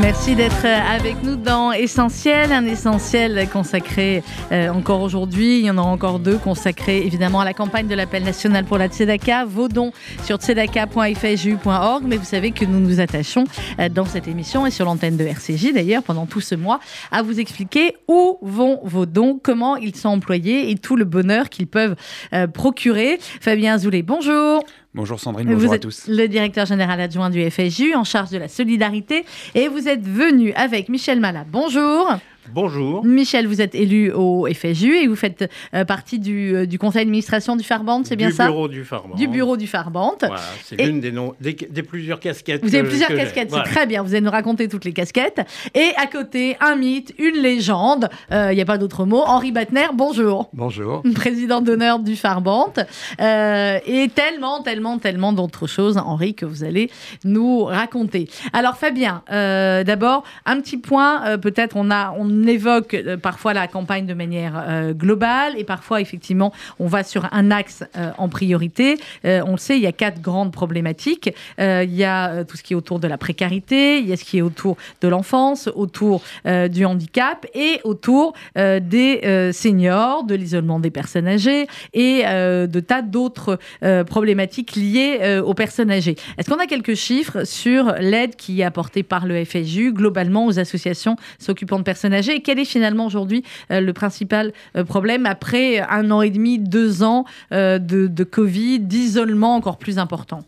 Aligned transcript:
Merci 0.00 0.34
d'être 0.34 0.66
avec 0.66 1.22
nous 1.22 1.36
dans 1.36 1.70
Essentiel, 1.70 2.52
un 2.52 2.66
essentiel 2.66 3.48
consacré 3.52 4.22
euh, 4.50 4.68
encore 4.68 5.00
aujourd'hui. 5.02 5.60
Il 5.60 5.64
y 5.64 5.70
en 5.70 5.78
aura 5.78 5.90
encore 5.90 6.18
deux 6.18 6.36
consacrés 6.36 7.06
évidemment 7.06 7.40
à 7.40 7.44
la 7.44 7.54
campagne 7.54 7.86
de 7.86 7.94
l'appel 7.94 8.24
national 8.24 8.64
pour 8.64 8.76
la 8.76 8.88
Tzedaka. 8.88 9.44
Vos 9.44 9.68
dons 9.68 9.92
sur 10.24 10.38
tzedaka.fju.org. 10.38 12.04
Mais 12.06 12.16
vous 12.16 12.24
savez 12.24 12.50
que 12.50 12.64
nous 12.64 12.80
nous 12.80 13.00
attachons 13.00 13.44
euh, 13.78 13.88
dans 13.88 14.04
cette 14.04 14.26
émission 14.26 14.66
et 14.66 14.70
sur 14.70 14.84
l'antenne 14.84 15.16
de 15.16 15.24
RCJ 15.24 15.72
d'ailleurs 15.72 16.02
pendant 16.02 16.26
tout 16.26 16.40
ce 16.40 16.56
mois 16.56 16.80
à 17.12 17.22
vous 17.22 17.38
expliquer 17.38 17.94
où 18.08 18.38
vont 18.42 18.80
vos 18.82 19.06
dons, 19.06 19.38
comment 19.40 19.76
ils 19.76 19.96
sont 19.96 20.08
employés 20.08 20.70
et 20.70 20.76
tout 20.76 20.96
le 20.96 21.04
bonheur 21.04 21.48
qu'ils 21.48 21.68
peuvent 21.68 21.94
euh, 22.32 22.46
procurer. 22.48 23.18
Fabien 23.40 23.74
Azoulay, 23.74 24.02
bonjour. 24.02 24.64
Bonjour 24.94 25.18
Sandrine, 25.18 25.48
bonjour 25.48 25.66
vous 25.66 25.72
à 25.72 25.76
êtes 25.76 25.82
tous. 25.82 26.04
Le 26.06 26.28
directeur 26.28 26.66
général 26.66 27.00
adjoint 27.00 27.28
du 27.28 27.50
FSU 27.50 27.96
en 27.96 28.04
charge 28.04 28.30
de 28.30 28.38
la 28.38 28.46
solidarité 28.46 29.24
et 29.56 29.66
vous 29.66 29.88
êtes 29.88 30.06
venu 30.06 30.52
avec 30.52 30.88
Michel 30.88 31.18
Malat. 31.18 31.44
Bonjour. 31.50 32.12
Bonjour. 32.52 33.04
Michel, 33.04 33.46
vous 33.46 33.60
êtes 33.62 33.74
élu 33.74 34.12
au 34.12 34.46
FSU 34.52 34.96
et 34.96 35.06
vous 35.06 35.16
faites 35.16 35.50
euh, 35.74 35.84
partie 35.84 36.18
du, 36.18 36.54
euh, 36.54 36.66
du 36.66 36.78
conseil 36.78 37.02
d'administration 37.04 37.56
du 37.56 37.64
Farband, 37.64 38.02
c'est 38.04 38.16
bien 38.16 38.28
du 38.28 38.34
ça? 38.34 38.46
bureau 38.46 38.68
du 38.68 38.84
Farband. 38.84 39.14
Du 39.16 39.28
bureau 39.28 39.56
du 39.56 39.66
Farband. 39.66 40.14
Voilà, 40.20 40.40
c'est 40.62 40.78
Et- 40.80 40.86
l'une 40.86 41.00
des, 41.00 41.10
noms- 41.10 41.34
des, 41.40 41.54
des 41.54 41.82
plusieurs 41.82 42.20
casquettes. 42.20 42.62
Vous 42.62 42.74
avez 42.74 42.84
que- 42.84 42.88
plusieurs 42.88 43.08
casquettes, 43.14 43.48
Voilà. 43.48 43.64
c'est 43.64 43.70
très 43.70 43.86
bien. 43.86 44.02
Vous 44.02 44.10
allez 44.14 44.20
nous 44.24 44.30
raconter 44.30 44.68
toutes 44.68 44.84
les 44.84 44.92
casquettes. 44.92 45.40
Et 45.74 45.90
à 45.96 46.06
côté, 46.06 46.56
un 46.60 46.76
mythe, 46.76 47.14
une 47.18 47.36
légende. 47.42 48.08
euh, 48.30 48.52
Il 48.52 48.56
n'y 48.56 48.62
a 48.62 48.66
pas 48.66 48.78
d'autre 48.78 49.04
mot. 49.06 49.22
Henri 49.24 49.50
Batner, 49.50 49.86
bonjour. 49.94 50.50
Bonjour. 50.52 51.02
président 51.14 51.60
d'honneur 51.62 51.98
du 51.98 52.14
Farbant. 52.16 52.72
Euh, 53.20 53.78
et 53.86 54.08
tellement, 54.14 54.62
tellement, 54.62 54.98
tellement 54.98 55.32
d'autres 55.32 55.66
choses, 55.66 55.96
Henri, 55.96 56.34
que 56.34 56.44
vous 56.44 56.62
allez 56.64 56.90
nous 57.24 57.64
raconter. 57.64 58.28
Alors, 58.52 58.76
Fabien, 58.76 59.22
euh, 59.32 59.82
d'abord, 59.82 60.24
un 60.44 60.60
petit 60.60 60.76
point. 60.76 61.24
euh, 61.26 61.38
Peut-être 61.38 61.76
on, 61.76 61.90
a, 61.90 62.14
on 62.18 62.33
évoque 62.42 62.94
euh, 62.94 63.16
parfois 63.16 63.54
la 63.54 63.68
campagne 63.68 64.06
de 64.06 64.14
manière 64.14 64.52
euh, 64.56 64.92
globale 64.92 65.54
et 65.56 65.64
parfois, 65.64 66.00
effectivement, 66.00 66.52
on 66.78 66.86
va 66.86 67.02
sur 67.02 67.28
un 67.32 67.50
axe 67.50 67.84
euh, 67.96 68.10
en 68.18 68.28
priorité. 68.28 68.96
On 69.24 69.52
le 69.52 69.58
sait, 69.58 69.76
il 69.76 69.82
y 69.82 69.86
a 69.86 69.92
quatre 69.92 70.20
grandes 70.20 70.52
problématiques. 70.52 71.30
Il 71.58 71.94
y 71.94 72.04
a 72.04 72.44
tout 72.44 72.56
ce 72.56 72.62
qui 72.62 72.72
est 72.72 72.76
autour 72.76 72.98
de 72.98 73.08
la 73.08 73.18
précarité, 73.18 73.98
il 73.98 74.08
y 74.08 74.12
a 74.12 74.16
ce 74.16 74.24
qui 74.24 74.38
est 74.38 74.42
autour 74.42 74.76
de 75.00 75.08
l'enfance, 75.08 75.68
autour 75.74 76.22
du 76.44 76.84
handicap 76.84 77.46
et 77.54 77.80
autour 77.84 78.34
des 78.56 79.50
seniors, 79.52 80.24
de 80.24 80.34
l'isolement 80.34 80.80
des 80.80 80.90
personnes 80.90 81.28
âgées 81.28 81.66
et 81.92 82.22
de 82.24 82.80
tas 82.80 83.02
d'autres 83.02 83.58
problématiques 84.06 84.76
liées 84.76 85.40
aux 85.44 85.54
personnes 85.54 85.90
âgées. 85.90 86.16
Est-ce 86.38 86.50
qu'on 86.50 86.60
a 86.60 86.66
quelques 86.66 86.94
chiffres 86.94 87.44
sur 87.44 87.92
l'aide 88.00 88.36
qui 88.36 88.60
est 88.60 88.64
apportée 88.64 89.02
par 89.02 89.26
le 89.26 89.44
FSU 89.44 89.92
globalement 89.92 90.46
aux 90.46 90.58
associations 90.58 91.16
s'occupant 91.38 91.78
de 91.78 91.84
personnes 91.84 92.14
âgées? 92.14 92.23
Et 92.32 92.42
quel 92.42 92.58
est 92.58 92.64
finalement 92.64 93.06
aujourd'hui 93.06 93.42
euh, 93.70 93.80
le 93.80 93.92
principal 93.92 94.52
euh, 94.76 94.84
problème 94.84 95.26
après 95.26 95.80
un 95.80 96.10
an 96.10 96.22
et 96.22 96.30
demi, 96.30 96.58
deux 96.58 97.02
ans 97.02 97.24
euh, 97.52 97.78
de, 97.78 98.24
Covid, 98.24 98.80
d'isolement 98.80 99.54
encore 99.54 99.78
plus 99.78 99.98
important? 99.98 100.44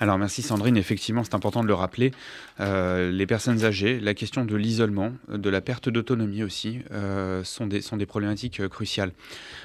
Alors 0.00 0.16
merci 0.16 0.42
Sandrine, 0.42 0.76
effectivement 0.76 1.24
c'est 1.24 1.34
important 1.34 1.62
de 1.62 1.66
le 1.66 1.74
rappeler, 1.74 2.12
les 2.60 3.26
personnes 3.26 3.64
âgées, 3.64 3.98
la 3.98 4.14
question 4.14 4.44
de 4.44 4.54
l'isolement, 4.54 5.12
de 5.28 5.50
la 5.50 5.60
perte 5.60 5.88
d'autonomie 5.88 6.44
aussi, 6.44 6.78
sont, 7.42 7.66
des, 7.66 7.80
sont 7.80 7.96
des 7.96 8.06
problématiques 8.06 8.66
cruciales. 8.68 9.10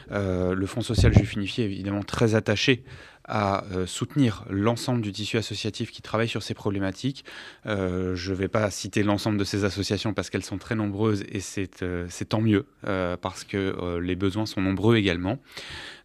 Le 0.09 0.65
Fonds 0.65 0.81
social 0.81 1.13
juif 1.13 1.33
unifié 1.33 1.65
est 1.65 1.67
évidemment 1.67 2.01
très 2.01 2.33
attaché 2.33 2.83
à 3.25 3.63
euh, 3.71 3.85
soutenir 3.85 4.43
l'ensemble 4.49 5.01
du 5.01 5.11
tissu 5.11 5.37
associatif 5.37 5.91
qui 5.91 6.01
travaille 6.01 6.27
sur 6.27 6.43
ces 6.43 6.53
problématiques. 6.53 7.23
Euh, 7.65 8.15
je 8.15 8.31
ne 8.31 8.35
vais 8.35 8.47
pas 8.47 8.69
citer 8.69 9.03
l'ensemble 9.03 9.37
de 9.37 9.43
ces 9.43 9.63
associations 9.63 10.13
parce 10.13 10.29
qu'elles 10.29 10.43
sont 10.43 10.57
très 10.57 10.75
nombreuses 10.75 11.23
et 11.29 11.39
c'est 11.39 11.83
euh, 11.83 12.07
tant 12.27 12.41
mieux 12.41 12.65
parce 13.21 13.43
que 13.43 13.99
les 13.99 14.15
besoins 14.15 14.45
sont 14.45 14.61
nombreux 14.61 14.95
également. 14.95 15.39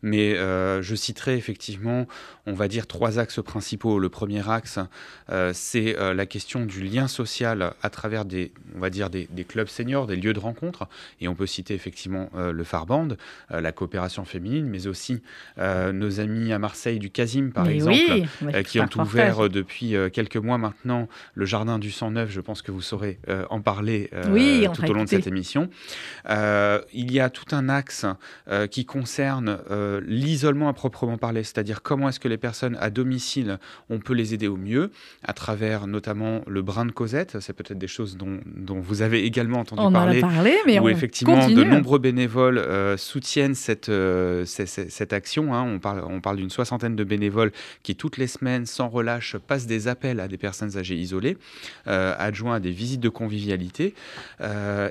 Mais 0.03 0.37
euh, 0.37 0.81
je 0.83 0.95
citerai 0.95 1.37
effectivement, 1.37 2.07
on 2.47 2.53
va 2.53 2.69
dire, 2.69 2.87
trois 2.87 3.19
axes 3.19 3.43
principaux. 3.43 3.99
Le 3.99 4.09
premier 4.09 4.49
axe, 4.49 4.79
euh, 5.31 5.51
c'est 5.53 5.99
euh, 5.99 6.15
la 6.15 6.27
question 6.27 6.65
du 6.65 6.83
lien 6.83 7.09
social 7.09 7.73
à 7.83 7.91
travers 7.91 8.25
des, 8.25 8.53
on 8.77 8.81
va 8.81 8.91
dire, 8.91 9.11
des, 9.11 9.29
des 9.31 9.45
clubs 9.45 9.69
seniors, 9.69 10.07
des 10.07 10.17
lieux 10.17 10.33
de 10.33 10.39
rencontre. 10.39 10.87
Et 11.21 11.27
on 11.27 11.35
peut 11.35 11.47
citer 11.47 11.75
effectivement 11.75 12.31
le 12.35 12.65
Farband, 12.65 13.09
la 13.51 13.73
coopération 13.73 14.25
féminine, 14.25 14.67
mais 14.67 14.87
aussi 14.87 15.23
nos 15.59 16.21
amis 16.21 16.53
à 16.53 16.59
Marseille 16.59 16.99
du 16.99 17.11
Casim, 17.11 17.51
par 17.53 17.65
Mais 17.65 17.75
exemple. 17.75 17.97
oui, 17.99 18.27
ouais, 18.43 18.65
qui 18.65 18.81
ont 18.81 18.89
ouvert 18.99 19.49
depuis 19.49 19.95
quelques 20.13 20.37
mois 20.37 20.59
maintenant 20.59 21.09
le 21.35 21.45
jardin 21.47 21.79
du 21.79 21.91
109. 21.91 22.31
Je 22.31 22.41
pense 22.41 22.63
que 22.63 22.71
vous 22.71 22.83
saurez 22.83 23.19
en 23.51 23.61
parler 23.61 24.11
Oui, 24.31 24.67
tout 24.75 24.89
au 24.89 24.93
long 24.93 25.05
de 25.05 25.09
cette 25.09 25.27
émission. 25.27 25.69
Il 26.29 27.13
y 27.13 27.21
a 27.21 27.31
tout 27.31 27.55
un 27.55 27.69
axe 27.69 28.07
qui 28.71 28.85
concerne 28.85 29.59
euh, 29.89 30.01
l'isolement 30.07 30.69
à 30.69 30.73
proprement 30.73 31.17
parler, 31.19 31.43
c'est-à-dire 31.43 31.83
comment 31.83 32.09
est-ce 32.09 32.21
que 32.21 32.29
les 32.29 32.37
personnes 32.37 32.77
à 32.81 32.91
domicile, 32.91 33.59
on 33.91 33.99
peut 33.99 34.13
les 34.15 34.35
aider 34.35 34.49
au 34.49 34.57
mieux, 34.57 34.91
à 35.23 35.33
travers 35.33 35.87
notamment 35.87 36.43
le 36.47 36.63
brin 36.63 36.87
de 36.87 36.93
Cosette. 36.93 37.39
C'est 37.41 37.53
peut-être 37.53 37.79
des 37.79 37.87
choses 37.87 38.17
dont, 38.17 38.41
dont 38.47 38.81
vous 38.81 39.03
avez 39.03 39.25
également 39.25 39.61
entendu 39.61 39.83
On 39.83 39.87
en 39.87 39.95
a 39.95 40.05
parler 40.05 40.21
parlé, 40.21 40.55
mais 40.67 40.79
où 40.79 40.85
on 40.85 40.89
effectivement 40.89 41.41
continue. 41.41 41.57
de 41.57 41.65
nombreux 41.65 41.99
bénévoles 41.99 42.59
euh, 42.59 42.97
soutiennent 42.97 43.55
cette, 43.55 43.89
euh, 43.89 44.45
cette 44.47 45.13
action. 45.13 45.55
hein. 45.55 45.63
On 45.63 45.79
parle, 45.79 46.03
on 46.09 46.21
parle 46.21 46.37
d'une 46.37 46.51
soixantaine 46.51 46.97
de 46.97 47.05
bénévoles 47.05 47.53
qui, 47.83 47.97
toutes 47.97 48.17
les 48.17 48.27
semaines, 48.27 48.67
sans 48.67 48.89
relâche, 48.89 49.37
passent 49.37 49.67
des 49.67 49.89
appels 49.89 50.21
à 50.21 50.29
des 50.29 50.39
personnes 50.39 50.77
âgées 50.77 50.97
isolées, 50.97 51.37
adjoints 51.87 52.57
à 52.57 52.61
des 52.61 52.71
visites 52.71 53.01
de 53.01 53.09
convivialité, 53.09 53.95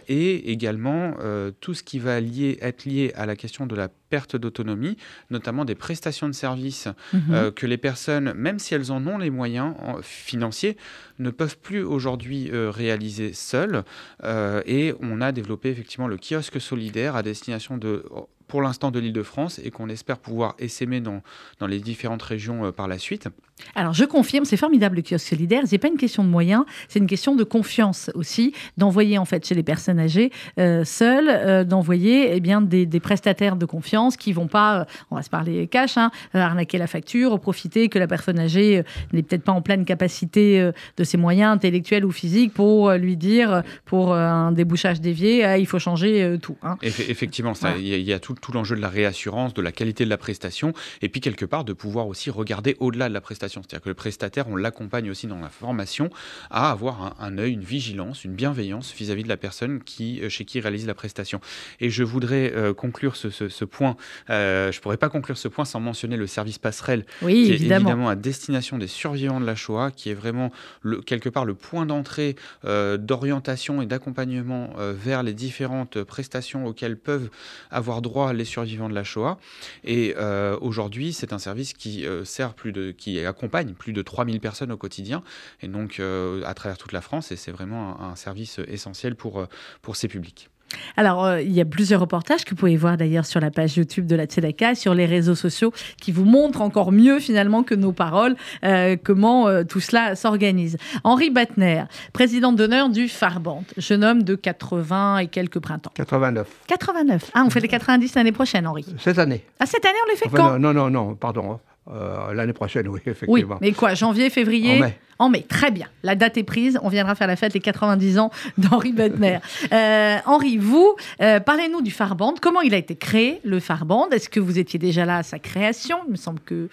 et 0.08 0.52
également 0.52 1.14
tout 1.60 1.74
ce 1.74 1.84
qui 1.84 2.00
va 2.00 2.20
lier, 2.20 2.58
être 2.62 2.86
lié 2.86 3.12
à 3.16 3.26
la 3.26 3.36
question 3.36 3.66
de 3.66 3.76
la 3.76 3.90
perte 4.10 4.36
d'autonomie, 4.36 4.98
notamment 5.30 5.66
des 5.66 5.76
prestations 5.76 6.28
de 6.28 6.34
services 6.34 6.88
Mhm. 7.14 7.22
euh, 7.34 7.52
que 7.52 7.66
les 7.66 7.78
personnes, 7.78 8.34
même 8.34 8.60
si 8.60 8.74
elles 8.74 8.92
en 8.92 9.06
ont 9.08 9.18
les 9.18 9.30
moyens 9.30 9.76
en- 9.80 10.02
financiers, 10.02 10.78
ne 11.20 11.30
peuvent 11.30 11.58
plus 11.58 11.84
aujourd'hui 11.84 12.50
euh, 12.52 12.70
réaliser 12.72 13.34
seules. 13.34 13.84
Euh, 14.24 14.62
et 14.66 14.94
on 15.02 15.22
a 15.22 15.32
développé 15.32 15.70
effectivement 15.70 16.08
le 16.08 16.18
kiosque 16.18 16.60
solidaire 16.62 17.16
à 17.16 17.24
destination 17.24 17.78
de 17.78 18.04
pour 18.48 18.62
l'instant 18.62 18.92
de 18.92 19.00
l'Île-de-France 19.00 19.60
et 19.62 19.72
qu'on 19.72 19.90
espère 19.90 20.20
pouvoir 20.20 20.56
essaimer 20.58 21.02
dans, 21.02 21.22
dans 21.60 21.68
les 21.68 21.80
différentes 21.82 22.24
régions 22.24 22.72
par 22.72 22.88
la 22.88 22.98
suite. 22.98 23.28
Alors, 23.76 23.94
je 23.94 24.06
confirme, 24.06 24.46
c'est 24.46 24.58
formidable 24.58 24.98
le 24.98 25.02
kiosque 25.02 25.28
solidaire. 25.28 25.64
C'est 25.66 25.78
pas 25.78 25.88
une 25.88 25.98
question 25.98 26.24
de 26.24 26.30
moyens, 26.30 26.64
c'est 26.88 27.00
une 27.00 27.08
question 27.08 27.36
de 27.36 27.44
confiance 27.44 28.12
aussi, 28.16 28.54
d'envoyer 28.78 29.18
en 29.18 29.26
fait 29.26 29.46
chez 29.46 29.56
les 29.56 29.64
personnes 29.64 30.00
âgées 30.00 30.32
euh, 30.60 30.84
seules, 30.86 31.28
euh, 31.30 31.64
d'envoyer 31.64 32.36
eh 32.36 32.40
bien 32.40 32.62
des, 32.62 32.86
des 32.86 33.00
prestataires 33.00 33.56
de 33.56 33.66
confiance 33.66 34.16
qui 34.18 34.32
vont 34.34 34.48
pas, 34.48 34.82
euh, 34.82 34.86
on 35.12 35.16
va 35.16 35.24
se 35.24 35.30
parler 35.30 35.68
cash, 35.68 35.98
hein, 35.98 36.12
arnaquer 36.34 36.78
la 36.78 36.88
facture, 36.88 37.40
profiter 37.40 37.90
que 37.90 37.98
la 38.00 38.08
personne 38.08 38.40
âgée 38.40 38.84
n'est 39.12 39.24
peut-être 39.24 39.44
pas 39.44 39.52
en 39.54 39.62
pleine 39.62 39.86
capacité 39.86 40.72
de 40.98 41.04
ses 41.04 41.18
moyens 41.18 41.52
intellectuels 41.56 42.06
ou 42.06 42.12
physiques 42.12 42.54
pour 42.54 42.92
lui 42.92 43.18
dire, 43.18 43.64
pour 43.86 44.14
un 44.14 44.52
débouchage 44.52 45.02
dévié, 45.02 45.44
ah, 45.44 45.58
il 45.58 45.66
faut 45.66 45.80
changer 45.80 46.38
tout. 46.42 46.58
hein. 46.64 46.78
Effe- 46.84 47.10
effectivement, 47.10 47.54
ça, 47.54 47.70
Ouais. 47.72 47.76
il 47.80 47.88
y, 47.88 47.94
a- 47.94 47.98
il 47.98 48.06
y 48.06 48.14
a 48.14 48.20
tout, 48.20 48.36
tout 48.40 48.52
l'enjeu 48.52 48.76
de 48.76 48.82
la 48.82 48.90
réassurance, 48.90 49.54
de 49.54 49.62
la 49.62 49.72
qualité 49.72 50.06
de 50.06 50.10
la 50.10 50.18
prestation, 50.18 50.74
et 51.02 51.10
puis 51.10 51.22
quelque 51.22 51.46
part 51.46 51.64
de 51.64 51.74
pouvoir 51.74 52.08
aussi 52.08 52.30
regarder 52.30 52.76
au-delà 52.80 53.10
de 53.10 53.14
la 53.14 53.22
prestation. 53.22 53.47
C'est-à-dire 53.62 53.82
que 53.84 53.90
le 53.90 53.96
prestataire, 53.96 54.48
on 54.50 54.56
l'accompagne 54.56 55.10
aussi 55.10 55.28
dans 55.28 55.40
la 55.40 55.50
formation 55.50 56.10
à 56.50 56.72
avoir 56.72 57.02
un, 57.02 57.16
un 57.20 57.38
œil, 57.38 57.54
une 57.54 57.62
vigilance, 57.64 58.24
une 58.26 58.34
bienveillance 58.34 58.94
vis-à-vis 58.94 59.24
de 59.24 59.28
la 59.30 59.38
personne 59.38 59.82
qui, 59.84 60.22
euh, 60.22 60.30
chez 60.30 60.46
qui 60.46 60.58
il 60.58 60.62
réalise 60.62 60.88
la 60.88 60.94
prestation. 60.94 61.40
Et 61.80 61.90
je 61.90 62.04
voudrais 62.04 62.52
euh, 62.56 62.74
conclure 62.74 63.16
ce, 63.16 63.30
ce- 63.30 63.50
ce 63.50 63.66
point. 63.66 63.96
euh, 64.30 64.72
je 64.72 64.78
ne 64.78 64.82
pourrais 64.82 64.98
pas 64.98 65.10
conclure 65.10 65.38
ce 65.38 65.48
point 65.48 65.66
sans 65.66 65.80
mentionner 65.80 66.18
le 66.18 66.28
service 66.28 66.58
passerelle 66.58 67.06
Oui, 67.22 67.44
qui 67.46 67.52
est 67.52 67.56
évidemment. 67.56 68.10
à 68.10 68.16
destination 68.16 68.78
des 68.78 68.88
survivants 68.88 69.40
de 69.40 69.46
la 69.46 69.56
Shoah, 69.56 69.92
qui 69.92 70.10
est 70.10 70.14
vraiment 70.14 70.52
le- 70.82 71.02
quelque 71.02 71.30
part 71.30 71.46
le 71.46 71.54
point 71.56 71.86
d'entrée 71.86 72.36
euh, 72.66 72.98
d'orientation 72.98 73.82
et 73.82 73.86
d'accompagnement 73.86 74.74
vers 74.78 75.24
les 75.24 75.34
différentes 75.34 76.04
prestations 76.04 76.66
auxquelles 76.66 76.98
peuvent 76.98 77.30
avoir 77.72 78.02
droit 78.02 78.34
les 78.34 78.46
survivants 78.46 78.90
de 78.90 78.96
la 78.96 79.04
Shoah. 79.04 79.38
Et 79.84 80.16
aujourd'hui, 80.62 81.14
c'est 81.14 81.34
un 81.34 81.40
service 81.40 81.74
qui 81.74 82.06
sert 82.24 82.54
plus 82.54 82.72
de, 82.72 82.92
qui 82.92 83.18
accompagne 83.38 83.74
plus 83.74 83.94
de 83.94 84.02
3000 84.02 84.40
personnes 84.40 84.72
au 84.72 84.78
quotidien, 84.78 85.22
et 85.62 85.68
donc 85.68 86.00
euh, 86.00 86.42
à 86.46 86.54
travers 86.54 86.78
toute 86.78 86.92
la 86.92 87.02
France, 87.02 87.32
et 87.32 87.36
c'est 87.36 87.52
vraiment 87.52 88.02
un, 88.02 88.10
un 88.12 88.16
service 88.16 88.60
essentiel 88.68 89.16
pour, 89.16 89.40
euh, 89.40 89.46
pour 89.82 89.96
ces 89.96 90.08
publics. 90.08 90.50
Alors, 90.98 91.24
euh, 91.24 91.42
il 91.42 91.54
y 91.54 91.62
a 91.62 91.66
plusieurs 91.66 92.02
reportages 92.02 92.44
que 92.44 92.50
vous 92.50 92.58
pouvez 92.58 92.76
voir 92.76 92.98
d'ailleurs 92.98 93.26
sur 93.26 93.40
la 93.40 93.52
page 93.52 93.78
YouTube 93.78 94.06
de 94.06 94.18
la 94.18 94.26
Tzedaka, 94.26 94.76
sur 94.76 94.94
les 94.94 95.06
réseaux 95.06 95.34
sociaux, 95.36 95.72
qui 96.02 96.12
vous 96.12 96.26
montrent 96.26 96.62
encore 96.62 96.92
mieux 96.92 97.20
finalement 97.20 97.64
que 97.64 97.74
nos 97.74 97.94
paroles 97.94 98.36
euh, 98.66 98.98
comment 99.02 99.48
euh, 99.48 99.64
tout 99.64 99.80
cela 99.80 100.18
s'organise. 100.18 100.76
Henri 101.06 101.30
Batner, 101.30 101.86
président 102.12 102.52
d'honneur 102.52 102.90
du 102.90 103.08
Farband, 103.08 103.64
jeune 103.78 104.04
homme 104.04 104.24
de 104.24 104.36
80 104.36 105.20
et 105.20 105.28
quelques 105.28 105.60
printemps. 105.60 105.92
89. 105.94 106.46
89. 106.68 107.32
Ah, 107.34 107.44
on 107.46 107.50
fait 107.50 107.62
les 107.62 107.70
90 107.70 108.16
l'année 108.16 108.34
prochaine, 108.34 108.68
Henri. 108.68 108.86
Cette 109.00 109.20
année. 109.20 109.46
Ah, 109.62 109.66
cette 109.66 109.86
année, 109.86 109.96
on 110.06 110.12
les 110.12 110.18
fait 110.18 110.28
Enfin, 110.28 110.36
quand? 110.38 110.60
non, 110.60 110.74
non, 110.74 110.90
non, 110.90 111.16
pardon. 111.16 111.62
Euh, 111.92 112.34
L'année 112.34 112.54
prochaine, 112.54 112.88
oui, 112.88 113.00
Oui, 113.06 113.12
effectivement. 113.12 113.58
mais 113.62 113.72
quoi, 113.72 113.94
janvier, 113.94 114.30
février 114.30 114.76
En 114.78 114.80
mai. 114.82 114.98
En 115.20 115.30
mai, 115.30 115.42
très 115.48 115.72
bien. 115.72 115.88
La 116.04 116.16
date 116.16 116.38
est 116.38 116.44
prise. 116.44 116.78
On 116.84 116.90
viendra 116.90 117.16
faire 117.16 117.28
la 117.28 117.36
fête 117.36 117.54
les 117.54 117.60
90 117.60 118.20
ans 118.20 118.30
d'Henri 118.58 118.92
Bettner. 118.94 119.40
Euh, 119.74 120.18
Henri, 120.26 120.58
vous, 120.58 120.96
euh, 121.22 121.40
parlez-nous 121.40 121.82
du 121.82 121.92
Farband. 121.92 122.36
Comment 122.42 122.62
il 122.62 122.74
a 122.74 122.78
été 122.78 122.96
créé, 122.96 123.40
le 123.44 123.60
Farband? 123.60 124.10
Est-ce 124.12 124.30
que 124.30 124.40
vous 124.40 124.60
étiez 124.60 124.78
déjà 124.80 125.06
là 125.06 125.18
à 125.18 125.24
sa 125.24 125.40
création? 125.40 125.98
Il 126.08 126.12
me 126.12 126.16
semble 126.18 126.40
que. 126.42 126.70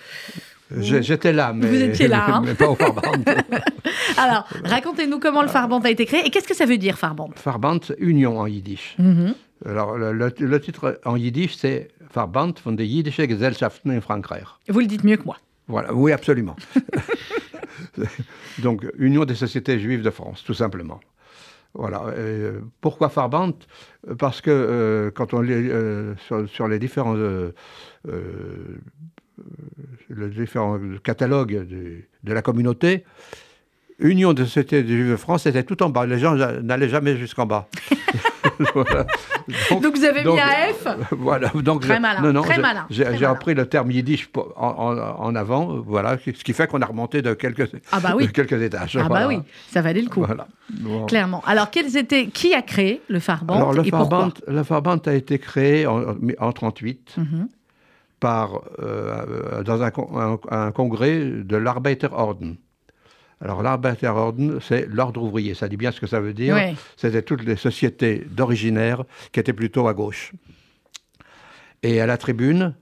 J'ai- 0.78 1.02
J'étais 1.02 1.32
là, 1.32 1.52
mais, 1.54 1.66
Vous 1.66 1.82
étiez 1.82 2.08
là, 2.08 2.24
hein. 2.28 2.42
mais 2.44 2.54
pas 2.54 2.68
au 2.68 2.74
Farband. 2.74 3.12
Alors, 4.18 4.46
racontez-nous 4.64 5.18
comment 5.20 5.42
le 5.42 5.48
Farband 5.48 5.80
a 5.80 5.90
été 5.90 6.04
créé 6.06 6.26
et 6.26 6.30
qu'est-ce 6.30 6.48
que 6.48 6.54
ça 6.56 6.66
veut 6.66 6.78
dire, 6.78 6.98
Farband? 6.98 7.30
Farband, 7.36 7.80
union 7.98 8.38
en 8.38 8.46
yiddish. 8.46 8.94
Mhm. 8.98 9.34
Alors, 9.66 9.96
le, 9.96 10.12
le- 10.12 10.32
le 10.38 10.60
titre 10.60 11.00
en 11.04 11.16
yiddish, 11.16 11.54
c'est 11.56 11.88
Farband 12.10 12.52
von 12.64 12.72
der 12.72 12.84
Jiddische 12.86 13.26
Gesellschaften 13.26 13.90
in 13.92 14.00
Frankreich. 14.00 14.44
Vous 14.68 14.80
le 14.80 14.86
dites 14.86 15.04
mieux 15.04 15.16
que 15.16 15.24
moi. 15.24 15.38
Voilà, 15.68 15.94
oui, 15.94 16.12
absolument. 16.12 16.54
Donc, 18.62 18.86
Union 18.98 19.24
des 19.24 19.34
sociétés 19.34 19.78
juives 19.78 20.02
de 20.02 20.10
France, 20.10 20.44
tout 20.44 20.54
simplement. 20.54 21.00
Voilà. 21.74 22.04
euh, 22.08 22.60
pourquoi 22.80 23.08
Farband 23.08 23.54
Parce 24.18 24.40
que 24.40 24.50
euh, 24.50 25.10
quand 25.10 25.34
on 25.34 25.40
lit 25.40 25.52
euh, 25.52 26.14
sur, 26.26 26.48
sur 26.48 26.68
les 26.68 26.78
différents, 26.78 27.16
euh, 27.16 27.52
les 30.10 30.28
différents 30.28 30.78
catalogues 31.02 31.64
du- 31.66 32.08
de 32.22 32.32
la 32.32 32.42
communauté, 32.42 33.04
Union 33.98 34.32
des 34.34 34.44
sociétés 34.44 34.86
juives 34.86 35.10
de 35.10 35.16
France 35.16 35.46
était 35.46 35.64
tout 35.64 35.82
en 35.82 35.88
bas. 35.90 36.04
Les 36.06 36.18
gens 36.18 36.34
n'allaient 36.34 36.88
jamais 36.88 37.16
jusqu'en 37.16 37.46
bas. 37.46 37.68
Voilà. 38.74 39.06
Donc, 39.80 39.96
vous 39.96 40.04
avez 40.04 40.22
donc, 40.22 40.34
mis 40.36 40.40
un 40.40 40.72
F? 40.72 40.86
voilà, 41.12 41.48
donc 41.54 41.82
Très 41.82 42.00
malin, 42.00 42.20
non, 42.22 42.32
non, 42.32 42.42
très 42.42 42.58
malin, 42.60 42.86
J'ai 42.90 43.04
repris 43.26 43.54
le 43.54 43.66
terme 43.66 43.90
yiddish 43.90 44.28
en, 44.56 44.66
en- 44.66 45.24
en 45.24 45.34
avant, 45.34 45.80
voilà, 45.86 46.16
ce 46.24 46.30
qui 46.30 46.52
fait 46.52 46.66
qu'on 46.66 46.80
a 46.82 46.86
remonté 46.86 47.20
de 47.22 47.34
quelques, 47.34 47.70
Ah 47.92 48.00
bah 48.00 48.14
oui. 48.16 48.26
de 48.28 48.32
quelques 48.32 48.60
étages. 48.62 48.96
Ah, 49.00 49.04
voilà. 49.08 49.26
bah 49.28 49.34
oui, 49.34 49.40
ça 49.70 49.82
valait 49.82 50.02
le 50.02 50.08
coup. 50.08 50.24
Voilà. 50.24 50.46
Bon. 50.70 51.06
Clairement. 51.06 51.42
Alors, 51.46 51.70
quels 51.70 51.96
étaient... 51.96 52.26
qui 52.28 52.54
a 52.54 52.62
créé 52.62 53.02
le 53.08 53.18
Farband 53.20 53.54
Alors, 53.56 53.72
le 53.72 53.86
et 53.86 53.90
pourquoi 53.90 54.08
Farband, 54.08 54.32
le 54.48 54.62
Farband 54.62 54.96
a 55.06 55.12
été 55.12 55.38
créé 55.38 55.86
en, 55.86 56.14
en 56.38 56.52
38 56.52 57.14
Mhm. 57.18 57.48
par, 58.20 58.62
euh, 58.82 59.62
dans 59.62 59.82
un- 59.82 60.38
un 60.50 60.72
congrès 60.72 61.18
de 61.20 61.56
l'Arbeiterorden. 61.56 62.56
Alors, 63.40 63.62
l'Arbeiterorden, 63.62 64.58
c'est 64.60 64.86
l'ordre 64.86 65.22
ouvrier. 65.22 65.54
Ça 65.54 65.68
dit 65.68 65.76
bien 65.76 65.90
ce 65.92 66.00
que 66.00 66.06
ça 66.06 66.20
veut 66.20 66.32
dire. 66.32 66.56
C'était 66.96 67.22
toutes 67.22 67.42
les 67.42 67.56
sociétés 67.56 68.24
d'originaires 68.30 69.04
qui 69.32 69.40
étaient 69.40 69.52
plutôt 69.52 69.86
à 69.88 69.94
gauche. 69.94 70.32
Et 71.82 72.00
à 72.00 72.06
la 72.06 72.16
tribune, 72.16 72.74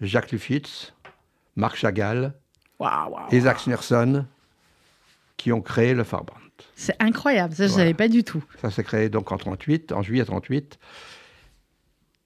Jacques 0.00 0.32
Lufitz, 0.32 0.94
Marc 1.56 1.76
Chagall, 1.76 2.34
Waouh, 2.78 3.12
waouh. 3.12 3.26
Isaac 3.34 3.60
Schneerson, 3.60 4.26
qui 5.36 5.52
ont 5.52 5.60
créé 5.60 5.94
le 5.94 6.02
Farband. 6.04 6.34
C'est 6.74 6.96
incroyable, 7.00 7.54
ça 7.54 7.64
je 7.64 7.68
ne 7.68 7.68
Voilà. 7.74 7.84
savais 7.84 7.94
pas 7.94 8.08
du 8.08 8.24
tout. 8.24 8.42
Ça 8.60 8.70
s'est 8.70 8.82
créé 8.84 9.08
donc 9.08 9.30
en 9.30 9.36
38, 9.36 9.92
en 9.92 10.02
juillet 10.02 10.24
38, 10.24 10.78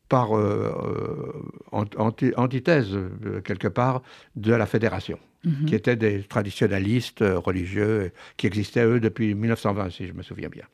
par 0.09 0.37
euh, 0.37 0.73
euh, 0.85 1.33
ant- 1.73 1.85
anti- 1.99 2.33
antithèse, 2.37 2.95
euh, 2.95 3.41
quelque 3.45 3.69
part, 3.69 4.03
de 4.37 4.55
la 4.55 4.67
fédération, 4.67 5.19
Mhm. 5.47 5.67
qui 5.67 5.75
étaient 5.77 5.95
des 5.97 6.23
traditionnalistes 6.25 7.23
euh, 7.23 7.39
religieux 7.39 8.11
qui 8.37 8.47
existaient, 8.49 8.85
eux, 8.85 8.99
depuis 9.01 9.33
1920, 9.35 9.91
si 9.91 10.07
je 10.09 10.13
me 10.13 10.23
souviens 10.23 10.49
bien. 10.49 10.65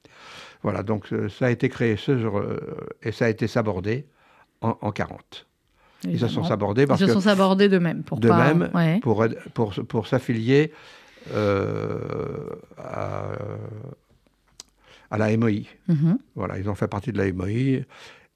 Voilà, 0.62 0.82
donc 0.82 1.12
euh, 1.12 1.28
ça 1.28 1.46
a 1.46 1.50
été 1.50 1.68
créé 1.68 1.96
ce 1.96 2.16
jour, 2.18 2.38
euh, 2.38 2.58
et 3.02 3.12
ça 3.12 3.26
a 3.26 3.28
été 3.28 3.46
sabordé 3.48 4.06
en, 4.62 4.78
en 4.80 4.90
40. 4.90 5.46
Ils 6.08 6.18
se 6.18 6.26
sont 6.26 6.42
sabordés 6.42 6.86
parce 6.86 7.00
Ils 7.00 7.06
se 7.06 7.12
sont 7.12 7.20
sabordés 7.20 7.68
de 7.68 7.78
même. 7.78 8.02
Pour 8.02 8.18
de 8.18 8.28
pas- 8.28 8.52
même, 8.54 8.70
Ouais. 8.74 8.98
pour, 9.00 9.24
pour, 9.54 9.72
pour 9.86 10.06
s'affilier 10.08 10.72
euh, 11.32 11.98
à, 12.78 13.32
à 15.10 15.18
la 15.18 15.36
MOI. 15.36 15.66
Mhm. 15.88 16.18
Voilà, 16.34 16.58
ils 16.58 16.68
ont 16.68 16.74
fait 16.74 16.88
partie 16.88 17.12
de 17.12 17.18
la 17.18 17.30
MOI. 17.32 17.84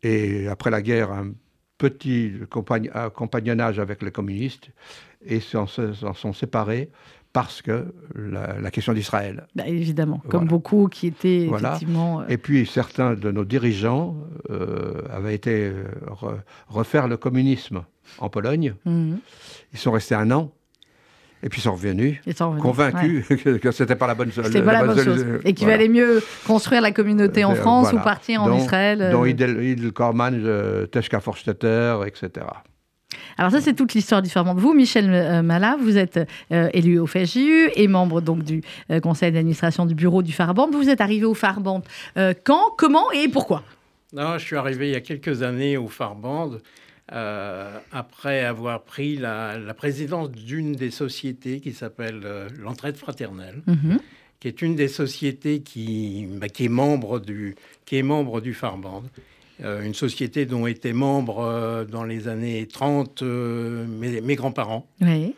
Et 0.02 0.46
après 0.48 0.70
la 0.70 0.82
guerre, 0.82 1.10
un 1.12 1.32
petit 1.78 2.32
compagnonnage 2.50 3.78
avec 3.78 4.02
les 4.02 4.10
communistes 4.12 4.68
et 5.26 5.40
s'en 5.40 5.66
sont 5.66 6.32
séparés 6.32 6.90
parce 7.32 7.60
que 7.60 7.92
la, 8.14 8.58
la 8.58 8.70
question 8.70 8.94
d'Israël. 8.94 9.46
Bah, 9.54 9.64
évidemment, 9.66 10.22
comme 10.30 10.46
beaucoup 10.46 10.88
qui 10.88 11.08
étaient 11.08 11.46
Voilà. 11.48 11.70
effectivement. 11.70 12.20
euh, 12.22 12.24
Et 12.28 12.38
puis 12.38 12.64
certains 12.66 13.12
de 13.14 13.30
nos 13.30 13.44
dirigeants 13.44 14.16
euh, 14.50 15.02
avaient 15.12 15.34
été 15.34 15.68
euh, 15.68 15.84
re- 16.06 16.38
refaire 16.68 17.08
le 17.08 17.16
communisme 17.18 17.84
en 18.18 18.30
Pologne. 18.30 18.74
mhm. 18.86 19.18
Ils 19.74 19.78
sont 19.78 19.92
restés 19.92 20.14
un 20.14 20.30
an. 20.30 20.50
Et 21.42 21.50
puis 21.50 21.60
ils 21.60 21.64
sont 21.64 21.74
revenus, 21.74 22.18
Ils 22.26 22.34
sont 22.34 22.46
revenus. 22.52 22.64
Ouais. 22.64 22.70
convaincus 22.70 23.26
que, 23.44 23.56
que 23.58 23.70
c'était 23.70 23.94
pas 23.96 24.06
la 24.06 24.14
bonne 24.14 24.30
C'était 24.32 24.62
pas 24.62 24.72
la 24.72 24.84
bonne 24.86 25.04
chose. 25.04 25.24
Et 25.44 25.52
qu'il 25.52 25.66
valait 25.66 25.88
mieux 25.88 26.22
construire 26.46 26.80
la 26.80 26.90
communauté 26.92 27.44
en 27.44 27.52
Euh, 27.52 27.56
France 27.56 27.92
ou 27.92 27.98
partir 27.98 28.42
en 28.42 28.48
Dont- 28.48 28.56
Israël. 28.58 29.10
Dont 29.12 29.26
Idel, 29.26 29.62
Idel 29.62 29.92
Korman, 29.92 30.42
Teschka 30.90 31.20
Forstetter, 31.20 31.98
etc. 32.06 32.46
Alors 33.38 33.50
ça, 33.50 33.60
c'est 33.60 33.74
toute 33.74 33.94
l'histoire 33.94 34.22
du 34.22 34.30
Farband. 34.30 34.54
Vous, 34.54 34.74
Michel 34.74 35.12
euh, 35.12 35.42
Malat, 35.42 35.76
vous 35.80 35.96
êtes 35.96 36.18
euh, 36.52 36.68
élu 36.72 36.98
au 36.98 37.06
FJU 37.06 37.70
et 37.74 37.86
membre 37.86 38.20
donc 38.20 38.42
du 38.42 38.62
euh, 38.90 39.00
conseil 39.00 39.30
d'administration 39.32 39.86
du 39.86 39.94
bureau 39.94 40.22
du 40.22 40.32
Farband. 40.32 40.68
Vous 40.70 40.88
êtes 40.88 41.00
arrivé 41.00 41.24
au 41.24 41.34
Farband 41.34 41.82
euh, 42.16 42.34
quand, 42.44 42.72
comment 42.76 43.10
et 43.12 43.28
pourquoi? 43.28 43.62
Non, 44.12 44.38
je 44.38 44.44
suis 44.44 44.56
arrivé 44.56 44.88
il 44.88 44.92
y 44.92 44.96
a 44.96 45.00
quelques 45.00 45.42
années 45.42 45.76
au 45.76 45.88
Farband, 45.88 46.52
euh, 47.12 47.78
après 47.92 48.44
avoir 48.44 48.82
pris 48.82 49.16
la, 49.16 49.58
la 49.58 49.74
présidence 49.74 50.30
d'une 50.32 50.72
des 50.74 50.90
sociétés 50.90 51.60
qui 51.60 51.72
s'appelle 51.72 52.48
l'Entraide 52.58 52.96
Fraternelle, 52.96 53.62
Mhm. 53.66 53.98
qui 54.40 54.48
est 54.48 54.62
une 54.62 54.74
des 54.74 54.88
sociétés 54.88 55.60
qui, 55.60 56.26
bah, 56.40 56.48
qui 56.48 56.64
est 56.64 56.68
membre 56.70 57.20
du, 57.20 57.54
qui 57.84 57.96
est 57.98 58.02
membre 58.02 58.40
du 58.40 58.54
Farband. 58.54 59.02
Euh, 59.62 59.82
une 59.82 59.94
société 59.94 60.44
dont 60.44 60.66
étaient 60.66 60.92
membres 60.92 61.40
euh, 61.40 61.84
dans 61.84 62.04
les 62.04 62.28
années 62.28 62.66
30 62.66 63.22
euh, 63.22 63.86
mes, 63.86 64.20
mes 64.20 64.34
grands-parents. 64.34 64.86
Oui. 65.00 65.34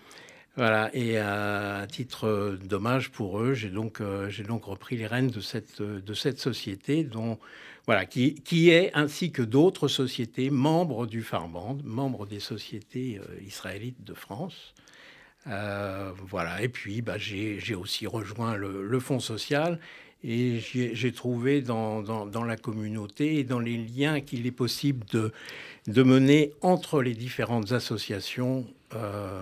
Voilà, 0.57 0.91
et 0.93 1.19
à 1.19 1.87
titre 1.89 2.59
d'hommage 2.65 3.11
pour 3.13 3.39
eux, 3.39 3.55
j'ai 3.55 3.69
donc, 3.69 4.03
j'ai 4.29 4.43
donc 4.43 4.65
repris 4.65 4.97
les 4.97 5.07
rênes 5.07 5.29
de 5.29 5.41
cette, 5.41 5.81
de 5.81 6.15
cette 6.15 6.41
société, 6.41 7.05
dont, 7.05 7.39
voilà, 7.87 8.07
qui, 8.07 8.35
qui 8.35 8.71
est, 8.71 8.91
ainsi 8.93 9.31
que 9.31 9.43
d'autres 9.43 9.87
sociétés, 9.87 10.51
membres 10.51 11.07
du 11.07 11.23
Farband, 11.23 11.79
membres 11.85 12.27
des 12.27 12.41
sociétés 12.41 13.21
israélites 13.47 14.03
de 14.03 14.15
France. 14.15 14.75
Euh, 15.47 16.13
voilà, 16.27 16.63
et 16.63 16.69
puis 16.69 17.01
bah, 17.01 17.17
j'ai 17.17 17.59
j'ai 17.61 17.75
aussi 17.75 18.07
rejoint 18.07 18.57
le, 18.57 18.87
le 18.87 19.01
Fonds 19.01 19.21
social 19.21 19.79
et 20.25 20.59
j'ai 20.61 21.13
trouvé 21.13 21.61
dans, 21.63 22.03
dans, 22.03 22.27
dans 22.27 22.45
la 22.45 22.57
communauté 22.57 23.39
et 23.39 23.45
dans 23.45 23.61
les 23.61 23.77
liens 23.77 24.21
qu'il 24.21 24.47
est 24.47 24.51
possible 24.53 25.07
de, 25.13 25.33
de 25.87 26.03
mener 26.03 26.53
entre 26.61 27.03
les 27.03 27.15
différentes 27.15 27.71
associations 27.73 28.67
euh, 28.95 29.41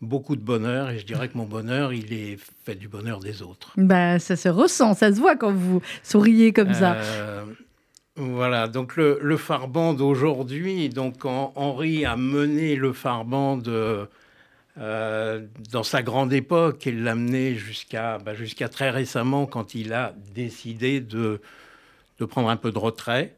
beaucoup 0.00 0.34
de 0.36 0.40
bonheur. 0.40 0.90
Et 0.90 0.98
je 0.98 1.04
dirais 1.06 1.28
que 1.28 1.36
mon 1.36 1.44
bonheur, 1.44 1.92
il 1.92 2.12
est 2.12 2.38
fait 2.64 2.74
du 2.74 2.88
bonheur 2.88 3.20
des 3.20 3.42
autres. 3.42 3.72
Bah, 3.76 4.18
ça 4.18 4.36
se 4.36 4.48
ressent, 4.48 4.94
ça 4.94 5.12
se 5.14 5.20
voit 5.20 5.36
quand 5.36 5.52
vous 5.52 5.82
souriez 6.02 6.52
comme 6.54 6.72
ça. 6.72 6.94
Euh, 6.94 7.44
voilà, 8.16 8.66
donc 8.66 8.96
le, 8.96 9.18
le 9.22 9.36
Farband 9.36 9.94
d'aujourd'hui, 9.94 10.88
donc 10.88 11.24
en- 11.24 11.52
Henri 11.54 12.04
a 12.04 12.16
mené 12.16 12.74
le 12.76 12.92
Farband 12.92 13.60
euh, 13.68 14.06
euh, 14.78 15.40
dans 15.72 15.82
sa 15.82 16.02
grande 16.02 16.32
époque 16.32 16.86
et 16.86 16.92
l'a 16.92 17.14
mené 17.14 17.54
jusqu'à 17.56 18.18
bah, 18.18 18.34
jusqu'à 18.34 18.68
très 18.68 18.90
récemment 18.90 19.46
quand 19.46 19.74
il 19.74 19.92
a 19.92 20.14
décidé 20.34 21.00
de, 21.00 21.40
de 22.20 22.24
prendre 22.24 22.48
un 22.48 22.56
peu 22.56 22.70
de 22.70 22.78
retrait. 22.78 23.34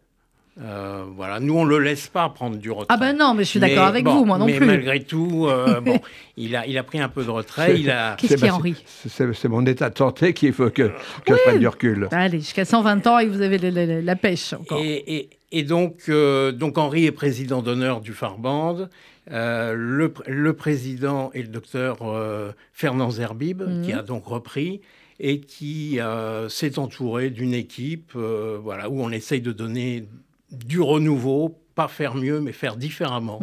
Euh, 0.60 1.04
voilà, 1.16 1.40
nous 1.40 1.54
on 1.56 1.64
le 1.64 1.78
laisse 1.78 2.08
pas 2.08 2.28
prendre 2.28 2.56
du 2.56 2.70
retrait. 2.70 2.86
Ah 2.90 2.96
ben 2.98 3.16
non, 3.16 3.32
mais 3.34 3.44
je 3.44 3.48
suis 3.50 3.60
d'accord 3.60 3.86
avec 3.86 4.04
bon, 4.04 4.16
vous, 4.18 4.24
moi 4.26 4.36
non 4.36 4.44
mais 4.46 4.56
plus. 4.56 4.66
malgré 4.66 5.00
tout, 5.02 5.46
euh, 5.48 5.80
bon, 5.80 5.98
il 6.36 6.54
a 6.56 6.66
il 6.66 6.76
a 6.76 6.82
pris 6.82 7.00
un 7.00 7.08
peu 7.08 7.24
de 7.24 7.30
retrait. 7.30 7.80
Il 7.80 7.90
a 7.90 8.16
Qu'est-ce 8.18 8.34
qu'il 8.34 8.44
y 8.44 8.48
a, 8.48 8.50
bah, 8.52 8.56
Henri 8.56 8.74
c'est- 9.06 9.48
mon 9.48 9.64
état 9.64 9.88
de 9.88 9.96
santé 9.96 10.34
qu'il 10.34 10.52
faut 10.52 10.68
que, 10.68 10.90
que 11.24 11.34
je 11.34 11.42
prenne 11.44 11.58
du 11.60 11.68
recul. 11.68 12.08
Allez, 12.10 12.40
jusqu'à 12.40 12.64
120 12.66 13.06
ans 13.06 13.18
et 13.20 13.26
vous 13.26 13.40
avez 13.40 13.56
la, 13.58 13.70
la- 13.70 14.02
la 14.02 14.16
pêche 14.16 14.52
encore. 14.52 14.80
Et, 14.82 14.96
et- 15.06 15.30
et 15.52 15.62
donc, 15.64 16.02
euh, 16.08 16.52
donc 16.52 16.78
Henri 16.78 17.06
est 17.06 17.12
président 17.12 17.60
d'honneur 17.62 18.00
du 18.00 18.12
Farband. 18.12 18.88
Euh, 19.30 19.74
le, 19.76 20.08
pr- 20.08 20.28
le 20.28 20.52
président 20.54 21.30
est 21.32 21.42
le 21.42 21.48
docteur 21.48 21.98
euh, 22.02 22.52
Fernand 22.72 23.10
Zerbib, 23.10 23.62
Mhm. 23.62 23.82
qui 23.82 23.92
a 23.92 24.02
donc 24.02 24.26
repris 24.26 24.80
et 25.20 25.40
qui 25.40 26.00
euh, 26.00 26.48
s'est 26.48 26.78
entouré 26.78 27.30
d'une 27.30 27.54
équipe 27.54 28.12
voilà, 28.14 28.88
où 28.90 29.02
on 29.02 29.10
essaye 29.10 29.40
de 29.42 29.52
donner 29.52 30.08
du 30.50 30.80
renouveau, 30.80 31.58
pas 31.74 31.88
faire 31.88 32.14
mieux, 32.14 32.40
mais 32.40 32.52
faire 32.52 32.76
différemment. 32.76 33.38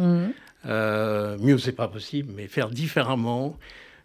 Euh, 0.66 1.38
mieux, 1.38 1.56
c'est 1.56 1.72
pas 1.72 1.88
possible, 1.88 2.32
mais 2.36 2.48
faire 2.48 2.68
différemment 2.68 3.56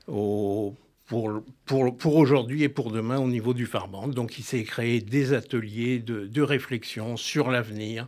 au, 0.07 0.75
pour, 1.07 1.41
pour, 1.65 1.97
pour 1.97 2.15
aujourd'hui 2.15 2.63
et 2.63 2.69
pour 2.69 2.91
demain 2.91 3.17
au 3.17 3.27
niveau 3.27 3.53
du 3.53 3.65
Farband. 3.65 4.07
Donc, 4.07 4.37
il 4.37 4.43
s'est 4.43 4.63
créé 4.63 5.01
des 5.01 5.33
ateliers 5.33 5.99
de, 5.99 6.27
de 6.27 6.41
réflexion 6.41 7.17
sur 7.17 7.49
l'avenir, 7.51 8.07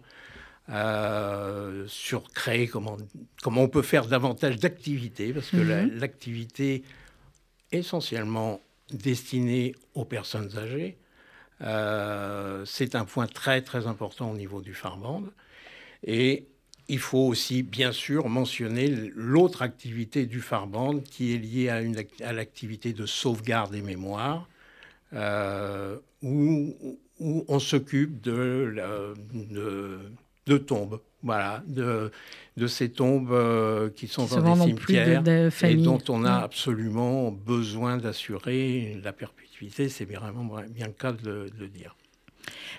euh, 0.70 1.86
sur 1.88 2.32
créer 2.32 2.68
comment, 2.68 2.98
comment 3.44 3.62
on 3.62 3.68
peut 3.70 3.84
faire 3.84 4.08
davantage 4.08 4.58
d'activités, 4.58 5.32
parce 5.34 5.52
que 5.52 5.58
Mhm. 5.58 6.00
l'activité 6.00 6.84
essentiellement 7.72 8.62
destinée 8.92 9.76
aux 9.94 10.06
personnes 10.06 10.58
âgées, 10.58 10.98
euh, 11.62 12.66
c'est 12.66 12.96
un 12.96 13.06
point 13.06 13.28
très 13.28 13.62
très 13.62 13.88
important 13.88 14.32
au 14.32 14.36
niveau 14.36 14.62
du 14.62 14.74
Farband. 14.74 15.24
Et 16.04 16.48
il 16.88 17.00
faut 17.00 17.26
aussi, 17.28 17.64
bien 17.64 17.92
sûr, 17.92 18.30
mentionner 18.30 18.88
l'autre 19.16 19.62
activité 19.62 20.26
du 20.26 20.42
Farband 20.42 21.00
qui 21.00 21.34
est 21.34 21.38
liée 21.38 21.70
à, 21.70 21.82
une, 21.82 21.98
à 22.24 22.34
l'activité 22.34 22.94
de 22.94 23.06
sauvegarde 23.06 23.72
des 23.72 23.82
mémoires, 23.82 24.48
euh, 25.14 25.98
où, 26.22 26.76
où 27.20 27.46
on 27.48 27.60
s'occupe 27.60 28.22
de, 28.22 28.76
de 30.46 30.58
tombes, 30.58 31.00
voilà, 31.24 31.64
de, 31.68 32.12
de 32.56 32.68
ces 32.68 32.92
tombes 32.92 33.32
euh, 33.32 33.90
qui 33.90 34.08
sont 34.08 34.26
Qui 34.26 34.36
dans 34.36 34.42
des 34.66 34.72
de- 34.72 34.78
cimetières 34.78 35.24
de 35.24 35.66
et 35.66 35.76
dont 35.84 36.02
on 36.10 36.24
a 36.24 36.34
absolument 36.36 37.32
besoin 37.32 37.98
d'assurer 37.98 39.00
la 39.04 39.12
perpétuité. 39.14 39.90
C'est 39.90 40.06
vraiment 40.06 40.62
bien 40.70 40.88
le 40.88 40.94
cas 40.94 41.14
de 41.14 41.50
le 41.60 41.68
dire. 41.68 41.96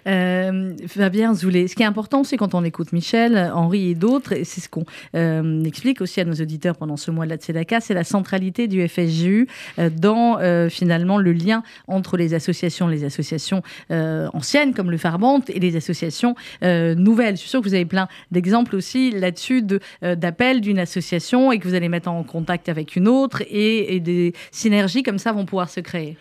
Euh, 0.06 0.74
Fabien 0.86 1.34
Zoulet, 1.34 1.68
ce 1.68 1.74
qui 1.74 1.82
est 1.82 1.86
important 1.86 2.20
aussi 2.20 2.36
quand 2.36 2.54
on 2.54 2.64
écoute 2.64 2.92
Michel, 2.92 3.50
Henri 3.54 3.90
et 3.90 3.94
d'autres, 3.94 4.32
et 4.32 4.44
c'est 4.44 4.60
ce 4.60 4.68
qu'on 4.68 4.84
euh, 5.14 5.64
explique 5.64 6.00
aussi 6.00 6.20
à 6.20 6.24
nos 6.24 6.34
auditeurs 6.34 6.76
pendant 6.76 6.96
ce 6.96 7.10
mois 7.10 7.26
de 7.26 7.30
la 7.30 7.80
c'est 7.80 7.94
la 7.94 8.04
centralité 8.04 8.68
du 8.68 8.86
FSJU 8.86 9.48
euh, 9.78 9.90
dans 9.90 10.38
euh, 10.38 10.68
finalement 10.68 11.18
le 11.18 11.32
lien 11.32 11.62
entre 11.88 12.16
les 12.16 12.34
associations, 12.34 12.86
les 12.86 13.04
associations 13.04 13.62
anciennes 13.90 14.74
comme 14.74 14.90
le 14.90 14.96
Farbant 14.96 15.40
et 15.48 15.60
les 15.60 15.76
associations 15.76 16.34
nouvelles. 16.62 17.36
Je 17.36 17.40
suis 17.40 17.50
sûre 17.50 17.60
que 17.60 17.68
vous 17.68 17.74
avez 17.74 17.84
plein 17.84 18.08
d'exemples 18.30 18.76
aussi 18.76 19.10
là-dessus 19.10 19.62
de, 19.62 19.80
d'appels 20.02 20.60
d'une 20.60 20.78
association 20.78 21.52
et 21.52 21.58
que 21.58 21.68
vous 21.68 21.74
allez 21.74 21.88
mettre 21.88 22.08
en 22.08 22.22
contact 22.22 22.68
avec 22.68 22.96
une 22.96 23.08
autre 23.08 23.42
et, 23.48 23.94
et 23.94 24.00
des 24.00 24.32
synergies 24.50 25.02
comme 25.02 25.18
ça 25.18 25.32
vont 25.32 25.44
pouvoir 25.44 25.70
se 25.70 25.80
créer. 25.80 26.16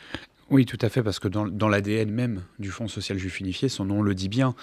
Oui, 0.52 0.66
tout 0.68 0.78
à 0.82 0.90
fait, 0.90 1.02
parce 1.02 1.18
que 1.18 1.28
dans, 1.28 1.68
l'ADN 1.68 2.12
même 2.12 2.44
du 2.60 2.70
Fonds 2.70 2.88
social 2.88 3.18
juif 3.18 3.40
unifié, 3.40 3.68
son 3.68 3.86
nom 3.86 4.04
le 4.04 4.14
dit 4.14 4.30
bien, 4.30 4.54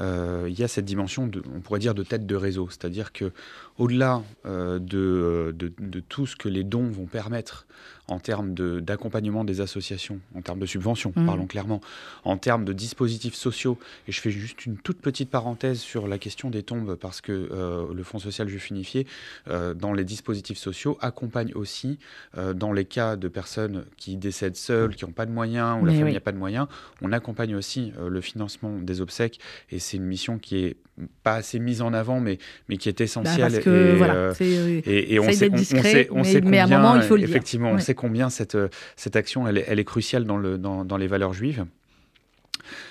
euh, 0.00 0.46
il 0.48 0.58
y 0.58 0.64
a 0.64 0.68
cette 0.68 0.84
dimension, 0.84 1.30
on 1.54 1.60
pourrait 1.60 1.78
dire, 1.78 1.94
de 1.94 2.02
tête 2.02 2.26
de 2.26 2.34
réseau. 2.34 2.68
C'est-à-dire 2.68 3.12
que 3.12 3.32
au-delà 3.78 4.22
euh, 4.44 4.80
de, 4.80 5.54
de, 5.56 5.72
de 5.78 6.00
tout 6.00 6.26
ce 6.26 6.34
que 6.34 6.48
les 6.48 6.64
dons 6.64 6.90
vont 6.90 7.06
permettre 7.06 7.66
en 8.10 8.18
termes 8.18 8.54
de- 8.54 8.80
d'accompagnement 8.80 9.44
des 9.44 9.60
associations, 9.60 10.20
en 10.34 10.42
termes 10.42 10.58
de 10.58 10.66
subventions, 10.66 11.12
Mhm. 11.16 11.26
parlons 11.26 11.46
clairement, 11.46 11.80
en 12.24 12.36
termes 12.36 12.64
de 12.64 12.72
dispositifs 12.72 13.34
sociaux, 13.34 13.78
et 14.08 14.12
je 14.12 14.20
fais 14.20 14.30
juste 14.30 14.66
une 14.66 14.76
toute 14.76 14.98
petite 15.00 15.30
parenthèse 15.30 15.78
sur 15.80 16.08
la 16.08 16.18
question 16.18 16.50
des 16.50 16.62
tombes, 16.62 16.96
parce 16.96 17.20
que 17.20 17.32
euh, 17.52 17.84
le 17.94 18.02
Fonds 18.02 18.18
social 18.18 18.48
juif 18.48 18.68
unifié, 18.70 19.06
euh, 19.48 19.74
dans 19.74 19.92
les 19.92 20.04
dispositifs 20.04 20.58
sociaux, 20.58 20.98
accompagne 21.00 21.52
aussi 21.54 21.98
euh, 22.36 22.52
dans 22.52 22.72
les 22.72 22.84
cas 22.84 23.16
de 23.16 23.28
personnes 23.28 23.84
qui 23.96 24.16
décèdent 24.16 24.56
seules, 24.56 24.96
qui 24.96 25.04
n'ont 25.04 25.12
pas 25.12 25.26
de 25.26 25.32
moyens, 25.32 25.80
ou 25.80 25.84
la 25.86 25.92
Mais 25.92 25.98
famille 25.98 26.10
oui. 26.12 26.14
n'a 26.14 26.20
pas 26.20 26.32
de 26.32 26.38
moyens, 26.38 26.66
on 27.02 27.12
accompagne 27.12 27.54
aussi 27.54 27.92
le 28.00 28.20
financement 28.20 28.76
des 28.78 29.00
obsèques, 29.00 29.38
et 29.70 29.78
c'est 29.78 29.96
une 29.96 30.04
mission 30.04 30.38
qui 30.38 30.64
est 30.64 30.76
pas 31.22 31.36
assez 31.36 31.58
mise 31.58 31.80
en 31.80 31.94
avant, 31.94 32.20
mais, 32.20 32.38
mais 32.68 32.76
qui 32.76 32.88
est 32.90 32.98
Bah, 32.98 33.04
essentielle. 33.04 33.40
parce 33.52 33.58
que 33.60 33.70
et, 33.94 33.96
voilà, 33.96 34.32
et, 34.40 35.14
et 35.14 35.18
on 35.20 35.30
sait, 35.32 35.48
d'être 35.48 35.52
on, 35.52 35.54
on 35.54 35.58
discret, 35.58 35.82
sait, 35.92 36.08
on 36.10 36.16
mais- 36.16 36.24
sait 36.24 36.40
mais 36.42 36.58
à 36.58 36.64
un 36.64 36.66
combien, 36.66 36.78
moment, 36.82 36.96
il 36.96 37.02
faut 37.02 37.14
le 37.16 37.20
dire. 37.22 37.30
effectivement, 37.30 37.70
on 37.70 37.74
Ouais. 37.76 37.80
sait 37.80 37.94
combien 38.00 38.30
cette, 38.30 38.54
euh, 38.54 38.68
action, 39.14 39.46
est, 39.46 39.84
cruciale 39.84 40.24
dans, 40.24 40.38
le, 40.38 40.56
dans, 40.56 40.84
dans 40.86 40.96
les 40.96 41.06
valeurs 41.06 41.34
juives. 41.34 41.66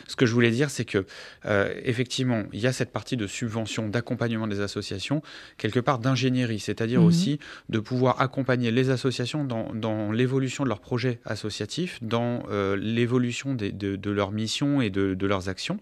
Ce 0.09 0.15
que 0.15 0.25
je 0.25 0.33
voulais 0.33 0.49
dire, 0.49 0.69
c'est 0.71 0.85
que 0.85 1.05
euh, 1.45 1.73
effectivement, 1.83 2.43
il 2.51 2.59
y 2.59 2.67
a 2.67 2.73
cette 2.73 2.91
partie 2.91 3.15
de 3.15 3.27
subvention, 3.27 3.87
d'accompagnement 3.87 4.47
des 4.47 4.59
associations, 4.59 5.21
quelque 5.57 5.79
part 5.79 5.99
d'ingénierie, 5.99 6.59
c'est-à-dire 6.59 6.99
Mhm. 6.99 7.05
aussi 7.05 7.39
de 7.69 7.79
pouvoir 7.79 8.19
accompagner 8.19 8.71
les 8.71 8.89
associations 8.89 9.43
dans, 9.45 9.71
dans 9.73 10.11
l'évolution 10.11 10.63
de 10.63 10.69
leurs 10.69 10.81
projets 10.81 11.19
associatifs, 11.25 11.99
dans 12.01 12.43
euh, 12.49 12.75
l'évolution 12.75 13.53
de, 13.53 13.69
de 13.69 14.11
leurs 14.11 14.31
missions 14.31 14.81
et 14.81 14.89
de, 14.89 15.13
de 15.13 15.27
leurs 15.27 15.47
actions, 15.47 15.79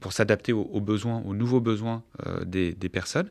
pour 0.00 0.12
s'adapter 0.14 0.52
aux, 0.54 0.62
aux 0.62 0.80
besoins, 0.80 1.22
aux 1.26 1.34
nouveaux 1.34 1.60
besoins 1.60 2.02
euh, 2.26 2.44
des, 2.44 2.72
des 2.72 2.88
personnes. 2.88 3.28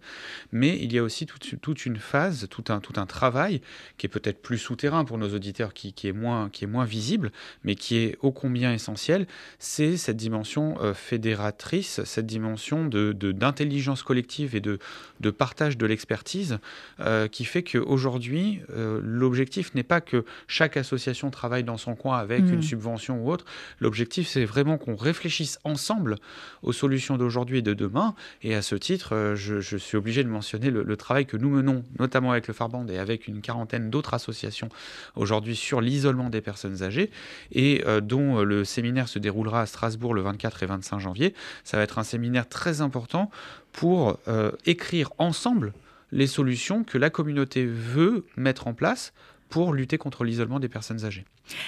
Mais 0.51 0.77
il 0.79 0.94
y 0.94 1.00
a 1.00 1.03
aussi 1.03 1.25
toute, 1.25 1.60
toute 1.62 1.86
une 1.88 1.98
phase, 1.98 2.48
tout 2.50 2.65
un, 2.70 2.79
tout 2.79 2.94
un 2.98 3.08
travail 3.08 3.62
qui 3.98 4.06
est 4.06 4.10
peut-être 4.10 4.41
plus 4.41 4.60
souterrain 4.60 5.03
pour 5.03 5.17
nos 5.17 5.34
auditeurs, 5.34 5.74
qui, 5.74 5.94
qui 5.94 6.08
est 6.08 6.13
moins, 6.13 6.50
qui 6.51 6.63
est 6.65 6.67
moins 6.67 6.86
visible, 6.86 7.32
mais 7.63 7.74
qui 7.75 7.98
est 7.98 8.17
ô 8.22 8.32
combien 8.32 8.72
essentiel, 8.72 9.25
c'est 9.58 9.98
cette 9.98 10.17
dimension 10.27 10.63
euh, 10.81 10.93
fédératrice, 10.93 12.01
cette 12.03 12.25
dimension 12.25 12.86
de, 12.88 13.12
de- 13.13 13.31
d'intelligence 13.31 14.03
collective 14.03 14.55
et 14.55 14.60
de, 14.62 14.77
de 15.19 15.29
partage 15.31 15.77
de 15.77 15.86
l'expertise, 15.86 16.60
euh, 17.00 17.27
qui 17.27 17.46
fait 17.46 17.63
qu'aujourd'hui, 17.63 18.60
euh, 18.75 19.00
l'objectif 19.03 19.74
n'est 19.75 19.84
pas 19.93 20.01
que 20.01 20.25
chaque 20.48 20.75
association 20.77 21.29
travaille 21.31 21.63
dans 21.63 21.77
son 21.77 21.96
coin 21.96 22.17
avec 22.17 22.43
Mhm. 22.43 22.53
une 22.55 22.62
subvention 22.62 23.15
ou 23.24 23.31
autre. 23.31 23.46
L'objectif, 23.79 24.27
c'est 24.27 24.46
vraiment 24.46 24.77
qu'on 24.77 24.96
réfléchisse 24.96 25.60
ensemble 25.63 26.15
aux 26.62 26.74
solutions 26.74 27.17
d'aujourd'hui 27.17 27.60
et 27.60 27.62
de 27.62 27.74
demain. 27.74 28.13
Et 28.41 28.53
à 28.55 28.62
ce 28.62 28.75
titre, 28.75 29.34
je, 29.36 29.60
je 29.62 29.77
suis 29.77 29.98
obligé 29.98 30.24
de 30.24 30.29
mentionner 30.29 30.69
le, 30.72 30.84
le 30.84 30.98
travail 30.98 31.25
que 31.25 31.38
nous 31.38 31.50
menons, 31.50 31.84
notamment 32.00 32.31
avec 32.31 32.48
le 32.48 32.53
Farband 32.53 32.86
et 32.88 33.00
avec 33.00 33.27
une 33.27 33.41
quarantaine 33.41 33.89
d'autres 33.89 34.13
associations 34.13 34.69
aujourd'hui 35.15 35.55
sur 35.55 35.79
l'isolement 35.81 36.29
des 36.29 36.41
personnes 36.41 36.84
âgées 36.84 37.10
et 37.51 37.84
dont 38.01 38.41
le 38.43 38.63
séminaire 38.65 39.07
se 39.07 39.19
déroulera 39.19 39.62
à 39.62 39.65
Strasbourg 39.65 40.13
le 40.17 40.21
24 40.24 40.63
et 40.63 40.65
25 40.65 41.00
janvier. 41.00 41.33
Ça 41.63 41.77
va 41.77 41.83
être 41.83 41.97
un 41.97 42.03
séminaire 42.03 42.50
très 42.50 42.81
important 42.81 43.31
pour 43.71 44.19
euh, 44.27 44.51
écrire 44.65 45.12
ensemble 45.17 45.74
les 46.12 46.27
solutions 46.27 46.83
que 46.83 46.97
la 46.97 47.09
communauté 47.09 47.65
veut 47.65 48.25
mettre 48.36 48.67
en 48.67 48.74
place 48.74 49.13
pour 49.50 49.74
lutter 49.74 49.97
contre 49.97 50.25
l'isolement 50.25 50.59
des 50.59 50.67
personnes 50.67 51.05
âgées. 51.05 51.25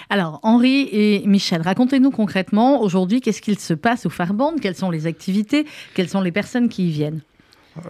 Alors, 0.10 0.40
Henri 0.44 0.90
et 0.92 1.24
Michel, 1.26 1.62
racontez-nous 1.62 2.12
concrètement 2.12 2.82
aujourd'hui 2.82 3.22
qu'est-ce 3.22 3.42
qu'il 3.42 3.58
se 3.58 3.74
passe 3.74 4.06
au 4.06 4.10
Farband, 4.10 4.56
quelles 4.62 4.76
sont 4.76 4.92
les 4.92 5.08
activités, 5.08 5.66
quelles 5.94 6.10
sont 6.10 6.22
les 6.22 6.34
personnes 6.34 6.68
qui 6.68 6.90
y 6.90 6.92
viennent? 6.92 7.22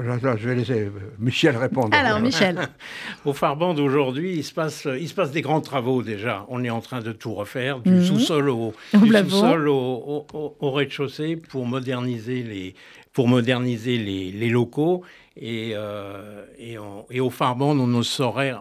Là, 0.01 0.35
je 0.37 0.47
vais 0.49 0.55
laisser 0.55 0.81
euh, 0.85 0.91
Michel 1.19 1.55
répondre. 1.57 1.95
Alors, 1.95 2.19
Michel, 2.19 2.57
Au 3.25 3.33
Farband 3.33 3.75
aujourd'hui, 3.77 4.35
il 4.35 4.43
se 4.43 4.53
passe, 4.53 4.85
il 4.99 5.07
se 5.07 5.13
passe 5.13 5.31
des 5.31 5.41
grands 5.41 5.61
travaux 5.61 6.03
déjà. 6.03 6.45
On 6.49 6.63
est 6.63 6.69
en 6.69 6.81
train 6.81 7.01
de 7.01 7.11
tout 7.11 7.33
refaire, 7.33 7.79
du 7.79 7.91
Mhm. 7.91 8.01
sous-sol 8.03 8.49
au, 8.49 8.73
sous-sol 8.93 9.67
au, 9.69 9.73
au- 9.73 10.27
au- 10.33 10.55
au 10.59 10.71
rez-de-chaussée 10.71 11.37
pour 11.37 11.65
moderniser 11.65 12.43
les, 12.43 12.75
pour 13.13 13.27
moderniser 13.27 13.97
les, 13.97 14.31
les 14.31 14.49
locaux. 14.49 15.03
Et, 15.37 15.71
euh, 15.73 16.45
et, 16.57 16.77
on- 16.77 17.05
et 17.09 17.19
au 17.21 17.29
Farband, 17.29 17.71
on 17.79 17.87
ne 17.87 18.01
saurait 18.03 18.53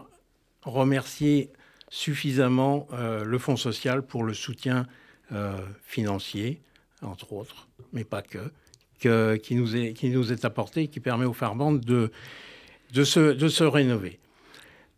remercier 0.63 1.49
suffisamment 1.89 2.87
euh, 2.93 3.23
le 3.23 3.37
Fonds 3.39 3.57
social 3.57 4.01
pour 4.03 4.23
le 4.23 4.33
soutien 4.33 4.85
euh, 5.31 5.57
financier, 5.83 6.61
entre 7.01 7.33
autres, 7.33 7.67
mais 7.93 8.03
pas 8.03 8.21
que, 8.21 8.39
que- 8.99 9.35
qui, 9.37 9.55
nous 9.55 9.75
est, 9.75 9.93
qui 9.93 10.09
nous 10.09 10.31
est 10.31 10.45
apporté, 10.45 10.87
qui 10.87 10.99
permet 10.99 11.25
au 11.25 11.33
Farband 11.33 11.73
de, 11.73 12.11
de, 12.93 13.03
se, 13.03 13.33
de 13.33 13.47
se 13.47 13.63
rénover. 13.63 14.19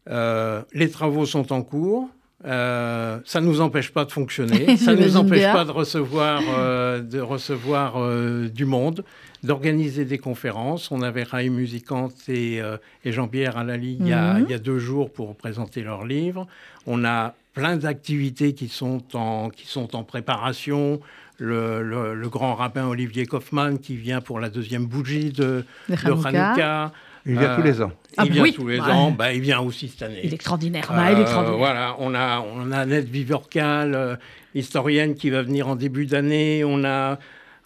Euh, 0.09 0.61
les 0.73 0.89
travaux 0.89 1.25
sont 1.25 1.51
en 1.53 1.61
cours. 1.61 2.09
Euh, 2.43 3.19
ça 3.23 3.39
ne 3.39 3.45
nous 3.45 3.61
empêche 3.61 3.91
pas 3.91 4.03
de 4.03 4.11
fonctionner. 4.11 4.75
ça 4.77 4.95
ne 4.95 5.03
nous 5.03 5.15
empêche 5.15 5.39
bien. 5.39 5.53
pas 5.53 5.63
de 5.65 5.69
recevoir, 5.71 6.41
euh, 6.57 6.99
de 7.01 7.19
recevoir 7.19 7.97
euh, 7.97 8.47
du 8.49 8.65
monde, 8.65 9.03
d'organiser 9.43 10.05
des 10.05 10.17
conférences. 10.17 10.89
On 10.89 11.03
avait 11.03 11.21
Raï 11.21 11.49
Musicante 11.51 12.15
et, 12.27 12.59
euh, 12.59 12.77
et 13.05 13.11
Jean-Pierre 13.11 13.57
Alali 13.57 13.97
il, 13.99 14.07
y 14.07 14.13
a- 14.13 14.33
Mhm. 14.33 14.45
il 14.47 14.51
y 14.51 14.55
a 14.55 14.59
deux 14.59 14.79
jours 14.79 15.11
pour 15.11 15.35
présenter 15.35 15.83
leur 15.83 16.03
livre. 16.03 16.47
On 16.87 17.05
a 17.05 17.35
plein 17.53 17.77
d'activités 17.77 18.53
qui, 18.55 18.69
sont 18.69 19.03
en- 19.15 19.49
qui 19.51 19.67
sont 19.67 19.95
en 19.95 20.03
préparation. 20.03 20.99
Le, 21.43 21.81
le- 21.81 22.13
le 22.13 22.29
grand 22.29 22.53
rabbin 22.53 22.85
Olivier 22.85 23.25
Kaufmann 23.25 23.79
qui 23.79 23.95
vient 23.95 24.21
pour 24.21 24.39
la 24.39 24.49
deuxième 24.51 24.85
bougie 24.85 25.31
de, 25.31 25.65
de 25.89 25.95
Hanouka. 26.05 26.91
Il 27.25 27.31
vient 27.39 27.49
Euh, 27.49 27.55
tous 27.55 27.63
les 27.63 27.81
ans. 27.81 27.91
Ah 28.17 28.23
il 28.27 28.31
vient 28.31 28.43
oui, 28.43 28.53
tous 28.53 28.67
les 28.67 28.79
ouais. 28.79 28.91
ans. 28.91 29.09
Bah, 29.09 29.33
il 29.33 29.41
vient 29.41 29.59
aussi 29.59 29.87
cette 29.87 30.03
année. 30.03 30.21
Il 30.23 30.31
est 30.31 30.35
extraordinaire. 30.35 30.85
Bah, 30.89 31.11
il 31.11 31.15
est 31.15 31.19
Euh, 31.19 31.21
extraordinaire. 31.23 31.57
voilà, 31.57 31.95
on 31.97 32.13
a, 32.13 32.41
on 32.41 32.71
a 32.71 32.77
Annette 32.77 33.07
Vivorcal, 33.09 33.95
euh, 33.95 34.15
historienne 34.53 35.15
qui 35.15 35.31
va 35.31 35.41
venir 35.41 35.67
en 35.67 35.75
début 35.75 36.05
d'année. 36.05 36.63
On 36.63 36.83
a, 36.83 37.17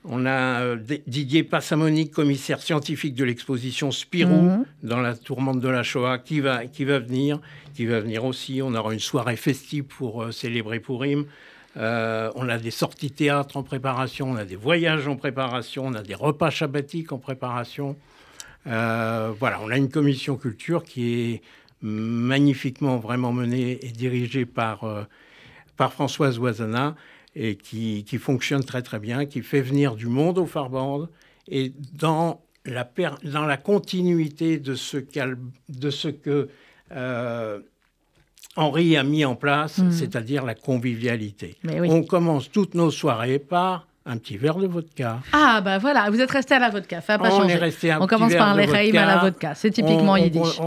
on 0.06 0.26
a 0.26 0.62
euh, 0.62 0.78
Didier 1.08 1.44
Passamonique, 1.44 2.12
commissaire 2.14 2.62
scientifique 2.62 3.14
de 3.16 3.26
l'exposition 3.26 3.92
Spirou 3.92 4.42
Mhm. 4.42 4.66
dans 4.84 5.02
la 5.02 5.16
tourmente 5.16 5.60
de 5.60 5.68
la 5.70 5.84
Shoah, 5.84 6.18
qui 6.20 6.40
va, 6.40 6.66
qui 6.66 6.86
va 6.86 7.00
venir, 7.00 7.40
qui 7.74 7.86
va 7.86 8.00
venir 8.00 8.24
aussi. 8.24 8.62
On 8.62 8.74
aura 8.74 8.94
une 8.94 9.00
soirée 9.00 9.36
festive 9.36 9.84
pour 9.84 10.24
euh, 10.24 10.32
célébrer 10.32 10.80
Purim. 10.80 11.26
Euh, 11.78 12.32
on 12.36 12.48
a 12.48 12.58
des 12.58 12.72
sorties 12.72 13.12
théâtre 13.12 13.58
en 13.58 13.64
préparation, 13.64 14.32
on 14.32 14.36
a 14.36 14.46
des 14.46 14.56
voyages 14.56 15.08
en 15.08 15.16
préparation, 15.16 15.86
on 15.88 15.94
a 15.94 16.02
des 16.02 16.16
repas 16.16 16.50
chabbatiques 16.50 17.12
en 17.12 17.18
préparation. 17.18 17.98
Euh, 18.68 19.34
voilà, 19.38 19.60
on 19.62 19.70
a 19.70 19.78
une 19.78 19.90
commission 19.90 20.38
culture 20.38 20.84
qui 20.84 21.14
est 21.14 21.42
magnifiquement 21.82 22.98
vraiment 22.98 23.34
menée 23.34 23.86
et 23.86 23.92
dirigée 23.92 24.46
par, 24.46 24.86
euh, 24.86 25.04
par 25.76 25.92
Françoise 25.92 26.40
Oisana 26.40 26.96
et 27.36 27.58
qui, 27.58 28.06
qui, 28.06 28.18
fonctionne 28.18 28.64
très 28.64 28.82
très 28.82 29.00
bien, 29.00 29.26
qui 29.26 29.42
fait 29.42 29.62
venir 29.62 29.96
du 29.96 30.08
monde 30.08 30.38
au 30.38 30.46
Farband 30.46 31.10
et 31.50 31.74
dans 31.94 32.42
la, 32.66 32.90
dans 33.24 33.46
la 33.46 33.58
continuité 33.58 34.58
de 34.58 34.74
ce, 34.74 34.98
de 35.68 35.90
ce 35.90 36.08
que 36.08 36.50
Henri 38.56 38.96
a 38.98 39.04
mis 39.04 39.26
en 39.26 39.36
place, 39.36 39.80
mmh. 39.80 39.92
c'est-à-dire 39.92 40.46
la 40.46 40.56
convivialité. 40.56 41.58
Oui. 41.64 41.90
On 41.92 42.04
commence 42.04 42.50
toutes 42.52 42.74
nos 42.74 42.92
soirées 42.92 43.40
par 43.40 43.88
un 44.08 44.18
petit 44.18 44.38
verre 44.38 44.58
de 44.58 44.68
vodka. 44.68 45.20
Ah, 45.34 45.62
bah 45.62 45.80
voilà, 45.80 46.10
vous 46.12 46.22
êtes 46.22 46.30
resté 46.30 46.54
à 46.54 46.60
la 46.60 46.70
vodka, 46.70 47.02
ça 47.02 47.14
n'a 47.14 47.20
pas 47.20 47.34
on 47.34 47.42
changé. 47.42 47.56
Est 47.56 47.58
resté 47.58 47.92
un 47.92 48.00
on 48.02 48.08
commence 48.08 48.30
petit 48.30 48.38
par 48.38 48.56
verre 48.56 48.68
les 48.68 48.72
raïm 48.72 48.98
à 48.98 49.06
la 49.06 49.18
vodka, 49.18 49.56
c'est 49.56 49.72
typiquement 49.72 50.14
on, 50.14 50.18
yiddish. 50.18 50.62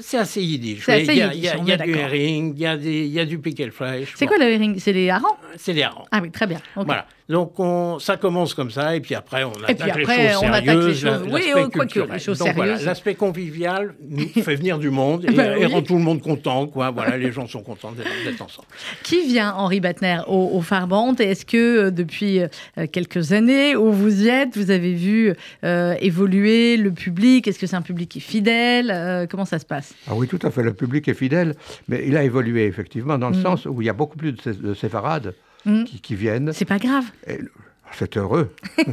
C'est 0.00 0.18
assez 0.18 0.42
yiddish. 0.42 0.84
C'est 0.84 1.04
Il 1.04 1.14
y 1.14 1.22
a, 1.22 1.34
y 1.34 1.48
a, 1.48 1.56
y 1.56 1.76
du 1.76 1.94
herring, 1.94 2.54
il 2.56 2.60
y, 2.60 2.66
a 2.66 3.22
y 3.22 3.26
du 3.26 3.38
pickelfleisch. 3.38 4.14
C'est 4.16 4.24
Bon, 4.24 4.30
quoi 4.30 4.38
le 4.38 4.50
herring? 4.50 4.78
C'est 4.78 4.92
les 4.92 5.10
harengs? 5.10 5.36
C'est 5.56 5.74
des 5.74 5.82
harengs. 5.82 6.06
Ah 6.10 6.20
oui, 6.22 6.30
très 6.30 6.46
bien. 6.46 6.58
Voilà. 6.74 7.06
Donc 7.28 7.58
on, 7.60 7.98
ça 7.98 8.16
commence 8.16 8.52
comme 8.52 8.70
ça, 8.70 8.96
et 8.96 9.00
puis 9.00 9.14
après 9.14 9.44
on 9.44 9.52
Et 9.68 9.70
attaque 9.72 9.96
les 9.96 10.04
choses 10.04 10.42
on 10.42 10.46
attaque 10.52 10.64
les 10.66 10.94
choses- 10.94 11.22
oui, 11.24 11.30
l'aspect 11.32 11.52
oh, 11.54 11.54
quoique, 11.60 11.78
culturel. 11.78 12.10
les 12.12 12.18
choses 12.18 12.38
Donc 12.38 12.54
voilà, 12.54 12.72
sérieuses. 12.72 12.86
l'aspect 12.86 13.14
convivial 13.14 13.94
nous 14.08 14.26
fait 14.42 14.56
venir 14.56 14.78
du 14.78 14.90
monde 14.90 15.24
et, 15.24 15.32
Bah 15.32 15.56
et 15.56 15.66
rend 15.66 15.82
tout 15.82 15.94
le 15.96 16.02
monde 16.02 16.20
content. 16.20 16.66
Quoi. 16.66 16.90
Voilà, 16.90 17.16
les 17.16 17.30
gens 17.32 17.46
sont 17.46 17.62
contents 17.62 17.92
d'être 17.92 18.42
ensemble. 18.42 18.66
Qui 19.04 19.26
vient, 19.26 19.52
Henri 19.54 19.80
Batner, 19.80 20.18
au, 20.26 20.50
au 20.52 20.60
Farband 20.62 21.14
Et 21.20 21.24
Est-ce 21.30 21.46
que 21.46 21.86
euh, 21.86 21.90
depuis 21.90 22.40
euh, 22.40 22.48
quelques 22.90 23.32
années 23.32 23.76
où 23.76 23.92
vous 23.92 24.24
y 24.24 24.28
êtes, 24.28 24.56
vous 24.56 24.70
avez 24.70 24.92
vu 24.92 25.32
euh, 25.64 25.94
évoluer 26.00 26.76
le 26.76 26.90
public? 26.90 27.46
Est-ce 27.48 27.58
que 27.58 27.66
c'est 27.66 27.76
un 27.76 27.82
public 27.82 28.08
qui 28.10 28.18
est 28.18 28.22
fidèle? 28.22 28.90
Euh, 28.90 29.26
Comment 29.30 29.44
ça 29.44 29.58
se 29.58 29.64
passe? 29.66 29.94
Ah 30.08 30.12
oui, 30.14 30.26
tout 30.28 30.38
à 30.42 30.50
fait. 30.50 30.62
Le 30.62 30.74
public 30.74 31.06
est 31.08 31.14
fidèle, 31.14 31.54
mais 31.88 32.02
il 32.06 32.16
a 32.16 32.24
évolué 32.24 32.64
effectivement 32.66 33.16
dans 33.18 33.30
le 33.30 33.36
Mm. 33.36 33.42
sens 33.42 33.66
où 33.66 33.80
il 33.80 33.86
y 33.86 33.90
a 33.90 33.92
beaucoup 33.94 34.16
plus 34.18 34.32
de, 34.32 34.40
sé- 34.40 34.52
de 34.60 34.74
séfarades 34.74 35.34
Mm. 35.64 35.84
qui, 35.84 36.00
qui 36.00 36.14
viennent. 36.14 36.52
C'est 36.52 36.64
pas 36.64 36.78
grave. 36.78 37.04
Et 37.26 37.38
C'est 37.92 38.16
heureux. 38.16 38.54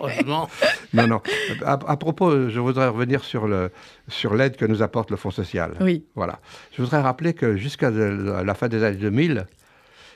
Heureusement. 0.00 0.48
Non, 0.92 1.06
non. 1.06 1.20
À, 1.64 1.72
à 1.72 1.96
propos, 1.96 2.48
je 2.48 2.60
voudrais 2.60 2.88
revenir 2.88 3.24
sur 3.24 3.46
le 3.48 3.70
sur 4.08 4.34
l'aide 4.34 4.56
que 4.56 4.64
nous 4.64 4.82
apporte 4.82 5.10
le 5.10 5.16
Fonds 5.16 5.30
social. 5.30 5.72
Oui. 5.80 6.04
Voilà. 6.14 6.38
Je 6.76 6.82
voudrais 6.82 7.00
rappeler 7.00 7.34
que 7.34 7.56
jusqu'à 7.56 7.90
de- 7.90 8.42
la 8.44 8.54
fin 8.54 8.68
des 8.68 8.82
années 8.84 8.96
2000, 8.96 9.46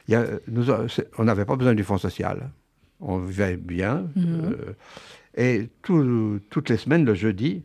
il 0.06 0.12
y 0.12 0.14
a- 0.14 0.24
nous, 0.48 0.70
a- 0.70 0.88
c'est- 0.88 1.08
on 1.18 1.24
n'avait 1.24 1.44
pas 1.44 1.56
besoin 1.56 1.74
du 1.74 1.84
Fonds 1.84 1.98
social. 1.98 2.50
On 3.00 3.18
vivait 3.18 3.56
bien. 3.56 4.06
Mhm. 4.16 4.26
euh, 4.52 4.72
et 5.36 5.68
tout- 5.82 6.40
toutes 6.50 6.68
les 6.70 6.76
semaines, 6.78 7.04
le 7.04 7.14
jeudi, 7.14 7.62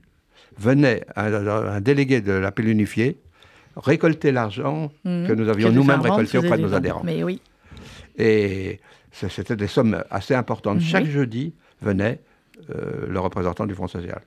venait 0.59 1.05
un, 1.15 1.33
un 1.47 1.81
délégué 1.81 2.21
de 2.21 2.31
l'appel 2.33 2.67
unifié 2.67 3.17
récolter 3.75 4.31
l'argent 4.31 4.91
Mhm. 5.05 5.27
que 5.27 5.33
nous 5.33 5.49
avions 5.49 5.71
nous-mêmes 5.71 6.01
récolté 6.01 6.37
auprès 6.37 6.57
de 6.57 6.61
nos 6.63 6.73
adhérents. 6.75 7.01
Mais 7.03 7.23
oui. 7.23 7.41
Et 8.17 8.79
c'était 9.11 9.55
des 9.55 9.67
sommes 9.67 10.03
assez 10.09 10.35
importantes. 10.35 10.77
Mhm. 10.77 10.83
Chaque 10.83 11.05
jeudi 11.05 11.53
venait 11.81 12.19
euh, 12.69 13.07
le 13.07 13.19
représentant 13.19 13.65
du 13.65 13.73
Fonds 13.73 13.87
social. 13.87 14.21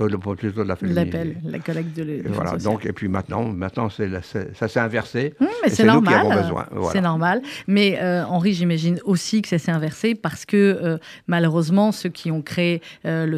Euh, 0.00 0.08
le, 0.08 0.16
de 0.52 0.62
la. 0.62 0.76
L'appel, 0.80 1.36
la 1.44 1.58
collecte 1.58 1.94
de 1.96 2.02
du 2.02 2.22
voilà, 2.28 2.56
donc, 2.56 2.86
et 2.86 2.92
puis 2.92 3.08
maintenant, 3.08 3.44
maintenant 3.44 3.88
la- 3.98 4.22
ça 4.22 4.68
s'est 4.68 4.80
inversé. 4.80 5.34
Hum, 5.40 5.46
mais 5.62 5.68
c'est 5.68 5.76
c'est 5.76 5.84
nous 5.84 6.00
qui 6.00 6.10
normal. 6.10 6.32
avons 6.32 6.42
besoin, 6.42 6.66
voilà. 6.72 6.92
C'est 6.92 7.00
normal. 7.02 7.42
Mais 7.68 7.98
euh, 8.00 8.24
Henri, 8.24 8.54
j'imagine 8.54 8.98
aussi 9.04 9.42
que 9.42 9.48
ça 9.48 9.58
s'est 9.58 9.70
inversé 9.70 10.14
parce 10.14 10.46
que 10.46 10.56
euh, 10.56 10.98
malheureusement, 11.26 11.92
ceux 11.92 12.08
qui 12.08 12.30
ont 12.30 12.40
créé 12.42 12.80
le 13.04 13.36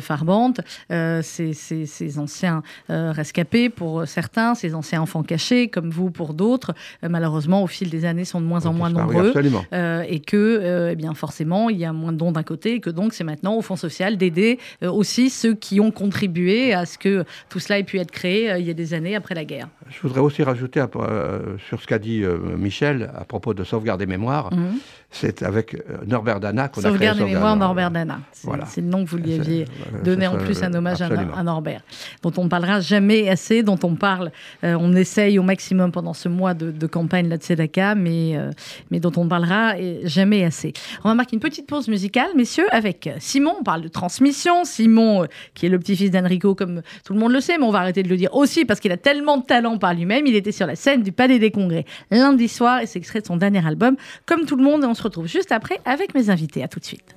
c'est- 1.53 1.87
ces 1.87 2.19
anciens 2.19 2.63
rescapés 2.89 3.69
pour 3.69 4.07
certains, 4.07 4.55
ces 4.55 4.75
anciens 4.75 5.03
enfants 5.03 5.23
cachés, 5.25 5.69
comme 5.69 5.91
vous 5.91 6.11
pour 6.11 6.35
d'autres, 6.35 6.73
malheureusement, 7.03 7.63
au 7.63 7.67
fil 7.67 7.91
des 7.91 8.05
années, 8.05 8.25
sont 8.25 8.41
de 8.41 8.47
moins 8.47 8.67
en 8.67 8.73
moins 8.73 8.91
nombreux. 8.91 9.29
Absolument. 9.29 9.65
Et 10.09 10.21
que, 10.21 10.91
eh 10.93 10.97
bien, 10.97 11.15
forcément, 11.15 11.69
il 11.69 11.79
y 11.79 11.85
a 11.85 11.93
moins 11.93 12.13
de 12.13 12.19
dons 12.19 12.33
d'un 12.33 12.43
côté, 12.43 12.75
et 12.75 12.81
que 12.81 12.91
donc 12.91 13.13
c'est 13.13 13.25
maintenant 13.25 13.55
au 13.57 13.63
Fonds 13.63 13.77
social 13.77 14.17
d'aider 14.17 14.59
aussi 14.83 15.31
ceux 15.31 15.55
qui 15.55 15.81
ont 15.81 15.90
contribué 15.90 16.43
à 16.74 16.85
ce 16.87 16.98
que 16.98 17.24
tout 17.48 17.59
cela 17.59 17.78
ait 17.78 17.85
pu 17.85 17.98
être 17.98 18.11
créé 18.11 18.50
euh, 18.50 18.59
il 18.59 18.66
y 18.66 18.70
a 18.70 18.74
des 18.74 18.94
années 18.94 19.14
après 19.16 19.35
la 19.35 19.44
guerre. 19.44 19.68
Je 19.90 20.00
voudrais 20.02 20.20
aussi 20.20 20.42
rajouter 20.42 20.80
à- 20.80 20.88
euh, 20.96 21.57
sur 21.68 21.80
ce 21.80 21.87
qu'a 21.87 21.98
dit 21.98 22.22
euh, 22.22 22.37
Michel 22.57 23.11
à 23.16 23.24
propos 23.24 23.54
de 23.54 23.64
sauvegarde 23.64 24.00
des 24.00 24.07
mémoires. 24.07 24.52
Mhm. 24.52 24.74
C'est 25.16 25.42
avec 25.44 25.74
euh, 25.74 25.79
Norbert 26.07 26.40
Dana 26.40 26.66
qu'on 26.68 26.81
a 26.81 26.83
créé 26.85 26.92
Sauvegarde 26.92 27.18
mémoires 27.20 27.55
des 27.55 27.61
Norbert 27.61 27.90
Dana. 27.92 28.18
C'est 28.33 28.46
Voilà. 28.48 28.64
le 28.77 28.83
nom 28.83 29.05
que 29.05 29.11
vous 29.11 29.16
lui 29.16 29.35
aviez 29.35 29.62
euh, 29.94 30.03
donné 30.03 30.27
en 30.27 30.37
plus 30.37 30.61
un 30.64 30.74
hommage 30.74 31.00
à, 31.03 31.07
absolument. 31.07 31.35
à 31.37 31.42
Norbert, 31.44 31.83
dont 32.22 32.33
on 32.37 32.44
ne 32.44 32.48
parlera 32.48 32.81
jamais 32.81 33.29
assez, 33.29 33.62
dont 33.62 33.79
on 33.85 33.94
parle, 33.94 34.33
euh, 34.64 34.77
on 34.79 34.92
essaye 34.96 35.38
au 35.38 35.44
maximum 35.44 35.92
pendant 35.92 36.14
ce 36.14 36.29
mois 36.29 36.53
de, 36.53 36.72
de 36.72 36.87
campagne 36.88 37.29
là 37.29 37.37
de 37.38 37.42
Sedaka, 37.44 37.94
mais, 37.94 38.37
euh, 38.37 38.50
mais 38.90 38.98
dont 38.98 39.12
on 39.16 39.24
ne 39.24 39.29
parlera 39.31 39.79
et 39.79 40.00
jamais 40.05 40.44
assez. 40.44 40.72
On 41.05 41.09
va 41.09 41.14
marquer 41.14 41.37
une 41.37 41.40
petite 41.40 41.68
pause 41.68 41.87
musicale, 41.87 42.31
messieurs, 42.37 42.66
avec 42.72 43.09
Simon. 43.20 43.55
On 43.61 43.62
parle 43.62 43.83
de 43.83 43.88
transmission. 43.88 44.64
Simon, 44.64 45.22
euh, 45.22 45.27
qui 45.55 45.66
est 45.66 45.68
le 45.68 45.79
petit-fils 45.79 46.11
d'Enrico, 46.11 46.57
comme 46.57 46.83
tout 47.05 47.14
le 47.14 47.20
monde 47.20 47.31
le 47.33 47.40
sait, 47.40 47.57
mais 47.57 47.64
on 47.64 47.70
va 47.70 47.79
arrêter 47.79 48.03
de 48.03 48.09
le 48.09 48.16
dire 48.16 48.35
aussi 48.35 48.64
parce 48.64 48.81
qu'il 48.81 48.90
a 48.90 48.96
tellement 48.96 49.37
de 49.38 49.44
talent 49.44 49.79
par 49.79 49.94
lui-même. 49.94 50.27
Il 50.27 50.35
était 50.35 50.50
sur 50.53 50.66
la 50.66 50.74
scène 50.74 51.03
du 51.05 51.12
Palais 51.12 51.38
des 51.38 51.53
Congrès 51.53 51.85
lundi 52.11 52.48
soir 52.48 52.81
et 52.81 52.87
c'est 52.87 52.98
extrait 52.98 53.20
de 53.20 53.27
son 53.27 53.37
dernier 53.37 53.64
album, 53.64 53.96
comme 54.27 54.44
tout 54.44 54.57
le 54.57 54.64
monde. 54.64 54.83
Et 54.83 54.87
on 54.87 54.94
se 54.94 55.04
retrouve 55.05 55.27
juste 55.27 55.53
après 55.53 55.81
avec 55.85 56.14
mes 56.14 56.31
invités. 56.31 56.62
À 56.62 56.69
tout 56.69 56.81
de 56.81 56.85
suite. 56.85 57.14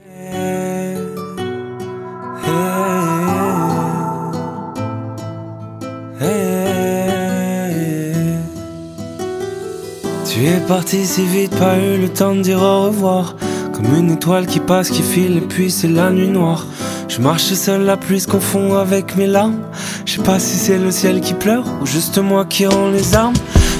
Tu 10.38 10.45
es 10.45 10.60
parti 10.67 11.04
si 11.06 11.26
vite, 11.26 11.56
pas 11.58 11.80
eu 11.80 12.00
le 12.00 12.10
temps 12.10 12.36
de 12.36 12.41
dire 12.41 12.62
au 12.62 12.84
revoir. 12.84 13.36
Comme 13.73 13.95
une 13.95 14.12
étoile 14.12 14.45
qui 14.45 14.60
passe, 14.60 14.91
qui 14.91 15.02
file, 15.02 15.38
et 15.38 15.41
puis 15.41 15.71
c'est 15.71 15.88
la 15.88 16.12
nuit 16.12 16.28
noire. 16.28 16.67
Je 17.08 17.21
marche 17.21 17.54
seul, 17.54 17.82
la 17.82 17.97
pluie 17.97 18.19
se 18.19 18.28
confond 18.28 18.76
avec 18.76 19.15
mes 19.15 19.26
larmes. 19.26 19.60
Je 20.06 20.13
sais 20.13 20.23
pas 20.23 20.38
si 20.38 20.58
c'est 20.58 20.78
le 20.78 20.91
ciel 20.91 21.21
qui 21.21 21.34
pleure 21.34 21.65
ou 21.82 21.88
juste 21.88 22.19
moi 22.19 22.45
qui 22.45 22.67
rends 22.67 22.89
les 22.89 23.15
armes. 23.15 23.34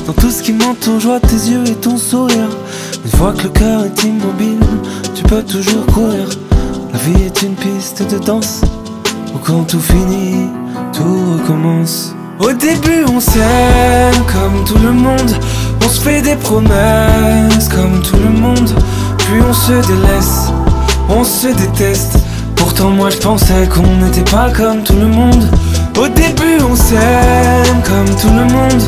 Dans 0.08 0.14
tout 0.14 0.32
ce 0.32 0.42
qui 0.42 0.54
m'entoure, 0.54 1.00
je 1.00 1.08
vois 1.08 1.20
tes 1.20 1.36
yeux 1.36 1.64
et 1.68 1.76
ton 1.76 1.98
sourire. 1.98 2.50
Une 3.08 3.18
fois 3.18 3.32
que 3.32 3.44
le 3.44 3.50
cœur 3.50 3.86
est 3.86 4.04
immobile, 4.04 4.60
tu 5.16 5.24
peux 5.24 5.42
toujours 5.42 5.86
courir. 5.86 6.28
La 6.92 7.00
vie 7.00 7.24
est 7.24 7.42
une 7.42 7.56
piste 7.56 8.04
de 8.12 8.20
danse 8.20 8.60
où 9.34 9.38
quand 9.38 9.64
tout 9.64 9.80
finit, 9.80 10.50
tout 10.92 11.38
recommence. 11.38 12.14
Au 12.42 12.52
début, 12.52 13.06
on 13.10 13.22
s'aime 13.22 14.24
comme 14.28 14.62
tout 14.66 14.78
le 14.84 14.92
monde. 14.92 15.32
On 15.86 15.88
se 15.88 16.02
fait 16.02 16.22
des 16.22 16.36
promesses 16.36 17.70
comme 17.70 18.02
tout 18.02 18.18
le 18.18 18.30
monde. 18.30 18.72
Puis 19.20 19.42
on 19.50 19.54
se 19.54 19.88
délaisse, 19.88 20.52
on 21.08 21.24
se 21.24 21.48
déteste. 21.48 22.18
Pourtant, 22.58 22.90
moi 22.90 23.10
je 23.10 23.20
pensais 23.20 23.70
qu'on 23.74 24.06
n'était 24.06 24.30
pas 24.30 24.50
comme 24.52 24.84
tout 24.84 25.00
le 25.00 25.08
monde. 25.08 25.48
Au 25.98 26.10
début, 26.10 26.62
on 26.70 26.76
s'aime 26.76 27.82
comme 27.86 28.16
tout 28.18 28.36
le 28.36 28.54
monde. 28.54 28.84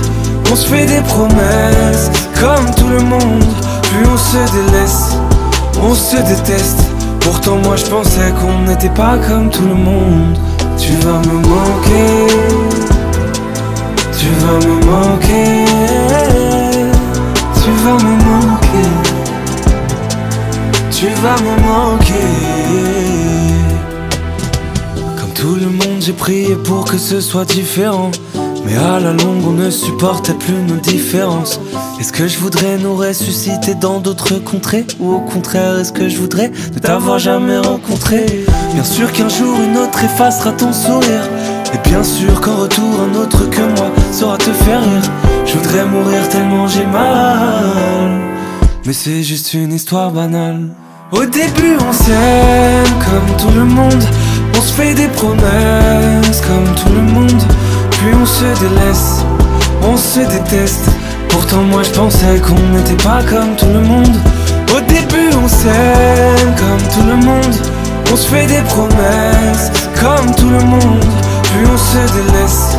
On 0.52 0.56
se 0.58 0.68
fait 0.68 0.86
des 0.86 1.02
promesses 1.04 2.12
comme 2.38 2.76
tout 2.76 2.90
le 2.90 3.00
monde. 3.00 3.69
Puis 3.90 4.06
on 4.06 4.18
se 4.18 4.38
délaisse, 4.54 5.18
on 5.82 5.94
se 5.94 6.16
déteste. 6.18 6.80
Pourtant, 7.20 7.58
moi 7.58 7.76
je 7.76 7.86
pensais 7.86 8.32
qu'on 8.40 8.70
n'était 8.70 8.90
pas 8.90 9.18
comme 9.18 9.50
tout 9.50 9.68
le 9.68 9.76
monde. 9.76 10.38
Tu 10.78 10.94
vas 11.04 11.20
me 11.20 11.34
manquer. 11.48 12.28
Tu 14.20 14.28
vas 14.46 14.60
me 14.68 14.76
manquer, 14.86 15.66
tu 17.64 17.72
vas 17.84 17.94
me 17.94 18.14
manquer, 18.30 18.90
tu 20.92 21.08
vas 21.22 21.38
me 21.42 21.54
manquer. 21.62 22.32
Comme 25.18 25.34
tout 25.34 25.56
le 25.56 25.68
monde, 25.68 26.02
j'ai 26.02 26.14
prié 26.14 26.56
pour 26.56 26.84
que 26.86 26.98
ce 26.98 27.22
soit 27.22 27.46
différent. 27.46 28.12
Mais 28.70 28.78
à 28.78 29.00
la 29.00 29.14
longue, 29.14 29.48
on 29.48 29.52
ne 29.52 29.72
supportait 29.72 30.34
plus 30.34 30.62
nos 30.68 30.76
différences. 30.76 31.60
Est-ce 32.00 32.14
que 32.14 32.28
je 32.28 32.38
voudrais 32.38 32.78
nous 32.78 32.96
ressusciter 32.96 33.74
dans 33.74 34.00
d'autres 34.00 34.36
contrées? 34.36 34.86
Ou 35.00 35.14
au 35.14 35.20
contraire, 35.22 35.80
est-ce 35.80 35.92
que 35.92 36.08
je 36.08 36.18
voudrais 36.18 36.52
ne 36.74 36.80
t'avoir 36.80 37.18
jamais 37.18 37.58
rencontré? 37.58 38.46
Bien 38.74 38.84
sûr 38.84 39.12
qu'un 39.12 39.30
jour, 39.30 39.58
une 39.60 39.78
autre 39.78 40.04
effacera 40.04 40.52
ton 40.52 40.72
sourire. 40.72 41.24
Et 41.74 41.90
bien 41.90 42.04
sûr 42.04 42.40
qu'en 42.42 42.58
retour, 42.58 42.84
un 43.12 43.18
autre 43.18 43.50
que 43.50 43.62
moi 43.62 43.90
saura 44.12 44.38
te 44.38 44.52
faire 44.52 44.82
rire. 44.82 45.12
Je 45.46 45.54
voudrais 45.58 45.86
mourir 45.86 46.30
tellement 46.30 46.68
j'ai 46.68 46.86
mal. 46.86 48.22
Mais 48.86 48.94
c'est 48.94 49.24
juste 49.24 49.56
une 49.56 49.74
histoire 49.74 50.12
banale. 50.12 50.70
Au 51.12 51.26
début, 51.26 51.76
on 51.80 51.92
s'aime 51.92 52.94
comme 53.00 53.38
tout 53.38 53.58
le 53.58 53.66
monde. 53.66 54.04
On 54.56 54.62
se 54.62 54.74
fait 54.74 54.94
des 54.94 55.08
promesses 55.08 56.42
comme 56.42 56.76
tout 56.76 56.94
le 56.94 57.02
monde. 57.02 57.44
Puis 58.00 58.14
on 58.14 58.26
se 58.26 58.46
délaisse, 58.62 59.26
on 59.84 59.98
se 59.98 60.22
déteste. 60.22 60.90
Pourtant 61.28 61.64
moi 61.64 61.84
je 61.84 61.90
pensais 61.92 62.40
qu'on 62.40 62.56
n'était 62.74 63.04
pas 63.04 63.22
comme 63.30 63.58
tout 63.58 63.66
le 63.66 63.82
monde. 63.82 64.16
Au 64.74 64.80
début 64.80 65.36
on 65.44 65.48
s'aime 65.50 66.56
comme 66.58 66.88
tout 66.94 67.06
le 67.06 67.18
monde. 67.18 67.56
On 68.10 68.16
se 68.16 68.28
fait 68.30 68.48
des 68.48 68.62
promesses 68.62 69.70
comme 70.00 70.34
tout 70.34 70.50
le 70.50 70.64
monde. 70.64 71.04
Puis 71.44 71.66
on 71.74 71.78
se 71.78 72.14
délaisse, 72.14 72.78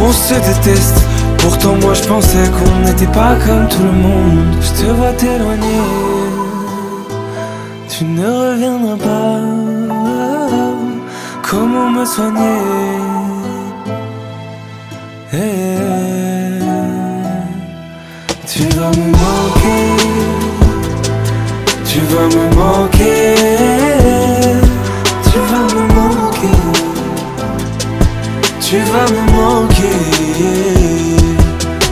on 0.00 0.10
se 0.10 0.34
déteste. 0.34 1.04
Pourtant 1.36 1.74
moi 1.82 1.92
je 1.92 2.04
pensais 2.04 2.50
qu'on 2.56 2.86
n'était 2.86 3.12
pas 3.12 3.34
comme 3.46 3.68
tout 3.68 3.82
le 3.82 3.92
monde. 3.92 4.56
Je 4.62 4.82
te 4.82 4.90
vois 4.90 5.12
t'éloigner, 5.12 5.82
tu 7.90 8.04
ne 8.06 8.26
reviendras 8.26 8.96
pas. 8.96 9.40
Comment 11.42 11.90
me 11.90 12.06
soigner? 12.06 13.05
즐거움은 18.44 19.12
뭐게 19.12 19.96
즐거움은 21.84 22.50
뭐게 22.50 23.34
즐거움은 25.24 25.88
뭐게 25.88 26.46
즐거움은 28.60 29.26
뭐게 29.26 29.80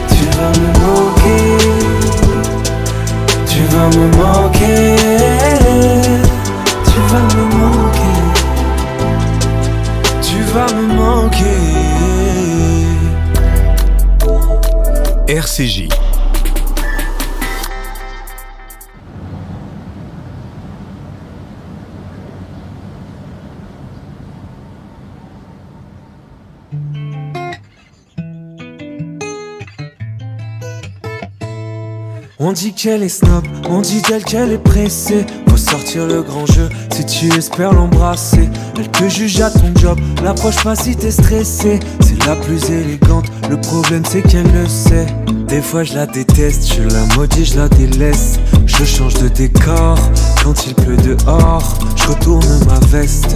즐거움은 0.07 0.73
뭐게 0.79 1.57
즐거움은 3.45 4.11
뭐게. 4.11 4.44
On 15.57 15.61
dit 32.51 32.73
qu'elle 32.73 33.03
est 33.03 33.07
snob, 33.07 33.45
on 33.69 33.79
dit 33.79 34.01
qu'elle 34.01 34.51
est 34.51 34.57
pressée. 34.57 35.25
Le 35.75 36.21
grand 36.21 36.45
jeu 36.45 36.69
si 36.93 37.05
tu 37.05 37.37
espères 37.37 37.73
l'embrasser. 37.73 38.49
Elle 38.77 38.89
te 38.89 39.09
juge 39.09 39.41
à 39.41 39.49
ton 39.49 39.73
job, 39.75 39.99
l'approche 40.23 40.63
pas 40.63 40.75
si 40.75 40.95
t'es 40.95 41.11
stressé. 41.11 41.81
C'est 41.99 42.25
la 42.25 42.35
plus 42.37 42.69
élégante, 42.69 43.25
le 43.49 43.59
problème 43.59 44.03
c'est 44.07 44.21
qu'elle 44.21 44.49
le 44.53 44.67
sait. 44.67 45.05
Des 45.47 45.61
fois 45.61 45.83
je 45.83 45.95
la 45.95 46.05
déteste, 46.05 46.73
je 46.73 46.81
la 46.81 47.15
maudis, 47.15 47.45
je 47.45 47.57
la 47.57 47.67
délaisse. 47.67 48.39
Je 48.65 48.85
change 48.85 49.15
de 49.15 49.27
décor 49.27 49.97
quand 50.43 50.65
il 50.65 50.75
pleut 50.75 50.97
dehors. 50.97 51.77
Je 51.97 52.07
retourne 52.07 52.59
ma 52.67 52.79
veste. 52.87 53.35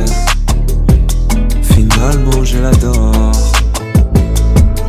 Finalement 1.62 2.44
je 2.44 2.58
l'adore. 2.58 3.32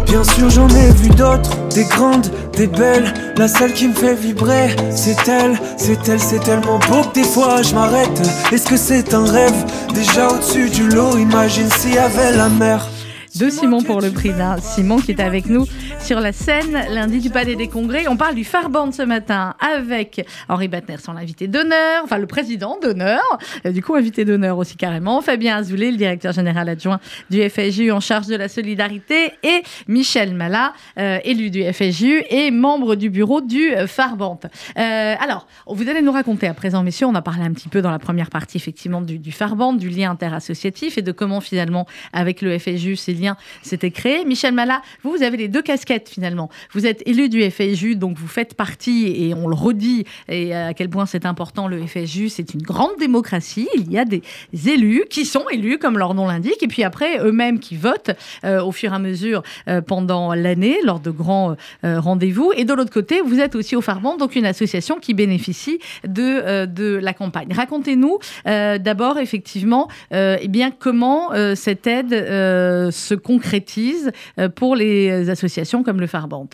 Bien 0.07 0.25
sûr 0.25 0.51
j'en 0.51 0.69
ai 0.69 0.93
vu 0.93 1.09
d'autres, 1.11 1.57
des 1.75 1.85
grandes, 1.85 2.31
des 2.53 2.67
belles. 2.67 3.13
La 3.37 3.49
seule 3.49 3.73
qui 3.73 3.89
me 3.89 3.95
fait 3.95 4.15
vibrer, 4.15 4.77
c'est 4.91 5.29
elle, 5.29 5.59
c'est 5.77 6.09
elle, 6.09 6.21
c'est 6.21 6.41
tellement 6.41 6.79
beau 6.89 7.03
que 7.03 7.15
des 7.15 7.25
fois 7.25 7.63
je 7.63 7.75
m'arrête. 7.75 8.21
Est-ce 8.53 8.67
que 8.67 8.77
c'est 8.77 9.15
un 9.15 9.25
rêve? 9.25 9.65
Déjà 9.95 10.29
au-dessus 10.29 10.69
du 10.71 10.89
lot, 10.89 11.17
imagine 11.19 11.71
s'il 11.71 11.95
y 11.95 11.99
avait 11.99 12.37
la 12.37 12.49
mer. 12.49 12.89
de 13.37 13.49
Simon 13.49 13.83
pour 13.83 14.01
le 14.01 14.11
prix 14.11 14.33
d'un. 14.33 14.57
Simon 14.61 14.99
qui 14.99 15.13
est 15.13 15.21
avec 15.21 15.47
nous 15.47 15.65
sur 16.03 16.21
la 16.21 16.33
scène 16.33 16.73
lundi 16.91 17.21
du 17.21 17.31
Palais 17.31 17.57
des 17.57 17.69
Congrès. 17.69 18.07
On 18.09 18.17
parle 18.17 18.35
du 18.35 18.45
Farband 18.45 18.91
ce 18.93 19.03
matin 19.03 19.55
avec 19.61 20.27
Henri 20.49 20.69
Batner, 20.69 20.97
son 20.99 21.17
invité 21.17 21.47
d'honneur, 21.47 22.03
enfin 22.05 22.19
le 22.19 22.27
président 22.27 22.79
d'honneur, 22.81 23.23
euh, 23.67 23.73
du 23.73 23.83
coup 23.83 23.95
invité 23.95 24.25
d'honneur 24.25 24.59
aussi 24.59 24.77
carrément, 24.77 25.21
Fabien 25.21 25.57
Azoulay, 25.57 25.91
le 25.91 25.97
directeur 25.97 26.33
général 26.33 26.69
adjoint 26.69 27.01
du 27.29 27.49
FSJU 27.49 27.91
en 27.93 28.01
charge 28.01 28.27
de 28.27 28.37
la 28.37 28.49
solidarité 28.49 29.33
et 29.43 29.63
Michel 29.89 30.35
Malat, 30.35 30.73
euh, 30.99 31.19
élu 31.25 31.51
du 31.51 31.63
FSJU 31.63 32.23
et 32.31 32.51
membre 32.51 32.95
du 32.95 33.11
bureau 33.11 33.41
du 33.41 33.71
Farband. 33.87 34.41
Euh, 34.79 35.15
alors, 35.21 35.47
vous 35.67 35.89
allez 35.89 36.03
nous 36.03 36.13
raconter 36.13 36.47
à 36.47 36.55
présent, 36.55 36.83
messieurs, 36.83 37.07
on 37.07 37.15
a 37.15 37.23
parlé 37.23 37.43
un 37.43 37.53
petit 37.53 37.69
peu 37.69 37.83
dans 37.83 37.91
la 37.91 37.99
première 37.99 38.31
partie 38.31 38.57
effectivement 38.57 39.01
du, 39.01 39.19
du 39.19 39.33
Farband, 39.33 39.75
du 39.75 39.89
lien 39.89 40.11
interassociatif 40.11 40.99
et 40.99 41.03
de 41.03 41.13
comment 41.13 41.41
finalement 41.41 41.87
avec 42.13 42.43
le 42.43 42.59
FSJU 42.59 42.97
ces 42.97 43.15
liens 43.15 43.37
s'étaient 43.63 43.91
créés. 43.91 44.25
Michel 44.25 44.55
Malat, 44.55 44.83
vous, 45.03 45.11
vous 45.11 45.23
avez 45.23 45.37
les 45.37 45.49
deux 45.49 45.63
casquettes 45.63 45.90
finalement. 46.09 46.49
Vous 46.73 46.87
êtes 46.87 47.03
élu 47.07 47.29
du 47.29 47.43
FSJU, 47.51 47.97
donc 47.97 48.17
vous 48.17 48.29
faites 48.29 48.55
partie, 48.55 49.07
et 49.07 49.35
on 49.35 49.49
le 49.49 49.55
redit, 49.55 50.05
et 50.29 50.55
à 50.55 50.75
quel 50.75 50.89
point 50.89 51.07
c'est 51.07 51.27
important, 51.27 51.69
le 51.69 51.87
FSJU, 51.87 52.29
c'est 52.29 52.55
une 52.55 52.63
grande 52.63 52.97
démocratie. 52.99 53.69
Il 53.75 53.91
y 53.91 53.99
a 53.99 54.05
des 54.05 54.23
élus 54.69 55.05
qui 55.11 55.25
sont 55.25 55.49
élus, 55.51 55.79
comme 55.79 55.99
leur 55.99 56.15
nom 56.15 56.27
l'indique, 56.27 56.63
et 56.63 56.69
puis 56.69 56.85
après, 56.85 57.19
eux-mêmes 57.19 57.59
qui 57.59 57.77
votent 57.77 58.11
euh, 58.45 58.63
au 58.63 58.73
fur 58.73 58.93
et 58.93 58.97
à 58.97 58.99
mesure 58.99 59.43
euh, 59.69 59.81
pendant 59.81 60.35
l'année, 60.35 60.79
lors 60.85 61.01
de 61.01 61.11
grands 61.11 61.57
euh, 61.85 62.01
rendez-vous. 62.01 62.53
Et 62.57 62.65
de 62.65 62.73
l'autre 62.73 62.93
côté, 62.93 63.21
vous 63.21 63.41
êtes 63.41 63.55
aussi 63.55 63.77
au 63.77 63.81
Farband, 63.81 64.17
donc 64.17 64.37
une 64.37 64.47
association 64.47 64.99
qui 64.99 65.15
bénéficie 65.15 65.79
de, 66.07 66.99
la 67.01 67.13
campagne. 67.13 67.53
Racontez-nous 67.53 68.19
d'abord, 68.45 69.19
effectivement, 69.19 69.89
eh 70.13 70.49
bien, 70.49 70.71
comment 70.71 71.31
cette 71.55 71.87
aide 71.87 72.11
se 72.11 73.15
concrétise 73.15 74.11
pour 74.55 74.77
les 74.77 75.31
associations 75.31 75.80
comme 75.83 76.01
le 76.01 76.07
Farband. 76.07 76.49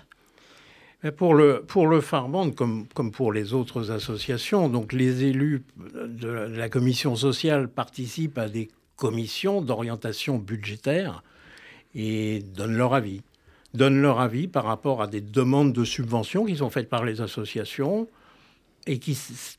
Pour 1.17 1.35
le, 1.35 1.63
pour 1.67 1.87
le 1.87 2.01
Farband, 2.01 2.51
comme, 2.51 2.87
comme 2.95 3.13
pour 3.13 3.33
les 3.33 3.53
autres 3.53 3.91
associations, 3.93 4.69
donc 4.69 4.93
les 4.93 5.25
élus 5.25 5.63
de 5.77 6.29
la 6.29 6.69
commission 6.69 7.15
sociale 7.15 7.69
participent 7.69 8.39
à 8.39 8.49
des 8.49 8.69
commissions 8.97 9.61
d'orientation 9.61 10.39
budgétaire 10.39 11.23
et 11.95 12.43
donnent 12.57 12.77
leur 12.77 12.95
avis. 12.95 13.23
Donnent 13.75 14.01
leur 14.01 14.21
avis 14.21 14.49
par 14.49 14.65
rapport 14.65 15.03
à 15.03 15.07
des 15.07 15.21
demandes 15.21 15.73
de 15.73 15.85
subventions 15.85 16.47
qui 16.47 16.57
sont 16.57 16.71
faites 16.71 16.89
par 16.89 17.05
les 17.05 17.21
associations 17.21 18.09
et 18.87 18.99
qui, 18.99 19.19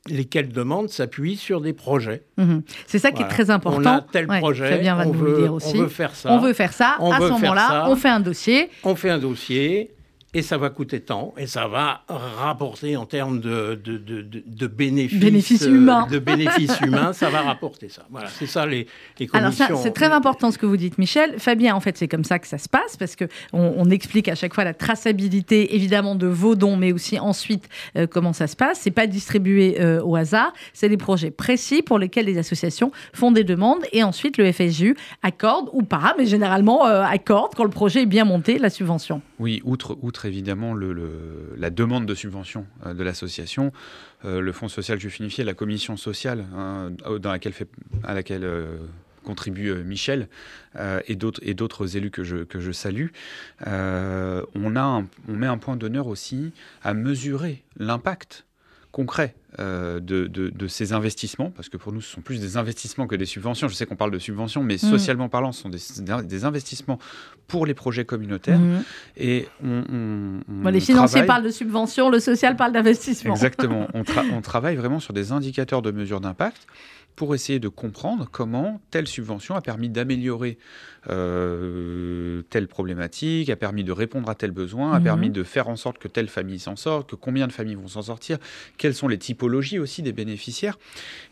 lesquelles 0.09 0.49
demandes 0.51 0.89
s'appuient 0.89 1.35
sur 1.35 1.59
des 1.61 1.73
projets. 1.73 2.23
Mhm. 2.37 2.61
C'est 2.85 2.99
ça 2.99 3.09
qui 3.11 3.17
Voilà. 3.17 3.29
est 3.29 3.33
très 3.35 3.49
important. 3.49 3.81
On 3.95 3.97
a 3.97 4.01
tel 4.11 4.27
Ouais, 4.29 4.39
projet, 4.39 4.89
on, 4.91 5.05
nous 5.05 5.13
veut, 5.13 5.31
le 5.35 5.41
dire 5.41 5.53
aussi. 5.53 5.73
on 5.77 5.81
veut 5.81 5.87
faire 5.89 6.15
ça. 6.15 6.31
On 6.31 6.39
veut 6.39 6.53
faire 6.53 6.73
ça. 6.73 6.95
On 6.99 7.11
à 7.11 7.19
ce 7.19 7.23
moment-là, 7.29 7.89
on 7.89 7.95
fait 7.95 8.09
un 8.09 8.19
dossier. 8.21 8.69
on 8.83 8.95
fait 8.95 9.09
un 9.09 9.19
dossier 9.19 9.91
et 10.33 10.41
ça 10.41 10.57
va 10.57 10.69
coûter 10.69 10.99
tant 10.99 11.33
et 11.37 11.47
ça 11.47 11.67
va 11.67 12.03
rapporter 12.09 12.97
en 12.97 13.05
termes 13.05 13.39
de, 13.39 13.79
de, 13.81 13.97
de, 13.97 14.67
bénéfices, 14.67 15.19
Bénéfices 15.19 15.63
euh, 15.63 15.71
humains. 15.71 16.05
de 16.11 16.19
bénéfices 16.19 16.79
humains, 16.85 17.13
ça 17.13 17.29
va 17.29 17.41
rapporter 17.41 17.87
ça. 17.87 18.05
Voilà, 18.11 18.27
c'est 18.27 18.45
ça 18.45 18.65
les, 18.65 18.87
les 19.19 19.29
Alors 19.31 19.53
ça, 19.53 19.67
commissions. 19.67 19.83
c'est 19.83 19.93
très 19.93 20.11
important 20.11 20.51
ce 20.51 20.57
que 20.57 20.65
vous 20.65 20.75
dites, 20.75 20.97
Michel. 20.97 21.35
Fabien, 21.39 21.75
en 21.75 21.79
fait, 21.79 21.97
c'est 21.97 22.09
comme 22.09 22.25
ça 22.25 22.39
que 22.39 22.47
ça 22.47 22.57
se 22.57 22.67
passe 22.67 22.97
parce 22.97 23.15
que 23.15 23.25
on, 23.53 23.87
explique 23.89 24.27
à 24.27 24.35
chaque 24.35 24.53
fois 24.53 24.65
la 24.65 24.73
traçabilité, 24.73 25.73
évidemment, 25.75 26.15
de 26.15 26.27
vos 26.27 26.55
dons, 26.55 26.75
mais 26.75 26.91
aussi 26.91 27.17
ensuite 27.19 27.69
euh, 27.95 28.05
comment 28.05 28.33
ça 28.33 28.47
se 28.47 28.57
passe. 28.57 28.79
C'est 28.81 28.91
pas 28.91 29.07
distribué 29.07 29.79
euh, 29.79 30.01
au 30.03 30.17
hasard. 30.17 30.51
C'est 30.73 30.89
des 30.89 30.97
projets 30.97 31.31
précis 31.31 31.81
pour 31.81 31.97
lesquels 31.99 32.25
les 32.25 32.37
associations 32.37 32.91
font 33.13 33.31
des 33.31 33.45
demandes 33.45 33.83
et 33.93 34.03
ensuite 34.03 34.37
le 34.37 34.51
FSJU 34.51 34.97
accorde 35.23 35.69
ou 35.71 35.83
pas, 35.83 36.15
mais 36.17 36.25
généralement 36.25 36.85
euh, 36.85 37.01
accorde 37.03 37.55
quand 37.55 37.63
le 37.63 37.69
projet 37.69 38.01
est 38.01 38.05
bien 38.05 38.25
monté 38.25 38.59
la 38.59 38.69
subvention. 38.69 39.21
Oui, 39.39 39.61
outre, 39.63 39.97
outre 40.01 40.26
évidemment 40.27 40.75
la 40.75 41.69
demande 41.69 42.05
de 42.05 42.15
subvention 42.15 42.65
euh, 42.85 42.93
de 42.93 43.03
l'association, 43.03 43.71
euh, 44.25 44.41
le 44.41 44.51
Fonds 44.51 44.67
social 44.67 44.99
juif 44.99 45.19
unifié, 45.19 45.43
la 45.43 45.53
commission 45.53 45.97
sociale 45.97 46.45
hein, 46.55 46.91
à 48.03 48.13
laquelle 48.13 48.43
euh, 48.43 48.77
contribue 49.23 49.73
Michel 49.83 50.29
et 51.05 51.15
d'autres 51.15 51.97
élus 51.97 52.11
que 52.11 52.23
je, 52.23 52.71
salue, 52.71 53.07
on 53.65 55.05
met 55.27 55.47
un 55.47 55.57
point 55.57 55.75
d'honneur 55.75 56.07
aussi 56.07 56.53
à 56.81 56.93
mesurer 56.93 57.65
l'impact 57.77 58.45
concret 58.93 59.35
euh, 59.59 59.99
de, 60.01 60.27
de- 60.27 60.49
de 60.49 60.67
ces 60.67 60.91
investissements, 60.91 61.51
parce 61.51 61.69
que 61.69 61.77
pour 61.77 61.93
nous, 61.93 62.01
ce 62.01 62.11
sont 62.11 62.21
plus 62.21 62.41
des 62.41 62.57
investissements 62.57 63.07
que 63.07 63.15
des 63.15 63.25
subventions. 63.25 63.67
Je 63.69 63.73
sais 63.75 63.85
qu'on 63.85 63.95
parle 63.95 64.11
de 64.11 64.19
subventions, 64.19 64.61
mais 64.61 64.73
Mhm. 64.75 64.89
socialement 64.89 65.29
parlant, 65.29 65.51
ce 65.53 65.61
sont 65.61 65.69
des, 65.69 65.79
des 66.25 66.43
investissements 66.45 66.99
pour 67.47 67.65
les 67.65 67.73
projets 67.73 68.03
communautaires. 68.03 68.59
Mhm. 68.59 68.83
Et 69.15 69.47
on, 69.63 69.83
on- 69.89 70.39
on 70.49 70.63
Bon, 70.63 70.69
les 70.69 70.81
financiers 70.81 71.21
travaille- 71.21 71.27
parlent 71.27 71.43
de 71.45 71.49
subvention, 71.51 72.09
le 72.09 72.19
social 72.19 72.55
parle 72.57 72.73
d'investissement. 72.73 73.33
Exactement. 73.33 73.87
On, 73.93 74.01
tra- 74.03 74.29
on 74.33 74.41
travaille 74.41 74.75
vraiment 74.75 74.99
sur 74.99 75.13
des 75.13 75.31
indicateurs 75.31 75.81
de 75.81 75.91
mesure 75.91 76.19
d'impact 76.19 76.67
pour 77.15 77.33
essayer 77.33 77.59
de 77.59 77.67
comprendre 77.69 78.27
comment 78.31 78.79
telle 78.91 79.07
subvention 79.07 79.55
a 79.55 79.61
permis 79.61 79.89
d'améliorer 79.89 80.57
euh, 81.09 82.41
telle 82.49 82.67
problématique, 82.67 83.49
a 83.49 83.55
permis 83.55 83.83
de 83.83 83.91
répondre 83.91 84.29
à 84.29 84.35
tel 84.35 84.51
besoin, 84.51 84.91
a 84.93 84.99
Mhm. 84.99 85.03
permis 85.03 85.29
de 85.29 85.43
faire 85.43 85.67
en 85.69 85.75
sorte 85.75 85.97
que 85.99 86.07
telle 86.07 86.27
famille 86.27 86.59
s'en 86.59 86.75
sorte, 86.75 87.09
que 87.09 87.15
combien 87.15 87.47
de 87.47 87.53
familles 87.53 87.75
vont 87.75 87.87
s'en 87.87 88.01
sortir, 88.01 88.37
quels 88.77 88.93
sont 88.93 89.07
les 89.07 89.17
typologies 89.17 89.36
typologie 89.37 89.77
aussi 89.77 90.01
des 90.01 90.13
bénéficiaires. 90.13 90.79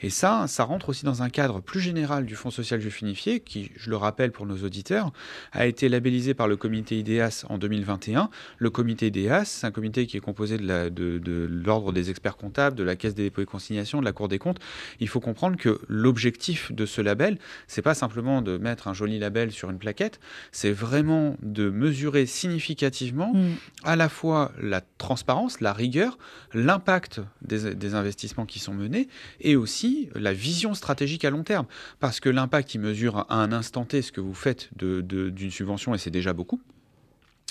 Et 0.01 0.11
ça, 0.11 0.45
ça 0.47 0.63
rentre 0.63 0.89
aussi 0.89 1.05
dans 1.05 1.23
un 1.23 1.29
cadre 1.29 1.59
plus 1.59 1.79
général 1.79 2.25
du 2.25 2.35
Fonds 2.35 2.51
social 2.51 2.79
juif 2.79 3.01
unifié, 3.01 3.39
qui, 3.39 3.71
je 3.75 3.89
le 3.89 3.97
rappelle 3.97 4.31
pour 4.31 4.45
nos 4.45 4.57
auditeurs, 4.57 5.11
a 5.51 5.65
été 5.65 5.89
labellisé 5.89 6.35
par 6.35 6.47
le 6.47 6.55
comité 6.55 6.99
IDEAS 6.99 7.45
en 7.49 7.57
2021. 7.57 8.29
Le 8.59 8.69
comité 8.69 9.07
IDEAS, 9.07 9.45
c'est 9.45 9.65
un 9.65 9.71
comité 9.71 10.05
qui 10.05 10.17
est 10.17 10.19
composé 10.19 10.59
de 10.59 11.47
l'ordre 11.49 11.91
des 11.91 12.11
experts 12.11 12.37
comptables, 12.37 12.75
de 12.75 12.83
la 12.83 12.95
Caisse 12.95 13.15
des 13.15 13.23
dépôts 13.23 13.41
et 13.41 13.45
consignations, 13.45 14.01
de 14.01 14.05
la 14.05 14.11
Cour 14.11 14.27
des 14.27 14.37
comptes. 14.37 14.59
Il 14.99 15.07
faut 15.07 15.19
comprendre 15.19 15.57
que 15.57 15.79
l'objectif 15.87 16.71
de 16.71 16.85
ce 16.85 17.01
label, 17.01 17.39
c'est 17.65 17.81
pas 17.81 17.95
simplement 17.95 18.43
de 18.43 18.57
mettre 18.57 18.87
un 18.87 18.93
joli 18.93 19.17
label 19.17 19.51
sur 19.51 19.71
une 19.71 19.79
plaquette, 19.79 20.19
c'est 20.51 20.71
vraiment 20.71 21.37
de 21.41 21.71
mesurer 21.71 22.27
significativement 22.27 23.33
mm. 23.33 23.53
à 23.83 23.95
la 23.95 24.09
fois 24.09 24.51
la 24.61 24.81
transparence, 24.99 25.59
la 25.59 25.73
rigueur, 25.73 26.19
l'impact 26.53 27.21
des, 27.41 27.94
investissements 27.95 28.45
qui 28.45 28.59
sont 28.59 28.73
menés 28.73 29.07
et 29.41 29.55
aussi 29.55 30.09
la 30.15 30.33
vision 30.33 30.73
stratégique 30.73 31.25
à 31.25 31.29
long 31.29 31.43
terme. 31.43 31.65
Parce 31.99 32.19
que 32.19 32.29
l'impact, 32.29 32.75
il 32.75 32.79
mesure 32.79 33.25
à 33.29 33.35
un 33.35 33.51
instant 33.51 33.85
T 33.85 34.01
ce 34.01 34.11
que 34.11 34.21
vous 34.21 34.33
faites 34.33 34.69
d'une 34.77 35.51
subvention 35.51 35.95
et 35.95 35.97
c'est 35.97 36.11
déjà 36.11 36.33
beaucoup. 36.33 36.61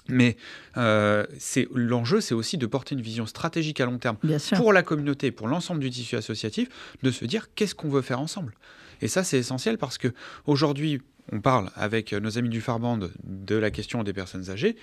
Mais 0.08 0.36
euh, 0.76 1.24
l'enjeu, 1.74 2.20
c'est 2.20 2.34
aussi 2.34 2.58
de 2.58 2.66
porter 2.66 2.94
une 2.94 3.00
vision 3.00 3.26
stratégique 3.26 3.80
à 3.80 3.86
long 3.86 3.98
terme 3.98 4.18
pour 4.54 4.72
la 4.72 4.82
communauté, 4.82 5.30
pour 5.30 5.48
l'ensemble 5.48 5.80
du 5.80 5.90
tissu 5.90 6.16
associatif, 6.16 6.68
de 7.02 7.10
se 7.10 7.24
dire 7.24 7.48
qu'est-ce 7.54 7.74
qu'on 7.74 7.88
veut 7.88 8.02
faire 8.02 8.20
ensemble. 8.20 8.54
Et 9.00 9.08
ça, 9.08 9.24
c'est 9.24 9.38
essentiel 9.38 9.78
parce 9.78 9.96
que 9.96 10.08
aujourd'hui, 10.46 11.00
on 11.32 11.40
parle 11.40 11.70
avec 11.74 12.12
nos 12.12 12.36
amis 12.38 12.50
du 12.50 12.60
Farband 12.60 12.98
de 13.24 13.54
la 13.54 13.70
question 13.70 14.02
des 14.02 14.12
personnes 14.12 14.50
âgées 14.50 14.76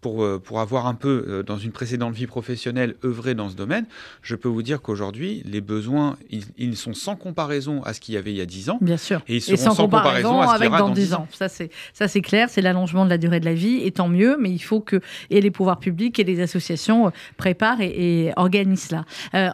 pour, 0.00 0.22
euh, 0.22 0.38
pour 0.38 0.60
avoir 0.60 0.86
un 0.86 0.94
peu, 0.94 1.24
euh, 1.26 1.42
dans 1.42 1.58
une 1.58 1.72
précédente 1.72 2.14
vie 2.14 2.26
professionnelle, 2.26 2.96
œuvré 3.04 3.34
dans 3.34 3.48
ce 3.48 3.56
domaine, 3.56 3.86
je 4.22 4.34
peux 4.34 4.48
vous 4.48 4.62
dire 4.62 4.82
qu'aujourd'hui, 4.82 5.42
les 5.44 5.60
besoins, 5.60 6.16
ils, 6.58 6.76
sont 6.76 6.92
sans 6.92 7.16
comparaison 7.16 7.82
à 7.82 7.94
ce 7.94 8.00
qu'il 8.00 8.14
y 8.14 8.18
avait 8.18 8.32
il 8.32 8.36
y 8.36 8.40
a 8.40 8.46
10 8.46 8.70
ans. 8.70 8.78
Bien 8.80 8.98
sûr. 8.98 9.22
Et 9.26 9.36
ils 9.36 9.40
seront 9.40 9.74
sans, 9.74 9.88
comparaison, 9.88 10.40
à 10.40 10.48
ce 10.48 10.54
avec 10.54 10.70
dans, 10.70 10.90
10 10.90 11.14
ans. 11.14 11.26
Ça, 11.32 11.48
c'est, 11.48 11.70
ça, 11.94 12.08
c'est 12.08 12.20
clair, 12.20 12.48
c'est 12.50 12.60
l'allongement 12.60 13.04
de 13.04 13.10
la 13.10 13.18
durée 13.18 13.40
de 13.40 13.46
la 13.46 13.54
vie, 13.54 13.80
et 13.82 13.90
tant 13.90 14.08
mieux, 14.08 14.36
mais 14.38 14.50
il 14.50 14.58
faut 14.58 14.80
que 14.80 15.00
et 15.30 15.40
les 15.40 15.50
pouvoirs 15.50 15.78
publics 15.78 16.18
et 16.18 16.24
les 16.24 16.40
associations 16.40 17.06
euh, 17.06 17.10
préparent 17.36 17.80
et, 17.80 18.32
organisent 18.36 18.88
cela. 18.88 19.04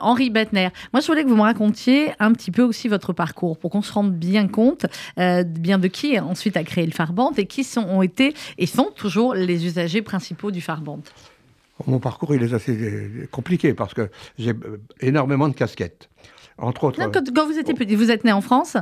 Henri 0.01 0.31
Bettner, 0.31 0.69
moi, 0.93 1.01
je 1.01 1.07
voulais 1.07 1.25
que 1.25 1.29
vous 1.29 1.37
me 1.37 1.43
racontiez 1.43 2.13
un 2.19 2.33
petit 2.33 2.51
peu 2.51 2.63
aussi 2.63 2.89
votre 2.89 3.13
parcours, 3.13 3.59
pour 3.59 3.71
qu'on 3.71 3.83
se 3.83 3.93
rende 3.93 4.13
bien 4.13 4.49
compte 4.49 4.87
bien 5.17 5.79
de 5.79 5.89
qui 5.89 6.19
ensuite 6.19 6.57
a 6.57 6.65
créé 6.65 6.87
le 6.87 6.93
Farband 6.93 7.33
et 7.37 7.47
qui 7.47 7.65
sont, 7.65 7.83
ont 7.83 8.03
été 8.03 8.35
et 8.59 8.67
sont 8.67 8.91
toujours 8.95 9.35
les 9.35 9.67
usagers 9.67 10.03
principaux 10.03 10.32
du 10.51 10.61
Farband 10.61 11.03
Mon 11.87 11.99
parcours, 11.99 12.35
il 12.35 12.43
est 12.43 12.53
assez 12.53 13.29
compliqué 13.31 13.75
parce 13.75 13.95
que 13.95 14.11
j'ai 14.39 14.51
euh, 14.51 14.81
énormément 15.01 15.49
de 15.49 15.55
casquettes. 15.55 16.09
Entre 16.59 16.85
autres. 16.85 17.11
quand, 17.11 17.47
vous 17.47 17.59
étiez 17.59 17.75
petit, 17.75 17.95
vous 17.95 18.11
êtes 18.11 18.25
né 18.25 18.33
en 18.33 18.41
France? 18.41 18.77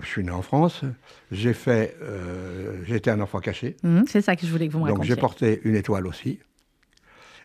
Je 0.00 0.06
suis 0.06 0.24
né 0.24 0.30
en 0.30 0.42
France. 0.42 0.82
J'ai 1.30 1.52
fait, 1.52 1.96
euh, 2.02 2.84
été 2.88 3.10
un 3.10 3.20
enfant 3.20 3.40
caché. 3.40 3.76
Mmh, 3.82 4.02
c'est 4.06 4.22
ça 4.22 4.36
que 4.36 4.46
je 4.46 4.50
voulais 4.50 4.68
que 4.68 4.72
vous 4.72 4.80
me 4.80 4.84
racontiez. 4.84 5.08
Donc 5.08 5.16
j'ai 5.16 5.20
porté 5.20 5.60
une 5.64 5.76
étoile 5.76 6.06
aussi. 6.06 6.40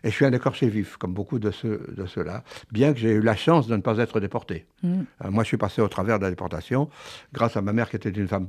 Et 0.04 0.10
je 0.10 0.14
suis 0.14 0.24
un 0.24 0.32
écorché 0.32 0.68
vif, 0.68 0.96
comme 0.96 1.12
beaucoup 1.12 1.38
de 1.38 1.50
ceux 1.50 1.82
de 1.96 2.06
ceux-là, 2.06 2.44
bien 2.70 2.92
que 2.92 3.00
j'ai 3.00 3.10
eu 3.10 3.20
la 3.20 3.34
chance 3.34 3.66
de 3.66 3.76
ne 3.76 3.82
pas 3.82 3.98
être 3.98 4.20
déporté. 4.20 4.66
Mmh. 4.82 5.00
Euh, 5.24 5.30
moi, 5.30 5.42
je 5.42 5.48
suis 5.48 5.56
passé 5.56 5.82
au 5.82 5.88
travers 5.88 6.18
de 6.18 6.24
la 6.24 6.30
déportation 6.30 6.88
grâce 7.32 7.56
à 7.56 7.62
ma 7.62 7.72
mère 7.72 7.90
qui 7.90 7.96
était 7.96 8.10
une 8.10 8.28
femme 8.28 8.48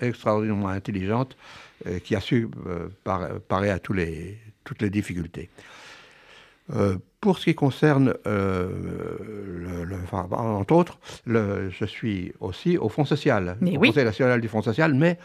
extraordinairement 0.00 0.68
intelligente 0.68 1.36
euh, 1.86 1.98
qui 1.98 2.14
a 2.14 2.20
su 2.20 2.48
euh, 2.66 2.88
parer 3.48 3.70
à 3.70 3.78
tous 3.78 3.94
les, 3.94 4.38
toutes 4.64 4.82
les 4.82 4.90
difficultés. 4.90 5.48
Euh, 6.76 6.98
pour 7.20 7.38
ce 7.38 7.46
qui 7.46 7.54
concerne, 7.54 8.14
le, 8.24 9.96
entre 10.32 10.74
autres, 10.74 10.98
le, 11.26 11.70
je 11.70 11.84
suis 11.84 12.32
aussi 12.40 12.76
au 12.78 12.88
Fonds 12.88 13.04
social, 13.04 13.56
au 13.60 13.78
Conseil 13.78 14.04
national 14.04 14.40
du 14.40 14.48
Fonds 14.48 14.62
social, 14.62 14.94
mais 14.94 15.18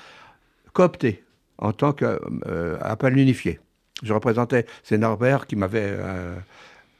coopté 0.73 1.23
en 1.57 1.71
tant 1.71 1.93
qu'appel 1.93 3.17
unifié. 3.17 3.59
Je 4.03 4.13
représentais, 4.13 4.65
c'est 4.83 4.97
Norbert 4.97 5.47
qui 5.47 5.55
m'avait... 5.55 5.97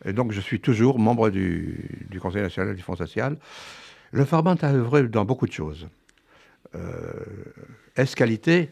et 0.05 0.13
donc 0.13 0.31
je 0.31 0.39
suis 0.39 0.61
toujours 0.61 0.97
membre 0.99 1.29
du, 1.29 2.05
du, 2.09 2.19
Conseil 2.21 2.43
national 2.43 2.75
du 2.75 2.81
Fonds 2.81 2.95
social. 2.95 3.37
Le 4.11 4.23
Farbant 4.23 4.55
a 4.61 4.73
œuvré 4.73 5.03
dans 5.03 5.25
beaucoup 5.25 5.47
de 5.47 5.51
choses. 5.51 5.87
Est-ce-qualité 7.95 8.69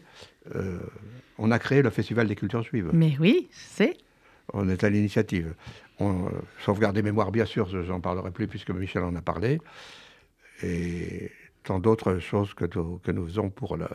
euh, 0.54 0.78
on 1.38 1.50
a 1.50 1.58
créé 1.58 1.82
le 1.82 1.90
Festival 1.90 2.28
des 2.28 2.36
cultures 2.36 2.62
juives. 2.62 2.90
Mais 2.92 3.16
oui, 3.18 3.48
c'est. 3.50 3.96
On 4.52 4.68
est 4.68 4.84
à 4.84 4.90
l'initiative. 4.90 5.54
On, 5.98 6.26
euh, 6.26 6.30
sauvegarde 6.64 6.94
des 6.94 7.02
mémoires, 7.02 7.32
bien 7.32 7.44
sûr, 7.44 7.68
je 7.68 7.78
n'en 7.78 8.00
parlerai 8.00 8.30
plus 8.30 8.46
puisque 8.46 8.70
Michel 8.70 9.02
en 9.02 9.14
a 9.16 9.22
parlé. 9.22 9.60
Et 10.62 11.30
tant 11.64 11.78
d'autres 11.80 12.18
choses 12.18 12.54
que, 12.54 12.66
que, 12.66 13.10
nous 13.10 13.26
faisons 13.26 13.50
pour, 13.50 13.76
le, 13.76 13.86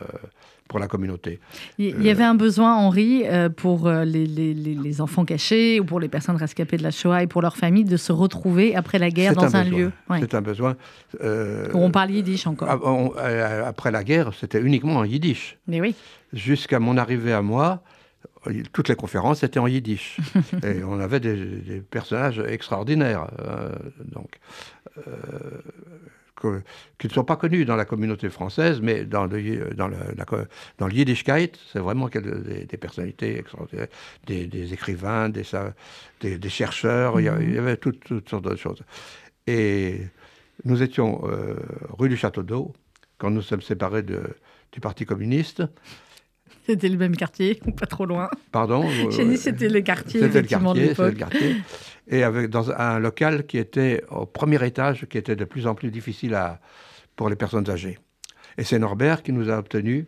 pour 0.68 0.78
la 0.78 0.88
communauté. 0.88 1.40
Il 1.78 2.02
y 2.02 2.10
avait 2.10 2.24
un 2.24 2.34
besoin, 2.34 2.76
Henri, 2.76 3.22
euh, 3.26 3.48
pour 3.48 3.88
les, 3.88 4.26
les, 4.26 4.54
les, 4.54 5.00
enfants 5.00 5.24
cachés 5.24 5.80
ou 5.80 5.84
pour 5.84 6.00
les 6.00 6.08
personnes 6.08 6.36
rescapées 6.36 6.76
de 6.76 6.82
la 6.82 6.90
Shoah 6.90 7.22
et 7.22 7.26
pour 7.26 7.42
leurs 7.42 7.56
familles 7.56 7.84
de 7.84 7.96
se 7.96 8.12
retrouver 8.12 8.76
après 8.76 8.98
la 8.98 9.10
guerre 9.10 9.34
dans 9.34 9.56
un, 9.56 9.64
lieu. 9.64 9.92
C'est 10.18 10.34
un 10.34 10.42
besoin. 10.42 10.76
on 11.22 11.90
parle 11.90 12.10
yiddish 12.10 12.46
encore. 12.46 12.68
Ah, 12.68 13.66
après 13.66 13.90
la 13.90 14.04
guerre, 14.04 14.32
c'était 14.34 14.60
uniquement 14.60 14.96
en 14.96 15.04
yiddish. 15.04 15.56
Mais 15.66 15.80
oui 15.80 15.94
jusqu'à 16.32 16.78
mon 16.78 16.96
arrivée 16.96 17.32
à 17.32 17.42
moi, 17.42 17.82
toutes 18.72 18.88
les 18.88 18.94
conférences 18.96 19.42
étaient 19.42 19.58
en 19.58 19.66
yiddish. 19.66 20.18
et 20.64 20.82
on 20.84 20.98
avait 21.00 21.20
des, 21.20 21.82
personnages 21.90 22.38
extraordinaires. 22.38 23.30
Euh, 23.40 23.70
donc, 24.04 24.38
euh, 24.98 25.10
qui 26.98 27.06
ne 27.06 27.12
sont 27.12 27.24
pas 27.24 27.36
connus 27.36 27.64
dans 27.64 27.76
la 27.76 27.84
communauté 27.84 28.28
française, 28.28 28.80
mais 28.80 29.04
dans 29.04 29.26
le, 29.26 29.74
dans 29.74 29.88
le, 29.88 29.96
dans 30.78 30.86
le 30.86 30.92
Yiddishkeit, 30.92 31.52
c'est 31.72 31.78
vraiment 31.78 32.08
des, 32.08 32.64
des, 32.64 32.76
personnalités 32.76 33.38
extraordinaires, 33.38 33.88
des, 34.26 34.72
écrivains, 34.72 35.28
des, 35.28 35.44
des, 36.38 36.48
chercheurs, 36.48 37.20
il, 37.20 37.26
y 37.26 37.30
mhm. 37.30 37.58
avait, 37.58 37.76
toutes, 37.76 38.28
sortes 38.28 38.48
de 38.48 38.56
choses. 38.56 38.82
Et 39.46 40.00
nous 40.64 40.82
étions 40.82 41.22
euh, 41.24 41.54
rue 41.98 42.08
du 42.08 42.16
Château 42.16 42.42
d'Eau, 42.42 42.72
quand 43.18 43.30
nous 43.30 43.42
sommes 43.42 43.62
séparés 43.62 44.02
de, 44.02 44.22
du 44.72 44.80
Parti 44.80 45.04
communiste. 45.04 45.62
C'était 46.66 46.88
le 46.88 46.98
même 46.98 47.16
quartier, 47.16 47.60
ou 47.66 47.72
pas 47.72 47.86
trop 47.86 48.06
loin. 48.06 48.28
Pardon 48.52 48.88
J'ai 49.10 49.24
dit 49.24 49.36
c'était 49.36 49.68
le 49.68 49.80
quartier, 49.80 50.20
c'était 50.20 50.42
le 50.42 50.48
quartier, 50.48 50.94
le 50.96 51.12
quartier. 51.12 51.56
Et 52.10 52.24
avec, 52.24 52.50
dans 52.50 52.70
un 52.70 52.98
local 52.98 53.46
qui 53.46 53.56
était 53.56 54.02
au 54.10 54.26
premier 54.26 54.64
étage, 54.66 55.06
qui 55.06 55.16
était 55.16 55.36
de 55.36 55.44
plus 55.44 55.66
en 55.66 55.74
plus 55.74 55.90
difficile 55.90 56.34
à, 56.34 56.60
pour 57.16 57.28
les 57.28 57.36
personnes 57.36 57.70
âgées. 57.70 57.98
Et 58.58 58.64
c'est 58.64 58.78
Norbert 58.78 59.22
qui 59.22 59.32
nous 59.32 59.48
a 59.48 59.56
obtenu 59.56 60.06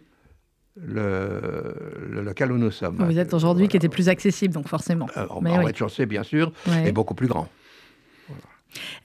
le, 0.77 1.75
le, 2.11 2.23
local 2.23 2.53
où 2.53 2.59
nous 2.59 2.71
sommes. 2.71 3.05
Vous 3.05 3.19
êtes 3.19 3.35
aujourd'hui 3.35 3.69
qui 3.69 3.77
était 3.77 3.89
plus 3.89 4.09
accessible, 4.09 4.55
donc 4.55 4.69
forcément. 4.69 5.07
Euh, 5.17 5.27
Mais 5.41 5.51
en 5.51 5.63
rez-de-chaussée, 5.63 6.07
bien 6.07 6.23
sûr, 6.23 6.53
et 6.85 6.93
beaucoup 6.93 7.15
plus 7.15 7.29
grand. 7.29 7.49